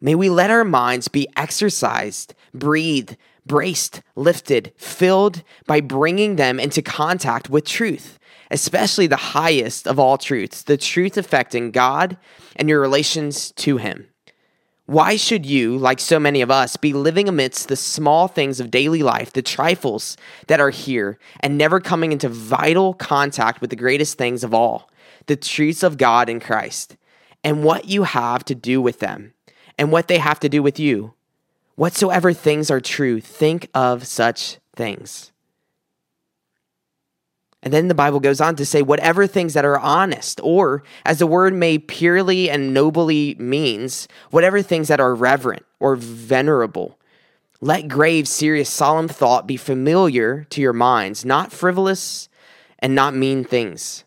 May 0.00 0.14
we 0.14 0.30
let 0.30 0.50
our 0.50 0.64
minds 0.64 1.08
be 1.08 1.28
exercised, 1.36 2.34
breathed, 2.54 3.16
braced, 3.44 4.02
lifted, 4.14 4.72
filled 4.76 5.42
by 5.66 5.80
bringing 5.80 6.36
them 6.36 6.60
into 6.60 6.82
contact 6.82 7.50
with 7.50 7.64
truth, 7.64 8.18
especially 8.50 9.08
the 9.08 9.16
highest 9.16 9.88
of 9.88 9.98
all 9.98 10.16
truths, 10.16 10.62
the 10.62 10.76
truth 10.76 11.16
affecting 11.16 11.72
God 11.72 12.16
and 12.54 12.68
your 12.68 12.80
relations 12.80 13.50
to 13.52 13.78
Him. 13.78 14.06
Why 14.88 15.16
should 15.16 15.44
you, 15.44 15.76
like 15.76 16.00
so 16.00 16.18
many 16.18 16.40
of 16.40 16.50
us, 16.50 16.78
be 16.78 16.94
living 16.94 17.28
amidst 17.28 17.68
the 17.68 17.76
small 17.76 18.26
things 18.26 18.58
of 18.58 18.70
daily 18.70 19.02
life, 19.02 19.34
the 19.34 19.42
trifles 19.42 20.16
that 20.46 20.60
are 20.60 20.70
here, 20.70 21.18
and 21.40 21.58
never 21.58 21.78
coming 21.78 22.10
into 22.10 22.30
vital 22.30 22.94
contact 22.94 23.60
with 23.60 23.68
the 23.68 23.76
greatest 23.76 24.16
things 24.16 24.42
of 24.42 24.54
all, 24.54 24.90
the 25.26 25.36
truths 25.36 25.82
of 25.82 25.98
God 25.98 26.30
in 26.30 26.40
Christ, 26.40 26.96
and 27.44 27.62
what 27.62 27.84
you 27.84 28.04
have 28.04 28.46
to 28.46 28.54
do 28.54 28.80
with 28.80 29.00
them, 29.00 29.34
and 29.76 29.92
what 29.92 30.08
they 30.08 30.16
have 30.16 30.40
to 30.40 30.48
do 30.48 30.62
with 30.62 30.80
you? 30.80 31.12
Whatsoever 31.74 32.32
things 32.32 32.70
are 32.70 32.80
true, 32.80 33.20
think 33.20 33.68
of 33.74 34.06
such 34.06 34.56
things. 34.74 35.32
And 37.62 37.72
then 37.72 37.88
the 37.88 37.94
Bible 37.94 38.20
goes 38.20 38.40
on 38.40 38.54
to 38.56 38.66
say, 38.66 38.82
whatever 38.82 39.26
things 39.26 39.54
that 39.54 39.64
are 39.64 39.78
honest, 39.78 40.40
or 40.42 40.84
as 41.04 41.18
the 41.18 41.26
word 41.26 41.54
may 41.54 41.78
purely 41.78 42.48
and 42.48 42.72
nobly 42.72 43.34
means, 43.38 44.06
whatever 44.30 44.62
things 44.62 44.88
that 44.88 45.00
are 45.00 45.14
reverent 45.14 45.64
or 45.80 45.96
venerable. 45.96 46.98
Let 47.60 47.88
grave, 47.88 48.28
serious, 48.28 48.70
solemn 48.70 49.08
thought 49.08 49.48
be 49.48 49.56
familiar 49.56 50.44
to 50.50 50.60
your 50.60 50.72
minds, 50.72 51.24
not 51.24 51.52
frivolous 51.52 52.28
and 52.78 52.94
not 52.94 53.14
mean 53.14 53.42
things. 53.42 54.04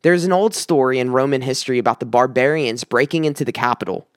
There's 0.00 0.24
an 0.24 0.32
old 0.32 0.54
story 0.54 0.98
in 0.98 1.12
Roman 1.12 1.42
history 1.42 1.78
about 1.78 2.00
the 2.00 2.06
barbarians 2.06 2.84
breaking 2.84 3.26
into 3.26 3.44
the 3.44 3.52
Capitol 3.52 4.08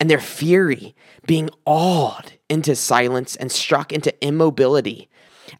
and 0.00 0.10
their 0.10 0.20
fury 0.20 0.96
being 1.26 1.48
awed 1.64 2.32
into 2.48 2.74
silence 2.74 3.36
and 3.36 3.52
struck 3.52 3.92
into 3.92 4.12
immobility 4.20 5.08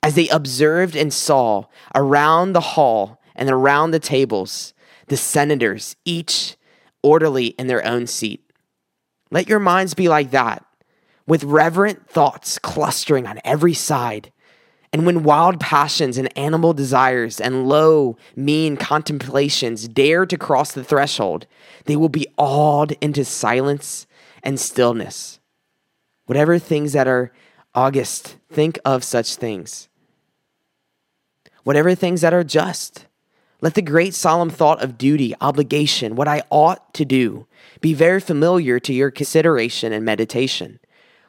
as 0.03 0.15
they 0.15 0.29
observed 0.29 0.97
and 0.97 1.13
saw 1.13 1.65
around 1.95 2.53
the 2.53 2.61
hall 2.61 3.21
and 3.35 3.51
around 3.51 3.91
the 3.91 3.99
tables 3.99 4.75
the 5.09 5.17
senators, 5.17 5.97
each 6.05 6.57
orderly 7.03 7.47
in 7.47 7.67
their 7.67 7.85
own 7.85 8.07
seat. 8.07 8.43
Let 9.31 9.49
your 9.49 9.59
minds 9.59 9.95
be 9.95 10.09
like 10.09 10.31
that, 10.31 10.65
with 11.27 11.45
reverent 11.45 12.09
thoughts 12.09 12.59
clustering 12.59 13.27
on 13.27 13.41
every 13.45 13.75
side. 13.75 14.33
And 14.93 15.07
when 15.07 15.23
wild 15.23 15.59
passions 15.59 16.19
and 16.19 16.37
animal 16.37 16.75
desires 16.75 17.41
and 17.41 17.67
low, 17.67 18.17
mean 18.37 18.77
contemplations 18.77 19.89
dare 19.89 20.27
to 20.27 20.37
cross 20.37 20.73
the 20.73 20.85
threshold, 20.85 21.47
they 21.87 21.97
will 21.97 22.11
be 22.11 22.27
awed 22.37 22.93
into 23.01 23.25
silence 23.25 24.07
and 24.43 24.61
stillness. 24.61 25.41
Whatever 26.27 26.59
things 26.59 26.93
that 26.93 27.09
are 27.09 27.33
august, 27.75 28.37
think 28.51 28.79
of 28.85 29.05
such 29.05 29.37
things 29.37 29.89
whatever 31.65 31.95
things 31.95 32.21
that 32.21 32.35
are 32.35 32.45
just. 32.45 33.07
Let 33.61 33.75
the 33.75 33.83
great 33.83 34.15
solemn 34.15 34.51
thought 34.51 34.83
of 34.83 34.99
duty, 34.99 35.35
obligation, 35.41 36.17
what 36.17 36.27
I 36.29 36.43
ought 36.51 36.93
to 36.95 37.05
do, 37.05 37.47
be 37.81 37.95
very 37.95 38.21
familiar 38.21 38.81
to 38.81 38.93
your 38.93 39.11
consideration 39.11 39.93
and 39.93 40.05
meditation. 40.05 40.81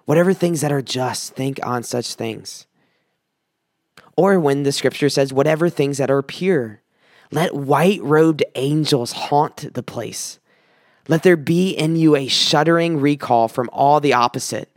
Whatever 0.06 0.34
things 0.34 0.62
that 0.62 0.72
are 0.72 0.82
just, 0.82 1.36
think 1.36 1.60
on 1.64 1.84
such 1.84 2.16
things. 2.16 2.66
Or 4.18 4.40
when 4.40 4.64
the 4.64 4.72
scripture 4.72 5.10
says, 5.10 5.32
whatever 5.32 5.70
things 5.70 6.00
that 6.00 6.12
are 6.12 6.24
pure, 6.24 6.82
let 7.32 7.56
white 7.56 8.02
robed 8.02 8.44
angels 8.56 9.12
haunt 9.12 9.74
the 9.74 9.84
place. 9.84 10.40
Let 11.08 11.24
there 11.24 11.38
be 11.38 11.72
in 11.72 11.96
you 11.96 12.16
a 12.16 12.28
shuddering 12.28 13.00
recall 13.00 13.48
from 13.48 13.70
all 13.72 14.00
the 14.00 14.14
opposite, 14.14 14.73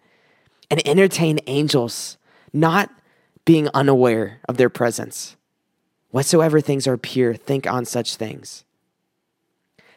and 0.70 0.86
entertain 0.86 1.38
angels, 1.46 2.18
not 2.52 2.90
being 3.44 3.68
unaware 3.72 4.40
of 4.48 4.56
their 4.56 4.68
presence. 4.68 5.36
Whatsoever 6.10 6.60
things 6.60 6.86
are 6.86 6.96
pure, 6.96 7.34
think 7.34 7.66
on 7.66 7.84
such 7.84 8.16
things. 8.16 8.64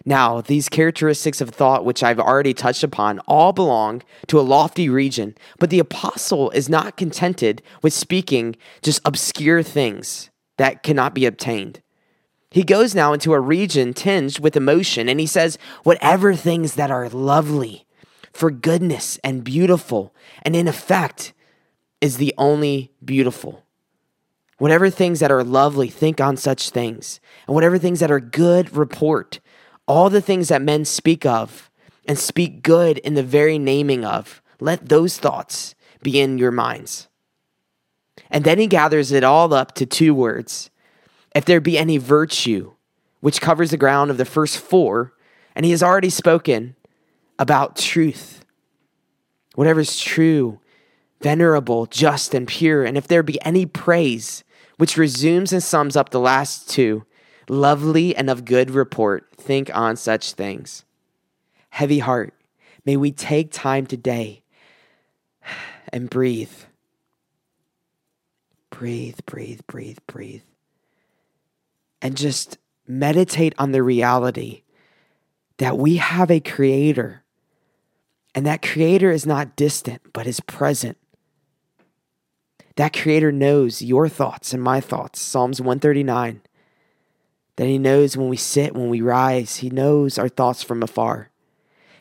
Now, 0.06 0.42
these 0.42 0.70
characteristics 0.70 1.42
of 1.42 1.50
thought, 1.50 1.86
which 1.86 2.04
I've 2.04 2.20
already 2.20 2.54
touched 2.54 2.84
upon, 2.84 3.20
all 3.20 3.52
belong 3.52 4.02
to 4.28 4.40
a 4.40 4.42
lofty 4.42 4.90
region, 4.90 5.36
but 5.60 5.70
the 5.70 5.80
apostle 5.80 6.50
is 6.52 6.70
not 6.70 6.98
contented 6.98 7.62
with 7.82 7.94
speaking 7.94 8.56
just 8.82 9.02
obscure 9.04 9.62
things 9.62 10.30
that 10.58 10.84
cannot 10.84 11.14
be 11.14 11.26
obtained. 11.26 11.82
He 12.52 12.64
goes 12.64 12.96
now 12.96 13.14
into 13.14 13.34
a 13.34 13.40
region 13.40 13.94
tinged 13.94 14.40
with 14.40 14.56
emotion, 14.58 15.10
and 15.10 15.20
he 15.20 15.28
says, 15.28 15.58
Whatever 15.84 16.34
things 16.34 16.76
that 16.76 16.90
are 16.90 17.10
lovely, 17.10 17.86
for 18.32 18.52
goodness 18.52 19.20
and 19.24 19.44
beautiful, 19.44 20.14
and 20.44 20.56
in 20.56 20.68
effect, 20.68 21.34
is 22.02 22.18
the 22.18 22.34
only 22.38 22.92
beautiful. 23.04 23.64
Whatever 24.58 24.90
things 24.90 25.20
that 25.22 25.32
are 25.32 25.44
lovely, 25.44 25.88
think 25.88 26.20
on 26.20 26.38
such 26.38 26.70
things. 26.70 27.20
And 27.48 27.56
whatever 27.56 27.78
things 27.78 28.02
that 28.02 28.12
are 28.12 28.20
good, 28.20 28.76
report. 28.76 29.40
All 29.88 30.10
the 30.10 30.22
things 30.22 30.50
that 30.50 30.62
men 30.62 30.86
speak 30.86 31.26
of 31.26 31.70
and 32.08 32.18
speak 32.20 32.62
good 32.62 32.98
in 33.00 33.14
the 33.14 33.24
very 33.24 33.58
naming 33.58 34.04
of, 34.04 34.42
let 34.60 34.90
those 34.90 35.18
thoughts 35.18 35.76
be 36.04 36.20
in 36.20 36.38
your 36.38 36.52
minds. 36.52 37.08
And 38.30 38.44
then 38.44 38.60
he 38.60 38.68
gathers 38.68 39.12
it 39.12 39.24
all 39.24 39.54
up 39.54 39.74
to 39.76 39.86
two 39.86 40.14
words. 40.14 40.70
If 41.34 41.46
there 41.46 41.62
be 41.62 41.78
any 41.78 41.98
virtue, 41.98 42.74
which 43.22 43.42
covers 43.42 43.72
the 43.72 43.78
ground 43.78 44.12
of 44.12 44.18
the 44.18 44.26
first 44.26 44.58
four, 44.58 45.14
and 45.56 45.66
he 45.66 45.72
has 45.72 45.84
already 45.84 46.10
spoken 46.10 46.76
about 47.40 47.76
truth. 47.76 48.46
Whatever 49.56 49.80
is 49.80 50.00
true, 50.00 50.60
venerable, 51.22 51.88
just, 51.88 52.36
and 52.36 52.48
pure, 52.48 52.86
and 52.86 52.98
if 52.98 53.08
there 53.08 53.24
be 53.24 53.44
any 53.44 53.66
praise, 53.66 54.44
which 54.78 54.96
resumes 54.98 55.52
and 55.52 55.64
sums 55.64 55.96
up 55.96 56.12
the 56.12 56.20
last 56.20 56.70
two 56.70 57.06
lovely 57.50 58.16
and 58.16 58.30
of 58.30 58.46
good 58.46 58.72
report. 58.72 59.28
Think 59.36 59.76
on 59.76 59.96
such 59.96 60.34
things. 60.34 60.86
Heavy 61.72 62.00
heart, 62.00 62.34
may 62.86 62.96
we 62.96 63.12
take 63.12 63.52
time 63.52 63.86
today 63.86 64.44
and 65.92 66.10
breathe. 66.10 66.52
Breathe, 68.70 69.20
breathe, 69.26 69.62
breathe, 69.68 69.98
breathe. 70.08 70.44
And 72.02 72.16
just 72.16 72.58
meditate 72.88 73.54
on 73.58 73.72
the 73.72 73.84
reality 73.84 74.64
that 75.58 75.78
we 75.78 75.98
have 75.98 76.32
a 76.32 76.40
creator. 76.40 77.24
And 78.36 78.46
that 78.46 78.62
creator 78.62 79.12
is 79.12 79.26
not 79.26 79.56
distant, 79.56 80.02
but 80.14 80.28
is 80.28 80.40
present. 80.40 80.98
That 82.76 82.94
creator 82.94 83.32
knows 83.32 83.82
your 83.82 84.08
thoughts 84.08 84.54
and 84.54 84.64
my 84.64 84.80
thoughts. 84.80 85.20
Psalms 85.20 85.60
139. 85.60 86.42
That 87.58 87.68
he 87.68 87.78
knows 87.78 88.16
when 88.16 88.30
we 88.30 88.38
sit, 88.38 88.74
when 88.74 88.90
we 88.90 89.02
rise, 89.02 89.58
he 89.58 89.70
knows 89.70 90.18
our 90.18 90.30
thoughts 90.30 90.64
from 90.64 90.82
afar. 90.82 91.30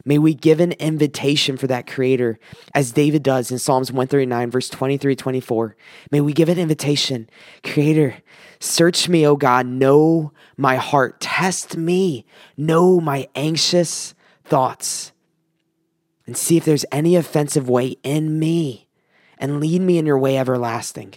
May 0.04 0.18
we 0.18 0.32
give 0.32 0.60
an 0.60 0.72
invitation 0.72 1.56
for 1.56 1.66
that 1.66 1.86
creator 1.86 2.38
as 2.74 2.92
David 2.92 3.22
does 3.22 3.50
in 3.50 3.58
Psalms 3.58 3.90
139, 3.90 4.50
verse 4.50 4.68
23 4.68 5.16
24. 5.16 5.76
May 6.10 6.20
we 6.20 6.32
give 6.32 6.48
an 6.48 6.58
invitation. 6.58 7.28
Creator, 7.62 8.16
search 8.60 9.08
me, 9.08 9.26
O 9.26 9.36
God, 9.36 9.66
know 9.66 10.32
my 10.56 10.76
heart, 10.76 11.20
test 11.20 11.76
me, 11.76 12.24
know 12.56 13.00
my 13.00 13.28
anxious 13.34 14.14
thoughts, 14.44 15.12
and 16.28 16.36
see 16.36 16.58
if 16.58 16.64
there's 16.64 16.84
any 16.92 17.16
offensive 17.16 17.68
way 17.68 17.96
in 18.04 18.38
me 18.38 18.86
and 19.38 19.58
lead 19.58 19.80
me 19.80 19.98
in 19.98 20.06
your 20.06 20.18
way 20.18 20.38
everlasting. 20.38 21.14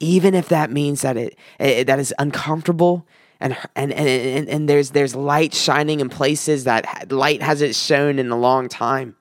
even 0.00 0.34
if 0.34 0.48
that 0.48 0.70
means 0.70 1.02
that 1.02 1.16
it, 1.16 1.38
it 1.58 1.86
that 1.86 1.98
is 1.98 2.14
uncomfortable 2.18 3.06
and, 3.38 3.56
and 3.76 3.92
and 3.92 4.48
and 4.48 4.68
there's 4.68 4.90
there's 4.90 5.14
light 5.14 5.54
shining 5.54 6.00
in 6.00 6.08
places 6.08 6.64
that 6.64 7.10
light 7.12 7.42
hasn't 7.42 7.74
shown 7.74 8.18
in 8.18 8.30
a 8.30 8.38
long 8.38 8.68
time. 8.68 9.16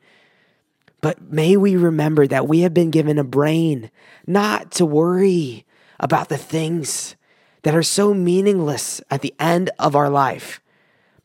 But 1.02 1.32
may 1.32 1.56
we 1.56 1.78
remember 1.78 2.28
that 2.28 2.47
we 2.47 2.62
have 2.62 2.74
been 2.74 2.91
given 2.91 3.18
a 3.18 3.24
brain 3.24 3.89
not 4.28 4.72
to 4.72 4.86
worry 4.86 5.66
about 6.00 6.28
the 6.28 6.38
things 6.38 7.16
that 7.64 7.76
are 7.76 7.84
so 7.84 8.14
meaningless 8.14 9.02
at 9.10 9.22
the 9.22 9.34
end 9.39 9.70
of 9.80 9.95
our 9.95 10.10
life. 10.10 10.60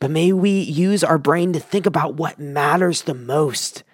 But 0.05 0.11
may 0.11 0.35
we 0.35 0.61
use 0.61 1.03
our 1.03 1.17
brain 1.17 1.55
to 1.55 1.59
think 1.59 1.87
about 1.87 2.17
what 2.17 2.39
matters 2.39 3.01
the 3.01 3.15
most 3.15 3.85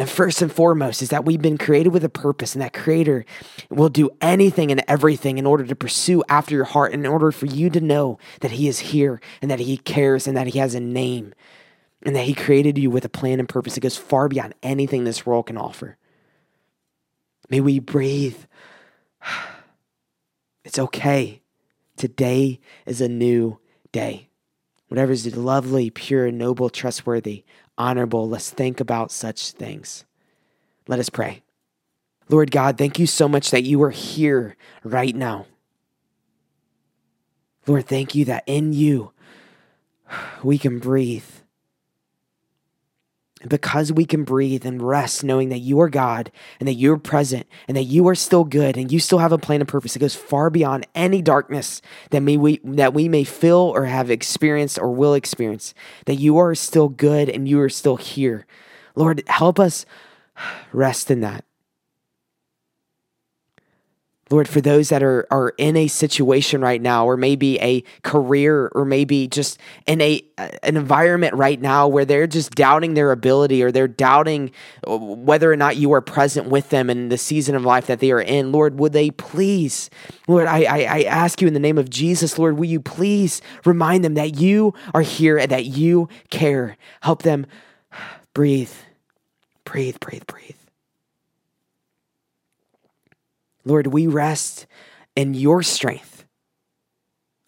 and 0.00 0.10
first 0.10 0.42
and 0.42 0.50
foremost 0.50 1.00
is 1.00 1.10
that 1.10 1.24
we've 1.24 1.40
been 1.40 1.58
created 1.58 1.90
with 1.90 2.02
a 2.02 2.08
purpose, 2.08 2.56
and 2.56 2.62
that 2.62 2.72
creator 2.72 3.24
will 3.70 3.88
do 3.88 4.10
anything 4.20 4.72
and 4.72 4.82
everything 4.88 5.38
in 5.38 5.46
order 5.46 5.62
to 5.64 5.76
pursue 5.76 6.24
after 6.28 6.56
your 6.56 6.64
heart, 6.64 6.92
in 6.92 7.06
order 7.06 7.30
for 7.30 7.46
you 7.46 7.70
to 7.70 7.80
know 7.80 8.18
that 8.40 8.50
he 8.50 8.66
is 8.66 8.80
here 8.80 9.20
and 9.40 9.48
that 9.48 9.60
he 9.60 9.76
cares 9.76 10.26
and 10.26 10.36
that 10.36 10.48
he 10.48 10.58
has 10.58 10.74
a 10.74 10.80
name 10.80 11.32
and 12.02 12.16
that 12.16 12.24
he 12.24 12.34
created 12.34 12.76
you 12.76 12.90
with 12.90 13.04
a 13.04 13.08
plan 13.08 13.38
and 13.38 13.48
purpose 13.48 13.76
that 13.76 13.82
goes 13.82 13.96
far 13.96 14.26
beyond 14.26 14.56
anything 14.60 15.04
this 15.04 15.24
world 15.24 15.46
can 15.46 15.56
offer. 15.56 15.96
May 17.48 17.60
we 17.60 17.78
breathe. 17.78 18.38
It's 20.64 20.80
okay. 20.80 21.42
Today 21.96 22.58
is 22.86 23.00
a 23.00 23.08
new 23.08 23.60
day. 23.92 24.25
Whatever 24.88 25.12
is 25.12 25.36
lovely, 25.36 25.90
pure, 25.90 26.30
noble, 26.30 26.70
trustworthy, 26.70 27.44
honorable. 27.76 28.28
Let's 28.28 28.50
think 28.50 28.80
about 28.80 29.10
such 29.10 29.52
things. 29.52 30.04
Let 30.86 31.00
us 31.00 31.08
pray. 31.08 31.42
Lord 32.28 32.50
God, 32.50 32.78
thank 32.78 32.98
you 32.98 33.06
so 33.06 33.28
much 33.28 33.50
that 33.50 33.64
you 33.64 33.82
are 33.82 33.90
here 33.90 34.56
right 34.84 35.14
now. 35.14 35.46
Lord, 37.66 37.86
thank 37.86 38.14
you 38.14 38.24
that 38.26 38.44
in 38.46 38.72
you 38.72 39.12
we 40.42 40.58
can 40.58 40.78
breathe. 40.78 41.24
Because 43.46 43.92
we 43.92 44.06
can 44.06 44.24
breathe 44.24 44.64
and 44.64 44.80
rest 44.80 45.22
knowing 45.22 45.50
that 45.50 45.58
you 45.58 45.78
are 45.80 45.90
God 45.90 46.32
and 46.58 46.66
that 46.66 46.74
you're 46.74 46.96
present 46.96 47.46
and 47.68 47.76
that 47.76 47.84
you 47.84 48.08
are 48.08 48.14
still 48.14 48.44
good 48.44 48.78
and 48.78 48.90
you 48.90 48.98
still 48.98 49.18
have 49.18 49.32
a 49.32 49.38
plan 49.38 49.60
and 49.60 49.68
purpose 49.68 49.92
that 49.92 49.98
goes 49.98 50.14
far 50.14 50.48
beyond 50.48 50.86
any 50.94 51.20
darkness 51.20 51.82
that 52.10 52.20
may 52.20 52.38
we 52.38 52.60
that 52.64 52.94
we 52.94 53.08
may 53.08 53.24
feel 53.24 53.56
or 53.58 53.84
have 53.84 54.10
experienced 54.10 54.78
or 54.78 54.90
will 54.90 55.12
experience, 55.12 55.74
that 56.06 56.14
you 56.14 56.38
are 56.38 56.54
still 56.54 56.88
good 56.88 57.28
and 57.28 57.46
you 57.46 57.60
are 57.60 57.68
still 57.68 57.96
here. 57.96 58.46
Lord, 58.94 59.22
help 59.26 59.60
us 59.60 59.84
rest 60.72 61.10
in 61.10 61.20
that. 61.20 61.44
Lord, 64.28 64.48
for 64.48 64.60
those 64.60 64.88
that 64.88 65.04
are, 65.04 65.24
are 65.30 65.54
in 65.56 65.76
a 65.76 65.86
situation 65.86 66.60
right 66.60 66.82
now, 66.82 67.06
or 67.06 67.16
maybe 67.16 67.60
a 67.60 67.82
career, 68.02 68.68
or 68.74 68.84
maybe 68.84 69.28
just 69.28 69.58
in 69.86 70.00
a 70.00 70.20
an 70.36 70.76
environment 70.76 71.34
right 71.34 71.60
now 71.60 71.86
where 71.86 72.04
they're 72.04 72.26
just 72.26 72.54
doubting 72.54 72.94
their 72.94 73.12
ability, 73.12 73.62
or 73.62 73.70
they're 73.70 73.86
doubting 73.86 74.50
uh, 74.86 74.96
whether 74.96 75.50
or 75.50 75.56
not 75.56 75.76
you 75.76 75.92
are 75.92 76.00
present 76.00 76.48
with 76.48 76.70
them 76.70 76.90
in 76.90 77.08
the 77.08 77.16
season 77.16 77.54
of 77.54 77.64
life 77.64 77.86
that 77.86 78.00
they 78.00 78.10
are 78.10 78.20
in, 78.20 78.50
Lord, 78.50 78.80
would 78.80 78.92
they 78.92 79.12
please, 79.12 79.90
Lord, 80.26 80.46
I, 80.46 80.64
I, 80.64 80.78
I 80.82 81.02
ask 81.02 81.40
you 81.40 81.46
in 81.46 81.54
the 81.54 81.60
name 81.60 81.78
of 81.78 81.88
Jesus, 81.88 82.36
Lord, 82.36 82.58
will 82.58 82.66
you 82.66 82.80
please 82.80 83.40
remind 83.64 84.04
them 84.04 84.14
that 84.14 84.40
you 84.40 84.74
are 84.92 85.02
here 85.02 85.38
and 85.38 85.50
that 85.52 85.66
you 85.66 86.08
care. 86.30 86.76
Help 87.00 87.22
them 87.22 87.46
breathe, 88.34 88.72
breathe, 89.64 90.00
breathe, 90.00 90.26
breathe. 90.26 90.56
Lord, 93.66 93.88
we 93.88 94.06
rest 94.06 94.66
in 95.14 95.34
your 95.34 95.62
strength. 95.62 96.24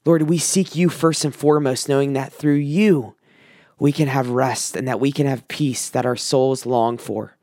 Lord, 0.05 0.23
we 0.23 0.37
seek 0.37 0.75
you 0.75 0.89
first 0.89 1.25
and 1.25 1.35
foremost, 1.35 1.89
knowing 1.89 2.13
that 2.15 2.33
through 2.33 2.57
you 2.57 3.15
we 3.79 3.93
can 3.93 4.09
have 4.09 4.29
rest 4.29 4.77
and 4.77 4.89
that 4.89 5.01
we 5.01 5.13
can 5.13 5.27
have 5.27 5.49
peace 5.49 5.89
that 5.89 6.05
our 6.05 6.17
souls 6.17 6.67
long 6.67 6.99
for. 6.99 7.37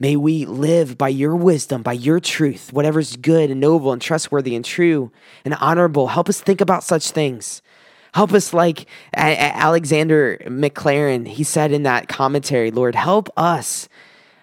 May 0.00 0.16
we 0.16 0.46
live 0.46 0.98
by 0.98 1.08
your 1.08 1.36
wisdom, 1.36 1.82
by 1.82 1.92
your 1.92 2.18
truth, 2.18 2.72
whatever's 2.72 3.16
good 3.16 3.50
and 3.50 3.60
noble 3.60 3.92
and 3.92 4.02
trustworthy 4.02 4.56
and 4.56 4.64
true 4.64 5.12
and 5.44 5.54
honorable. 5.54 6.08
Help 6.08 6.28
us 6.28 6.40
think 6.40 6.60
about 6.60 6.82
such 6.82 7.10
things. 7.10 7.62
Help 8.14 8.32
us, 8.32 8.54
like 8.54 8.86
Alexander 9.14 10.38
Maclaren, 10.46 11.28
he 11.28 11.44
said 11.44 11.72
in 11.72 11.82
that 11.82 12.08
commentary, 12.08 12.70
Lord, 12.70 12.94
help 12.94 13.28
us 13.36 13.88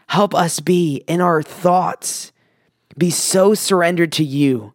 Help 0.07 0.33
us 0.35 0.59
be 0.59 1.03
in 1.07 1.21
our 1.21 1.41
thoughts, 1.41 2.31
be 2.97 3.09
so 3.09 3.53
surrendered 3.53 4.11
to 4.13 4.23
you 4.23 4.73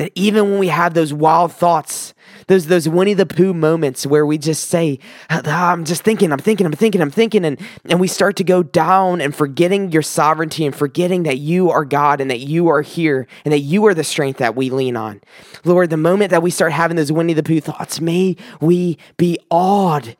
that 0.00 0.12
even 0.14 0.50
when 0.50 0.58
we 0.58 0.68
have 0.68 0.94
those 0.94 1.12
wild 1.12 1.52
thoughts, 1.52 2.14
those 2.46 2.68
those 2.68 2.88
Winnie 2.88 3.12
the 3.12 3.26
Pooh 3.26 3.52
moments 3.52 4.06
where 4.06 4.24
we 4.24 4.38
just 4.38 4.70
say, 4.70 4.98
ah, 5.28 5.42
"I'm 5.44 5.84
just 5.84 6.02
thinking, 6.02 6.32
I'm 6.32 6.38
thinking, 6.38 6.64
I'm 6.64 6.72
thinking, 6.72 7.02
I'm 7.02 7.10
thinking," 7.10 7.44
and 7.44 7.60
and 7.84 8.00
we 8.00 8.08
start 8.08 8.36
to 8.36 8.44
go 8.44 8.62
down 8.62 9.20
and 9.20 9.34
forgetting 9.34 9.92
your 9.92 10.00
sovereignty 10.00 10.64
and 10.64 10.74
forgetting 10.74 11.24
that 11.24 11.36
you 11.36 11.70
are 11.70 11.84
God 11.84 12.22
and 12.22 12.30
that 12.30 12.40
you 12.40 12.68
are 12.68 12.80
here 12.80 13.26
and 13.44 13.52
that 13.52 13.58
you 13.58 13.84
are 13.86 13.92
the 13.92 14.02
strength 14.02 14.38
that 14.38 14.56
we 14.56 14.70
lean 14.70 14.96
on. 14.96 15.20
Lord, 15.66 15.90
the 15.90 15.98
moment 15.98 16.30
that 16.30 16.42
we 16.42 16.50
start 16.50 16.72
having 16.72 16.96
those 16.96 17.12
Winnie 17.12 17.34
the 17.34 17.42
Pooh 17.42 17.60
thoughts, 17.60 18.00
may 18.00 18.36
we 18.58 18.96
be 19.18 19.38
awed 19.50 20.16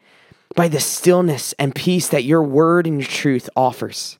by 0.54 0.68
the 0.68 0.78
stillness 0.80 1.54
and 1.58 1.74
peace 1.74 2.08
that 2.08 2.24
your 2.24 2.42
word 2.42 2.86
and 2.86 3.00
your 3.00 3.08
truth 3.08 3.48
offers. 3.56 4.19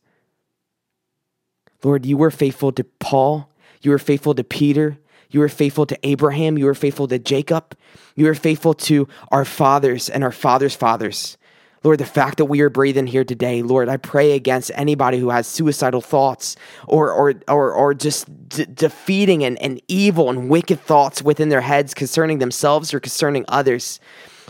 Lord, 1.83 2.05
you 2.05 2.17
were 2.17 2.31
faithful 2.31 2.73
to 2.73 2.85
Paul. 2.85 3.49
You 3.83 3.91
were 3.91 3.99
faithful 3.99 4.35
to 4.35 4.45
Peter. 4.45 4.99
You 5.31 5.41
were 5.41 5.49
faithful 5.49 5.87
to 5.87 5.99
Abraham. 6.03 6.59
You 6.59 6.67
were 6.67 6.75
faithful 6.75 7.09
to 7.09 7.19
Jacob. 7.19 7.77
You 8.17 8.27
were 8.27 8.35
faithful 8.35 8.75
to 8.75 9.09
our 9.31 9.45
fathers 9.45 10.09
and 10.09 10.25
our 10.25 10.33
fathers' 10.33 10.75
fathers. 10.75 11.39
Lord, 11.83 11.99
the 11.99 12.05
fact 12.05 12.37
that 12.37 12.45
we 12.45 12.61
are 12.61 12.69
breathing 12.69 13.07
here 13.07 13.25
today, 13.25 13.63
Lord, 13.63 13.89
I 13.89 13.97
pray 13.97 14.33
against 14.33 14.71
anybody 14.75 15.19
who 15.19 15.31
has 15.31 15.47
suicidal 15.47 16.03
thoughts 16.03 16.57
or 16.87 17.11
or 17.11 17.35
or, 17.49 17.73
or 17.73 17.95
just 17.95 18.49
d- 18.51 18.67
defeating 18.67 19.45
and, 19.45 19.61
and 19.63 19.81
evil 19.89 20.29
and 20.29 20.51
wicked 20.51 20.79
thoughts 20.81 21.23
within 21.23 21.49
their 21.49 21.63
heads 21.63 21.95
concerning 21.95 22.39
themselves 22.39 22.93
or 22.93 23.01
concerning 23.01 23.47
others. 23.49 23.99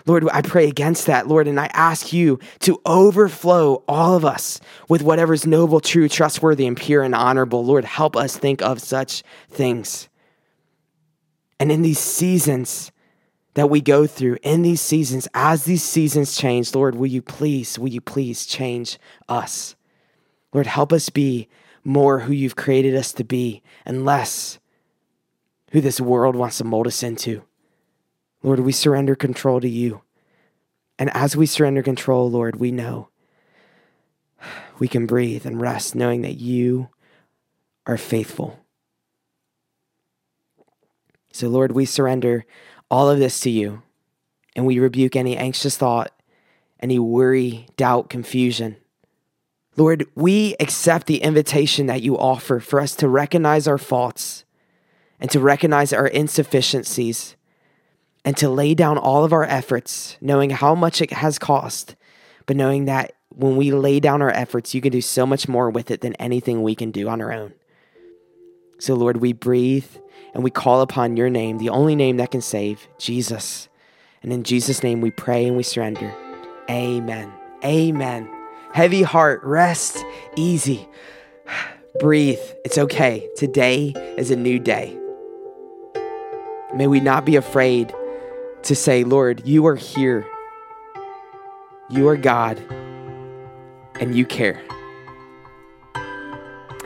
Lord, 0.07 0.29
I 0.33 0.43
pray 0.43 0.69
against 0.69 1.07
that, 1.07 1.27
Lord, 1.27 1.47
and 1.47 1.59
I 1.59 1.67
ask 1.73 2.13
you 2.13 2.39
to 2.61 2.81
overflow 2.87 3.85
all 3.87 4.15
of 4.15 4.25
us 4.25 4.61
with 4.89 5.03
whatever's 5.03 5.47
noble, 5.47 5.81
true, 5.81 6.09
trustworthy, 6.09 6.67
and 6.67 6.77
pure 6.77 7.03
and 7.03 7.15
honorable. 7.15 7.65
Lord, 7.65 7.85
help 7.85 8.17
us 8.17 8.37
think 8.37 8.63
of 8.63 8.81
such 8.81 9.23
things. 9.49 10.09
And 11.59 11.71
in 11.71 11.83
these 11.83 11.99
seasons 11.99 12.93
that 13.55 13.69
we 13.69 13.81
go 13.81 14.07
through, 14.07 14.39
in 14.43 14.63
these 14.63 14.81
seasons, 14.81 15.29
as 15.35 15.65
these 15.65 15.83
seasons 15.83 16.37
change, 16.37 16.75
Lord, 16.75 16.95
will 16.95 17.09
you 17.09 17.23
please, 17.23 17.79
will 17.79 17.89
you 17.89 18.01
please 18.01 18.47
change 18.47 18.99
us? 19.29 19.77
Lord, 20.53 20.67
help 20.67 20.93
us 20.93 21.11
be 21.11 21.49
more 21.85 22.21
who 22.21 22.33
you've 22.33 22.57
created 22.57 22.95
us 22.95 23.13
to 23.13 23.25
be 23.25 23.63
and 23.85 24.05
less 24.05 24.59
who 25.73 25.81
this 25.81 26.01
world 26.01 26.37
wants 26.37 26.59
to 26.59 26.65
mold 26.65 26.87
us 26.87 27.03
into. 27.03 27.43
Lord, 28.43 28.61
we 28.61 28.73
surrender 28.73 29.15
control 29.15 29.61
to 29.61 29.69
you. 29.69 30.03
And 30.99 31.11
as 31.15 31.37
we 31.37 31.47
surrender 31.47 31.83
control, 31.83 32.31
Lord, 32.31 32.57
we 32.57 32.71
know 32.71 33.09
we 34.79 34.89
can 34.89 35.07
breathe 35.07 35.47
and 35.47 35.61
rest 35.61 35.95
knowing 35.95 36.23
that 36.23 36.39
you 36.39 36.89
are 37.87 37.99
faithful. 37.99 38.59
So, 41.33 41.49
Lord, 41.49 41.73
we 41.73 41.85
surrender 41.85 42.45
all 42.91 43.09
of 43.09 43.19
this 43.19 43.41
to 43.41 43.51
you 43.51 43.83
and 44.57 44.67
we 44.67 44.79
rebuke 44.79 45.17
any 45.17 45.37
anxious 45.37 45.77
thought, 45.77 46.13
any 46.81 46.99
worry, 46.99 47.67
doubt, 47.77 48.11
confusion. 48.11 48.77
Lord, 49.77 50.07
we 50.15 50.57
accept 50.59 51.07
the 51.07 51.23
invitation 51.23 51.87
that 51.87 52.03
you 52.03 52.19
offer 52.19 52.59
for 52.59 52.81
us 52.81 52.95
to 52.97 53.09
recognize 53.09 53.69
our 53.69 53.79
faults 53.79 54.45
and 55.21 55.31
to 55.31 55.41
recognize 55.41 55.93
our 55.93 56.09
insufficiencies 56.09 57.37
and 58.25 58.37
to 58.37 58.49
lay 58.49 58.75
down 58.75 58.99
all 58.99 59.25
of 59.25 59.33
our 59.33 59.45
efforts, 59.45 60.17
knowing 60.21 60.51
how 60.51 60.75
much 60.75 61.01
it 61.01 61.13
has 61.13 61.39
cost, 61.39 61.97
but 62.47 62.57
knowing 62.57 62.85
that 62.85 63.15
when 63.31 63.57
we 63.57 63.73
lay 63.73 64.01
down 64.01 64.23
our 64.23 64.31
efforts, 64.31 64.75
you 64.75 64.81
can 64.81 64.93
do 64.93 65.01
so 65.01 65.25
much 65.25 65.49
more 65.49 65.71
with 65.71 65.91
it 65.91 66.01
than 66.01 66.15
anything 66.15 66.63
we 66.63 66.75
can 66.75 66.91
do 66.91 67.09
on 67.09 67.21
our 67.21 67.33
own. 67.33 67.55
So, 68.79 68.95
Lord, 68.95 69.19
we 69.19 69.33
breathe 69.33 69.87
and 70.35 70.43
we 70.43 70.51
call 70.51 70.81
upon 70.81 71.17
your 71.17 71.31
name, 71.31 71.59
the 71.59 71.69
only 71.69 71.95
name 71.95 72.17
that 72.19 72.31
can 72.31 72.41
save, 72.41 72.89
Jesus. 72.99 73.69
And 74.23 74.33
in 74.33 74.43
Jesus' 74.43 74.83
name 74.83 75.01
we 75.01 75.11
pray 75.11 75.47
and 75.47 75.57
we 75.57 75.63
surrender. 75.63 76.15
Amen. 76.69 77.33
Amen. 77.65 78.29
Heavy 78.73 79.03
heart, 79.03 79.43
rest, 79.43 80.05
easy. 80.37 80.89
Breathe. 82.01 82.39
It's 82.65 82.79
okay. 82.79 83.29
Today 83.37 83.93
is 84.17 84.31
a 84.31 84.37
new 84.37 84.59
day. 84.59 84.97
May 86.75 86.87
we 86.87 87.01
not 87.01 87.25
be 87.25 87.37
afraid 87.37 87.93
to 88.65 88.75
say, 88.75 89.05
Lord, 89.05 89.47
you 89.47 89.67
are 89.67 89.77
here. 89.77 90.27
You 91.89 92.09
are 92.09 92.17
God, 92.17 92.59
and 94.01 94.15
you 94.15 94.25
care. 94.25 94.63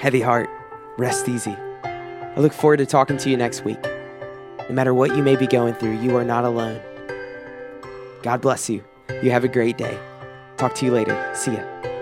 Heavy 0.00 0.20
heart, 0.20 0.48
Rest 0.96 1.28
easy. 1.28 1.50
I 1.50 2.34
look 2.36 2.52
forward 2.52 2.76
to 2.76 2.86
talking 2.86 3.16
to 3.16 3.30
you 3.30 3.36
next 3.36 3.64
week. 3.64 3.82
No 3.82 4.70
matter 4.70 4.94
what 4.94 5.16
you 5.16 5.22
may 5.24 5.34
be 5.34 5.48
going 5.48 5.74
through, 5.74 5.98
you 6.00 6.16
are 6.16 6.24
not 6.24 6.44
alone. 6.44 6.80
God 8.22 8.40
bless 8.40 8.70
you. 8.70 8.84
You 9.22 9.32
have 9.32 9.42
a 9.42 9.48
great 9.48 9.76
day. 9.76 9.98
Talk 10.56 10.74
to 10.76 10.86
you 10.86 10.92
later. 10.92 11.30
See 11.34 11.52
ya. 11.52 11.93